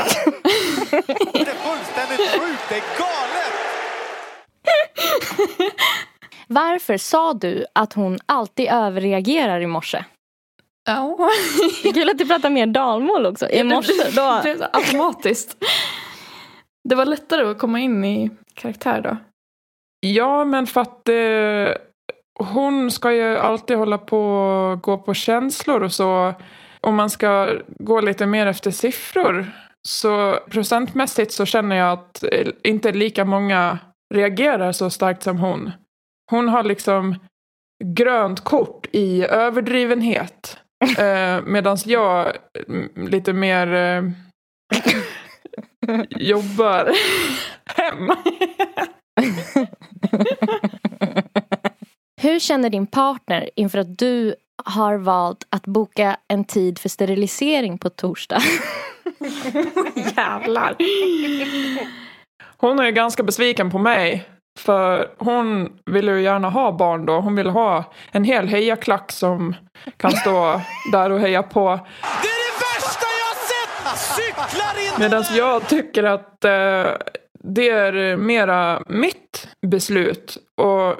Det 0.90 0.96
är 0.96 1.44
fullständigt 1.44 2.30
sjukt, 2.30 2.62
det 2.68 2.74
är 2.74 2.82
galet! 2.98 3.52
Varför 6.48 6.96
sa 6.96 7.34
du 7.34 7.64
att 7.72 7.92
hon 7.92 8.18
alltid 8.26 8.68
överreagerar 8.68 9.60
i 9.60 9.66
morse? 9.66 10.04
Ja. 10.84 11.30
Det 11.82 11.88
är 11.88 11.92
kul 11.92 12.10
att 12.10 12.18
du 12.18 12.26
pratar 12.26 12.50
mer 12.50 12.66
dalmål 12.66 13.26
också. 13.26 13.50
I 13.50 13.64
morse 13.64 13.92
då. 14.16 14.32
Det 14.34 14.40
blev 14.42 14.58
så 14.58 14.66
automatiskt. 14.72 15.56
Det 16.88 16.94
var 16.94 17.04
lättare 17.04 17.50
att 17.50 17.58
komma 17.58 17.80
in 17.80 18.04
i 18.04 18.30
karaktär 18.54 19.00
då. 19.00 19.16
Ja, 20.00 20.44
men 20.44 20.66
för 20.66 20.80
att 20.80 21.08
eh, 21.08 21.76
hon 22.38 22.90
ska 22.90 23.12
ju 23.12 23.38
alltid 23.38 23.76
hålla 23.76 23.98
på 23.98 24.18
och 24.18 24.82
gå 24.82 24.98
på 24.98 25.14
känslor 25.14 25.82
och 25.82 25.92
så. 25.92 26.34
Om 26.80 26.94
man 26.94 27.10
ska 27.10 27.58
gå 27.78 28.00
lite 28.00 28.26
mer 28.26 28.46
efter 28.46 28.70
siffror. 28.70 29.46
Så 29.88 30.38
procentmässigt 30.50 31.32
så 31.32 31.46
känner 31.46 31.76
jag 31.76 31.92
att 31.92 32.24
inte 32.64 32.92
lika 32.92 33.24
många 33.24 33.78
reagerar 34.14 34.72
så 34.72 34.90
starkt 34.90 35.22
som 35.22 35.38
hon. 35.38 35.72
Hon 36.30 36.48
har 36.48 36.62
liksom 36.62 37.14
grönt 37.84 38.40
kort 38.40 38.86
i 38.92 39.22
överdrivenhet. 39.24 40.58
Eh, 40.98 41.42
Medan 41.42 41.76
jag 41.84 42.36
mm, 42.68 43.08
lite 43.08 43.32
mer 43.32 43.74
eh, 43.74 44.02
jobbar 46.10 46.92
hem. 47.66 48.10
Hur 52.22 52.38
känner 52.38 52.70
din 52.70 52.86
partner 52.86 53.50
inför 53.56 53.78
att 53.78 53.98
du 53.98 54.34
har 54.66 54.96
valt 54.96 55.46
att 55.50 55.66
boka 55.66 56.16
en 56.28 56.44
tid 56.44 56.78
för 56.78 56.88
sterilisering 56.88 57.78
på 57.78 57.90
torsdag? 57.90 58.42
Jävlar. 60.16 60.76
Hon 62.56 62.78
är 62.78 62.90
ganska 62.90 63.22
besviken 63.22 63.70
på 63.70 63.78
mig. 63.78 64.28
För 64.58 65.10
hon 65.18 65.72
vill 65.90 66.08
ju 66.08 66.22
gärna 66.22 66.50
ha 66.50 66.72
barn 66.72 67.06
då. 67.06 67.20
Hon 67.20 67.36
vill 67.36 67.50
ha 67.50 67.92
en 68.12 68.24
hel 68.24 68.48
hejaklack 68.48 69.12
som 69.12 69.54
kan 69.96 70.10
stå 70.10 70.60
där 70.92 71.10
och 71.10 71.20
heja 71.20 71.42
på. 71.42 71.68
Det 72.22 72.28
är 72.28 72.42
det 72.42 72.58
värsta 72.60 73.06
jag 73.20 73.26
har 73.26 73.36
sett! 73.46 74.16
Cyklar 74.16 74.84
in 74.86 75.00
Medan 75.00 75.24
jag 75.36 75.68
tycker 75.68 76.04
att 76.04 76.44
eh, 76.44 76.86
det 77.42 77.68
är 77.68 78.16
mera 78.16 78.82
mitt 78.88 79.48
beslut. 79.66 80.38
Och 80.56 80.96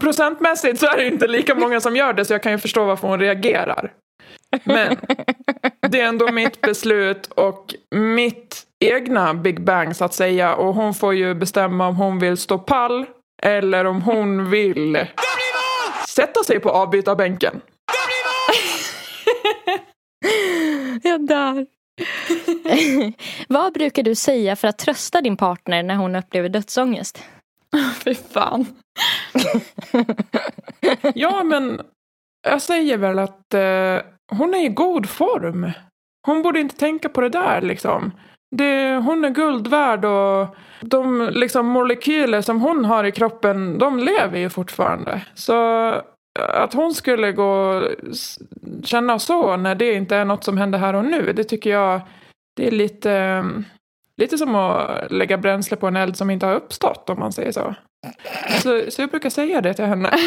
procentmässigt 0.00 0.80
så 0.80 0.86
är 0.86 0.96
det 0.96 1.06
inte 1.06 1.26
lika 1.26 1.54
många 1.54 1.80
som 1.80 1.96
gör 1.96 2.12
det 2.12 2.24
så 2.24 2.34
jag 2.34 2.42
kan 2.42 2.52
ju 2.52 2.58
förstå 2.58 2.84
varför 2.84 3.08
hon 3.08 3.20
reagerar. 3.20 3.92
Men 4.64 4.96
det 5.88 6.00
är 6.00 6.06
ändå 6.06 6.32
mitt 6.32 6.60
beslut 6.60 7.26
och 7.26 7.74
mitt 7.90 8.66
egna 8.84 9.34
Big 9.34 9.64
Bang 9.64 9.96
så 9.96 10.04
att 10.04 10.14
säga. 10.14 10.54
Och 10.54 10.74
hon 10.74 10.94
får 10.94 11.14
ju 11.14 11.34
bestämma 11.34 11.88
om 11.88 11.96
hon 11.96 12.18
vill 12.18 12.36
stå 12.36 12.58
pall 12.58 13.06
eller 13.42 13.84
om 13.84 14.02
hon 14.02 14.50
vill 14.50 15.06
sätta 16.08 16.44
sig 16.44 16.60
på 16.60 16.70
avbytarbänken. 16.70 17.60
Jag 21.02 21.26
dör. 21.26 21.66
Vad 23.48 23.72
brukar 23.72 24.02
du 24.02 24.14
säga 24.14 24.56
för 24.56 24.68
att 24.68 24.78
trösta 24.78 25.20
din 25.20 25.36
partner 25.36 25.82
när 25.82 25.94
hon 25.94 26.16
upplever 26.16 26.48
dödsångest? 26.48 27.22
Fy 28.04 28.14
fan. 28.14 28.66
Ja, 31.14 31.44
men 31.44 31.80
jag 32.42 32.62
säger 32.62 32.96
väl 32.98 33.18
att 33.18 33.54
eh, 33.54 33.98
hon 34.32 34.54
är 34.54 34.64
i 34.64 34.68
god 34.68 35.08
form. 35.08 35.70
Hon 36.26 36.42
borde 36.42 36.60
inte 36.60 36.76
tänka 36.76 37.08
på 37.08 37.20
det 37.20 37.28
där 37.28 37.60
liksom. 37.60 38.12
Det, 38.56 38.96
hon 38.96 39.24
är 39.24 39.30
guld 39.30 39.66
värd 39.66 40.04
och 40.04 40.56
de 40.80 41.30
liksom, 41.32 41.66
molekyler 41.66 42.40
som 42.40 42.60
hon 42.60 42.84
har 42.84 43.04
i 43.04 43.12
kroppen, 43.12 43.78
de 43.78 43.98
lever 43.98 44.38
ju 44.38 44.50
fortfarande. 44.50 45.22
Så 45.34 45.88
eh, 45.88 46.02
att 46.62 46.74
hon 46.74 46.94
skulle 46.94 47.32
gå 47.32 47.44
och 47.44 47.82
känna 48.84 49.18
så 49.18 49.56
när 49.56 49.74
det 49.74 49.92
inte 49.92 50.16
är 50.16 50.24
något 50.24 50.44
som 50.44 50.58
händer 50.58 50.78
här 50.78 50.94
och 50.94 51.04
nu, 51.04 51.32
det 51.32 51.44
tycker 51.44 51.70
jag 51.70 52.00
det 52.56 52.66
är 52.66 52.70
lite, 52.70 53.12
eh, 53.12 53.44
lite 54.18 54.38
som 54.38 54.54
att 54.54 55.10
lägga 55.12 55.38
bränsle 55.38 55.76
på 55.76 55.86
en 55.86 55.96
eld 55.96 56.16
som 56.16 56.30
inte 56.30 56.46
har 56.46 56.54
uppstått 56.54 57.10
om 57.10 57.18
man 57.18 57.32
säger 57.32 57.52
så. 57.52 57.74
Så, 58.62 58.90
så 58.90 59.02
jag 59.02 59.10
brukar 59.10 59.30
säga 59.30 59.60
det 59.60 59.74
till 59.74 59.84
henne. 59.84 60.10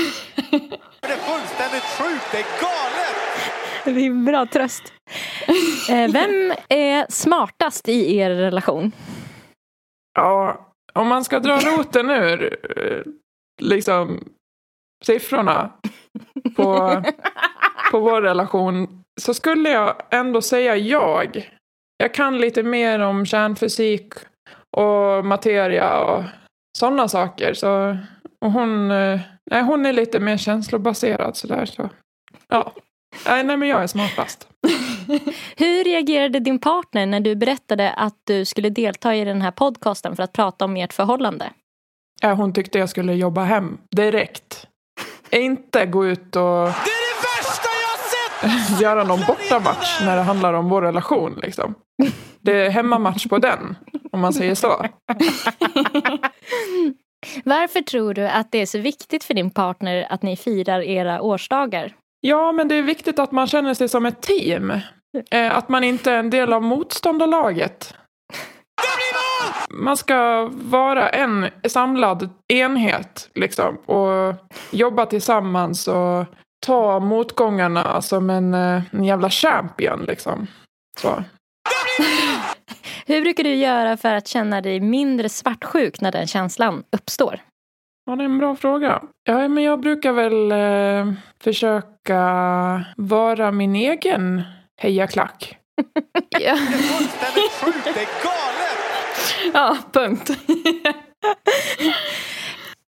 Det 1.01 1.07
är 1.07 1.17
fullständigt 1.17 1.83
sjukt, 1.83 2.31
det 2.31 2.37
är 2.37 2.61
galet! 2.61 3.15
Det 3.85 4.05
är 4.05 4.25
bra 4.25 4.45
tröst. 4.45 4.93
Eh, 5.89 6.11
Vem 6.11 6.53
är 6.69 7.11
smartast 7.11 7.89
i 7.89 8.17
er 8.17 8.29
relation? 8.29 8.91
Ja, 10.13 10.67
om 10.93 11.07
man 11.07 11.23
ska 11.23 11.39
dra 11.39 11.59
roten 11.59 12.09
ur 12.09 12.57
eh, 12.77 13.01
liksom 13.61 14.23
siffrorna 15.05 15.71
på, 16.55 17.01
på 17.91 17.99
vår 17.99 18.21
relation 18.21 19.03
så 19.21 19.33
skulle 19.33 19.69
jag 19.69 19.95
ändå 20.09 20.41
säga 20.41 20.75
jag. 20.75 21.49
Jag 22.01 22.13
kan 22.13 22.37
lite 22.37 22.63
mer 22.63 22.99
om 22.99 23.25
kärnfysik 23.25 24.13
och 24.77 25.25
materia 25.25 25.99
och 25.99 26.23
sådana 26.77 27.07
saker. 27.07 27.53
Så, 27.53 27.97
och 28.45 28.51
hon, 28.51 28.91
eh, 28.91 29.19
nej, 29.51 29.63
hon 29.63 29.85
är 29.85 29.93
lite 29.93 30.19
mer 30.19 30.37
känslobaserad 30.37 31.37
sådär. 31.37 31.65
Så. 31.65 31.89
Ja. 32.47 32.73
Nej, 33.25 33.43
nej, 33.43 33.57
men 33.57 33.69
jag 33.69 33.83
är 33.83 33.87
smartast. 33.87 34.47
Hur 35.57 35.83
reagerade 35.83 36.39
din 36.39 36.59
partner 36.59 37.05
när 37.05 37.19
du 37.19 37.35
berättade 37.35 37.91
att 37.91 38.17
du 38.23 38.45
skulle 38.45 38.69
delta 38.69 39.15
i 39.15 39.25
den 39.25 39.41
här 39.41 39.51
podcasten 39.51 40.15
för 40.15 40.23
att 40.23 40.33
prata 40.33 40.65
om 40.65 40.77
ert 40.77 40.93
förhållande? 40.93 41.49
Ja, 42.21 42.33
hon 42.33 42.53
tyckte 42.53 42.79
jag 42.79 42.89
skulle 42.89 43.13
jobba 43.13 43.43
hem 43.43 43.77
direkt. 43.95 44.67
Inte 45.31 45.85
gå 45.85 46.05
ut 46.05 46.35
och 46.35 46.69
göra 48.81 49.03
någon 49.03 49.19
bortamatch 49.27 50.01
när 50.05 50.15
det 50.15 50.21
handlar 50.21 50.53
om 50.53 50.69
vår 50.69 50.81
relation. 50.81 51.39
Liksom. 51.43 51.75
Det 52.39 52.65
är 52.65 52.69
hemmamatch 52.69 53.27
på 53.27 53.37
den, 53.37 53.75
om 54.11 54.19
man 54.19 54.33
säger 54.33 54.55
så. 54.55 54.67
Varför 57.43 57.81
tror 57.81 58.13
du 58.13 58.27
att 58.27 58.51
det 58.51 58.61
är 58.61 58.65
så 58.65 58.79
viktigt 58.79 59.23
för 59.23 59.33
din 59.33 59.51
partner 59.51 60.07
att 60.09 60.21
ni 60.23 60.37
firar 60.37 60.81
era 60.81 61.21
årsdagar? 61.21 61.93
Ja, 62.21 62.51
men 62.51 62.67
det 62.67 62.75
är 62.75 62.81
viktigt 62.81 63.19
att 63.19 63.31
man 63.31 63.47
känner 63.47 63.73
sig 63.73 63.89
som 63.89 64.05
ett 64.05 64.21
team. 64.21 64.71
Eh, 65.31 65.57
Att 65.57 65.69
man 65.69 65.83
inte 65.83 66.11
är 66.11 66.17
en 66.17 66.29
del 66.29 66.53
av 66.53 66.63
motståndarlaget. 66.63 67.93
Man 69.69 69.97
ska 69.97 70.49
vara 70.53 71.09
en 71.09 71.47
samlad 71.67 72.29
enhet 72.53 73.29
liksom, 73.35 73.75
och 73.77 74.35
jobba 74.71 75.05
tillsammans 75.05 75.87
och 75.87 76.25
ta 76.65 76.99
motgångarna 76.99 78.01
som 78.01 78.29
en, 78.29 78.53
eh, 78.53 78.81
en 78.91 79.03
jävla 79.03 79.29
champion. 79.29 80.05
Liksom. 80.07 80.47
Så. 80.97 81.23
Hur 83.05 83.21
brukar 83.21 83.43
du 83.43 83.55
göra 83.55 83.97
för 83.97 84.13
att 84.13 84.27
känna 84.27 84.61
dig 84.61 84.79
mindre 84.79 85.29
svartsjuk 85.29 86.01
när 86.01 86.11
den 86.11 86.27
känslan 86.27 86.83
uppstår? 86.91 87.39
Ja, 88.05 88.15
det 88.15 88.23
är 88.23 88.25
en 88.25 88.37
bra 88.37 88.55
fråga. 88.55 89.01
Ja, 89.23 89.47
men 89.47 89.63
jag 89.63 89.79
brukar 89.79 90.11
väl 90.11 90.51
eh, 90.51 91.13
försöka 91.43 92.21
vara 92.97 93.51
min 93.51 93.75
egen 93.75 94.43
hejaklack. 94.81 95.57
Ja, 96.39 96.55
Fullständigt 96.55 97.51
sjukt, 97.51 97.83
det 97.83 97.89
är 97.89 98.23
galet! 98.23 99.53
ja 99.53 99.77
punkt. 99.91 100.31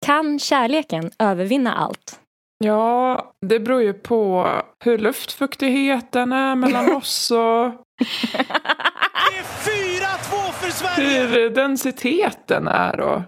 Kan 0.06 0.40
kärleken 0.40 1.12
övervinna 1.20 1.74
allt? 1.76 2.20
Ja, 2.58 3.34
det 3.42 3.60
beror 3.60 3.82
ju 3.82 3.94
på 3.94 4.50
hur 4.84 4.98
luftfuktigheten 4.98 6.32
är 6.32 6.56
mellan 6.56 6.96
oss 6.96 7.32
och 7.32 7.72
Det 8.00 9.38
är 9.38 9.44
4-2 9.44 10.52
för 10.52 10.72
Sverige! 10.72 11.24
hur 11.24 11.50
densiteten 11.50 12.68
är. 12.68 13.00
Och... 13.00 13.22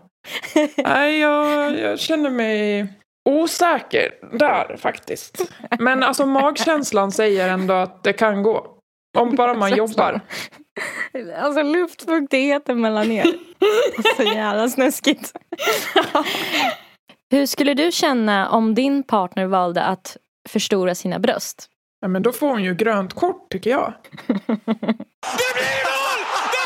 Nej, 0.78 1.20
jag, 1.20 1.80
jag 1.80 2.00
känner 2.00 2.30
mig 2.30 2.88
osäker 3.30 4.12
där 4.32 4.78
faktiskt. 4.78 5.52
Men 5.80 6.04
alltså 6.04 6.26
magkänslan 6.26 7.12
säger 7.12 7.50
ändå 7.50 7.74
att 7.74 8.04
det 8.04 8.14
kan 8.14 8.44
gå. 8.44 8.68
Om 9.18 9.36
bara 9.36 9.54
man 9.54 9.76
jobbar. 9.76 10.22
Alltså 11.38 11.64
luftfuktigheten 11.64 12.82
mellan 12.82 13.12
er. 13.12 13.26
Så 14.18 14.24
jävla 14.24 14.70
snuskigt. 14.70 15.34
Hur 17.32 17.46
skulle 17.46 17.74
du 17.74 17.92
känna 17.92 18.50
om 18.50 18.76
din 18.76 19.04
partner 19.04 19.46
valde 19.46 19.84
att 19.84 20.18
förstora 20.50 20.96
sina 20.96 21.20
bröst? 21.20 21.70
Ja, 22.00 22.08
men 22.08 22.24
då 22.24 22.32
får 22.32 22.50
hon 22.50 22.64
ju 22.64 22.76
grönt 22.76 23.14
kort 23.14 23.50
tycker 23.52 23.70
jag. 23.70 23.94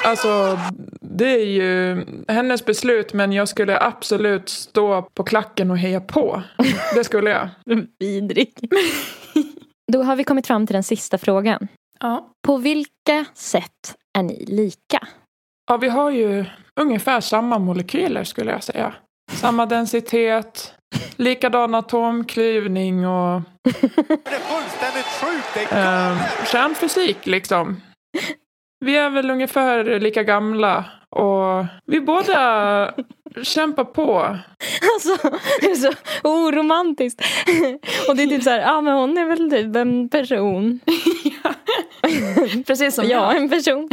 Alltså, 0.06 0.60
det 1.02 1.30
är 1.30 1.46
ju 1.46 2.06
hennes 2.28 2.66
beslut 2.66 3.14
men 3.14 3.34
jag 3.34 3.48
skulle 3.48 3.80
absolut 3.80 4.50
stå 4.50 5.02
på 5.02 5.24
klacken 5.24 5.72
och 5.72 5.78
heja 5.78 6.02
på. 6.02 6.44
Det 6.96 7.04
skulle 7.04 7.30
jag. 7.30 7.50
Vidrig. 8.00 8.54
Då 9.92 10.04
har 10.04 10.16
vi 10.16 10.24
kommit 10.24 10.48
fram 10.48 10.68
till 10.68 10.74
den 10.74 10.84
sista 10.84 11.18
frågan. 11.18 11.68
Ja. 12.00 12.34
På 12.42 12.58
vilka 12.58 13.26
sätt 13.34 13.96
är 14.18 14.24
ni 14.24 14.46
lika? 14.46 15.08
Ja, 15.68 15.78
vi 15.78 15.90
har 15.90 16.12
ju 16.12 16.46
ungefär 16.80 17.22
samma 17.22 17.60
molekyler 17.60 18.24
skulle 18.24 18.52
jag 18.52 18.64
säga. 18.64 18.94
Samma 19.42 19.66
densitet, 19.66 20.74
likadan 21.16 21.76
atomklyvning 21.76 23.08
och 23.08 23.42
Det 23.64 23.70
är 24.36 24.40
fullständigt 24.40 25.06
sjukt, 25.22 25.72
eh, 25.72 25.78
galet! 25.78 26.50
kärnfysik 26.52 27.26
liksom. 27.26 27.82
Vi 28.86 28.98
är 28.98 29.10
väl 29.10 29.32
ungefär 29.32 30.00
lika 30.00 30.24
gamla 30.24 30.86
och 31.10 31.66
vi 31.86 32.02
båda 32.02 32.94
kämpar 33.44 33.84
på. 33.84 34.38
Alltså, 34.94 35.30
det 35.62 35.66
är 35.72 35.76
så 35.76 35.92
oromantiskt. 36.24 37.22
Och 38.10 38.16
det 38.16 38.24
är 38.24 38.28
typ 38.28 38.44
så 38.44 38.50
här, 38.50 38.60
ja 38.60 38.82
men 38.82 38.94
hon 38.94 39.18
är 39.18 39.26
väl 39.26 39.50
typ 39.52 39.76
en 39.76 40.10
person. 40.10 40.80
Precis 42.68 42.96
som 42.96 43.06
Ja, 43.08 43.34
jag. 43.34 43.38
en 43.42 43.50
person. 43.50 43.90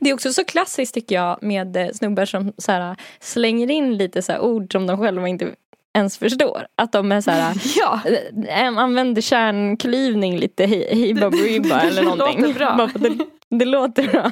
Det 0.00 0.10
är 0.10 0.14
också 0.14 0.32
så 0.32 0.44
klassiskt 0.44 0.94
tycker 0.94 1.14
jag 1.14 1.42
med 1.42 1.76
eh, 1.76 1.88
snubbar 1.92 2.24
som 2.24 2.52
så 2.58 2.72
här, 2.72 2.96
slänger 3.20 3.70
in 3.70 3.96
lite 3.96 4.22
så 4.22 4.32
här 4.32 4.40
ord 4.40 4.72
som 4.72 4.86
de 4.86 4.98
själva 4.98 5.28
inte 5.28 5.50
ens 5.94 6.18
förstår. 6.18 6.66
Att 6.76 6.92
de 6.92 7.12
är 7.12 7.20
så 7.20 7.30
här, 7.30 7.54
Ja. 7.76 8.00
eh, 8.48 8.78
använder 8.78 9.22
kärnklyvning 9.22 10.38
lite 10.38 10.66
hiba 10.66 11.30
briba 11.30 11.80
eller 11.80 12.02
Det 12.02 12.08
någonting. 12.08 12.40
låter 12.42 12.54
bra. 12.54 12.88
Det, 12.94 13.18
det 13.58 13.64
låter 13.64 14.08
bra. 14.08 14.30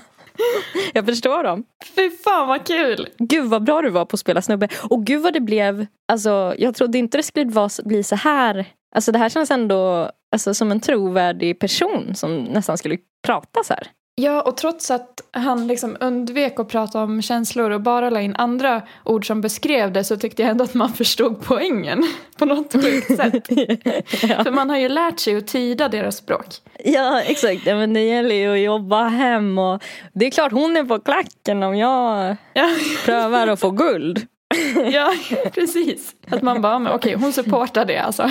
Jag 0.94 1.06
förstår 1.06 1.44
dem. 1.44 1.64
Fy 1.96 2.10
fan 2.10 2.48
vad 2.48 2.66
kul. 2.66 3.08
Gud 3.18 3.44
vad 3.50 3.64
bra 3.64 3.82
du 3.82 3.90
var 3.90 4.04
på 4.04 4.14
att 4.14 4.20
spela 4.20 4.42
snubbe. 4.42 4.68
Och 4.90 5.06
gud 5.06 5.22
vad 5.22 5.32
det 5.32 5.40
blev, 5.40 5.86
alltså 6.08 6.54
jag 6.58 6.74
trodde 6.74 6.98
inte 6.98 7.16
det 7.16 7.22
skulle 7.22 7.50
vara, 7.50 7.70
bli 7.84 8.02
så 8.02 8.16
här. 8.16 8.64
Alltså 8.94 9.12
det 9.12 9.18
här 9.18 9.28
känns 9.28 9.50
ändå 9.50 10.10
alltså, 10.32 10.54
som 10.54 10.70
en 10.70 10.80
trovärdig 10.80 11.58
person 11.58 12.14
som 12.14 12.36
nästan 12.44 12.78
skulle 12.78 12.96
prata 13.26 13.62
så 13.64 13.74
här. 13.74 13.86
Ja, 14.20 14.40
och 14.42 14.56
trots 14.56 14.90
att 14.90 15.20
han 15.32 15.66
liksom 15.66 15.96
undvek 16.00 16.60
att 16.60 16.68
prata 16.68 17.02
om 17.02 17.22
känslor 17.22 17.70
och 17.70 17.80
bara 17.80 18.10
la 18.10 18.20
in 18.20 18.36
andra 18.36 18.82
ord 19.04 19.26
som 19.26 19.40
beskrev 19.40 19.92
det 19.92 20.04
så 20.04 20.16
tyckte 20.16 20.42
jag 20.42 20.50
ändå 20.50 20.64
att 20.64 20.74
man 20.74 20.92
förstod 20.92 21.44
poängen 21.44 22.02
på 22.38 22.44
något 22.44 22.72
sjukt 22.72 23.06
sätt. 23.16 23.46
För 24.44 24.50
man 24.50 24.70
har 24.70 24.76
ju 24.76 24.88
lärt 24.88 25.18
sig 25.18 25.36
att 25.36 25.46
tyda 25.46 25.88
deras 25.88 26.16
språk. 26.16 26.46
Ja 26.84 27.20
exakt, 27.20 27.66
ja, 27.66 27.76
men 27.76 27.92
det 27.94 28.00
gäller 28.00 28.34
ju 28.34 28.52
att 28.52 28.60
jobba 28.60 29.02
hem 29.02 29.58
och 29.58 29.82
det 30.12 30.26
är 30.26 30.30
klart 30.30 30.52
hon 30.52 30.76
är 30.76 30.84
på 30.84 30.98
klacken 30.98 31.62
om 31.62 31.76
jag 31.76 32.36
Ja, 32.54 32.68
prövar 33.04 33.46
att 33.46 33.60
få 33.60 33.70
guld. 33.70 34.26
ja 34.92 35.12
precis. 35.54 36.14
Att 36.30 36.42
man 36.42 36.62
bara, 36.62 36.78
men 36.78 36.92
okej, 36.92 37.14
hon 37.14 37.32
supportar 37.32 37.84
det 37.84 37.98
alltså. 37.98 38.30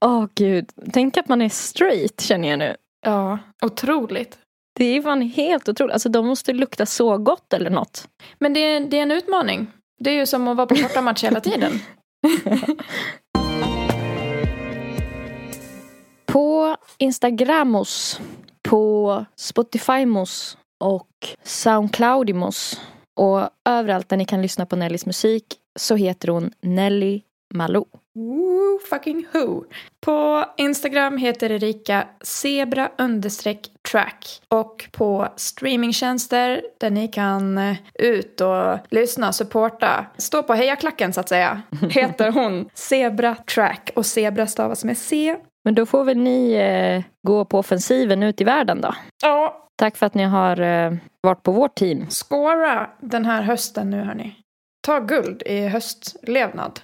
Åh 0.00 0.26
gud, 0.34 0.68
tänk 0.92 1.16
att 1.16 1.28
man 1.28 1.42
är 1.42 1.48
straight 1.48 2.20
känner 2.20 2.48
jag 2.48 2.58
nu. 2.58 2.76
Ja, 3.06 3.38
otroligt. 3.62 4.38
Det 4.80 4.96
är 4.96 5.02
fan 5.02 5.22
helt 5.22 5.68
otroligt, 5.68 5.92
alltså 5.92 6.08
de 6.08 6.26
måste 6.26 6.52
lukta 6.52 6.86
så 6.86 7.18
gott 7.18 7.52
eller 7.52 7.70
något. 7.70 8.08
Men 8.38 8.52
det 8.52 8.60
är, 8.60 8.80
det 8.80 8.98
är 8.98 9.02
en 9.02 9.10
utmaning. 9.10 9.66
Det 9.98 10.10
är 10.10 10.14
ju 10.14 10.26
som 10.26 10.48
att 10.48 10.56
vara 10.56 10.66
på 10.66 10.74
bortamatch 10.74 11.24
hela 11.24 11.40
tiden. 11.40 11.72
På 16.26 16.76
Instagramos, 16.98 18.20
på 18.68 19.24
Spotifymos 19.36 20.58
och 20.84 21.08
Soundcloudimos 21.42 22.80
och 23.16 23.48
överallt 23.68 24.08
där 24.08 24.16
ni 24.16 24.24
kan 24.24 24.42
lyssna 24.42 24.66
på 24.66 24.76
Nellys 24.76 25.06
musik 25.06 25.44
så 25.78 25.96
heter 25.96 26.28
hon 26.28 26.52
Nelly 26.60 27.22
Malou. 27.54 27.86
Woo 28.14 28.78
fucking 28.90 29.26
who. 29.32 29.64
På 30.00 30.44
Instagram 30.56 31.16
heter 31.16 31.52
Erika 31.52 32.08
zebra 32.20 32.90
track. 33.90 34.40
Och 34.48 34.88
på 34.92 35.28
streamingtjänster 35.36 36.62
där 36.80 36.90
ni 36.90 37.08
kan 37.08 37.58
eh, 37.58 37.76
ut 37.94 38.40
och 38.40 38.78
lyssna, 38.90 39.32
supporta, 39.32 40.06
stå 40.16 40.42
på 40.42 40.54
hejaklacken 40.54 41.12
så 41.12 41.20
att 41.20 41.28
säga, 41.28 41.62
heter 41.90 42.32
hon 42.32 42.68
Zebra 42.74 43.34
track. 43.34 43.90
Och 43.96 44.06
zebra 44.06 44.46
stavas 44.46 44.84
med 44.84 44.98
C. 44.98 45.36
Men 45.64 45.74
då 45.74 45.86
får 45.86 46.04
väl 46.04 46.18
ni 46.18 46.52
eh, 46.52 47.02
gå 47.26 47.44
på 47.44 47.58
offensiven 47.58 48.22
ut 48.22 48.40
i 48.40 48.44
världen 48.44 48.80
då. 48.80 48.94
Ja, 49.22 49.66
Tack 49.80 49.96
för 49.96 50.06
att 50.06 50.14
ni 50.14 50.24
har 50.24 50.60
eh, 50.60 50.92
varit 51.22 51.42
på 51.42 51.52
vårt 51.52 51.74
team. 51.74 52.06
skåra 52.10 52.90
den 53.00 53.24
här 53.24 53.42
hösten 53.42 53.90
nu 53.90 54.02
hörni. 54.02 54.34
Ta 54.86 55.00
guld 55.00 55.42
i 55.46 55.68
höstlevnad. 55.68 56.80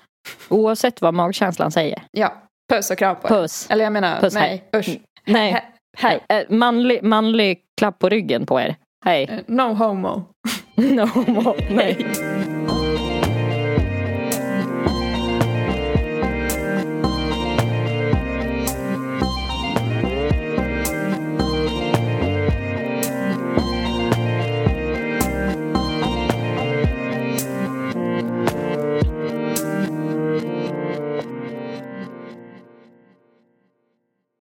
Oavsett 0.49 1.01
vad 1.03 1.15
magkänslan 1.15 1.71
säger. 1.71 2.03
Ja, 2.11 2.33
puss 2.73 2.91
och 2.91 2.99
kram 2.99 3.17
på 3.17 3.27
er. 3.29 3.29
Puss. 3.29 3.67
Eller 3.71 3.85
jag 3.85 3.93
menar, 3.93 4.21
Puss, 4.21 4.35
nej, 4.35 4.65
hej. 4.73 4.81
usch. 4.81 4.89
Nej. 5.25 5.53
He- 5.53 5.61
Hej. 5.99 6.21
Eh, 6.29 6.43
manlig, 6.57 7.03
manlig 7.03 7.59
klapp 7.81 7.99
på 7.99 8.09
ryggen 8.09 8.47
på 8.47 8.61
er. 8.61 8.77
Hej. 9.05 9.25
Eh, 9.31 9.39
No 9.47 9.63
homo. 9.75 10.25
no, 10.75 11.55
nej. 11.71 12.07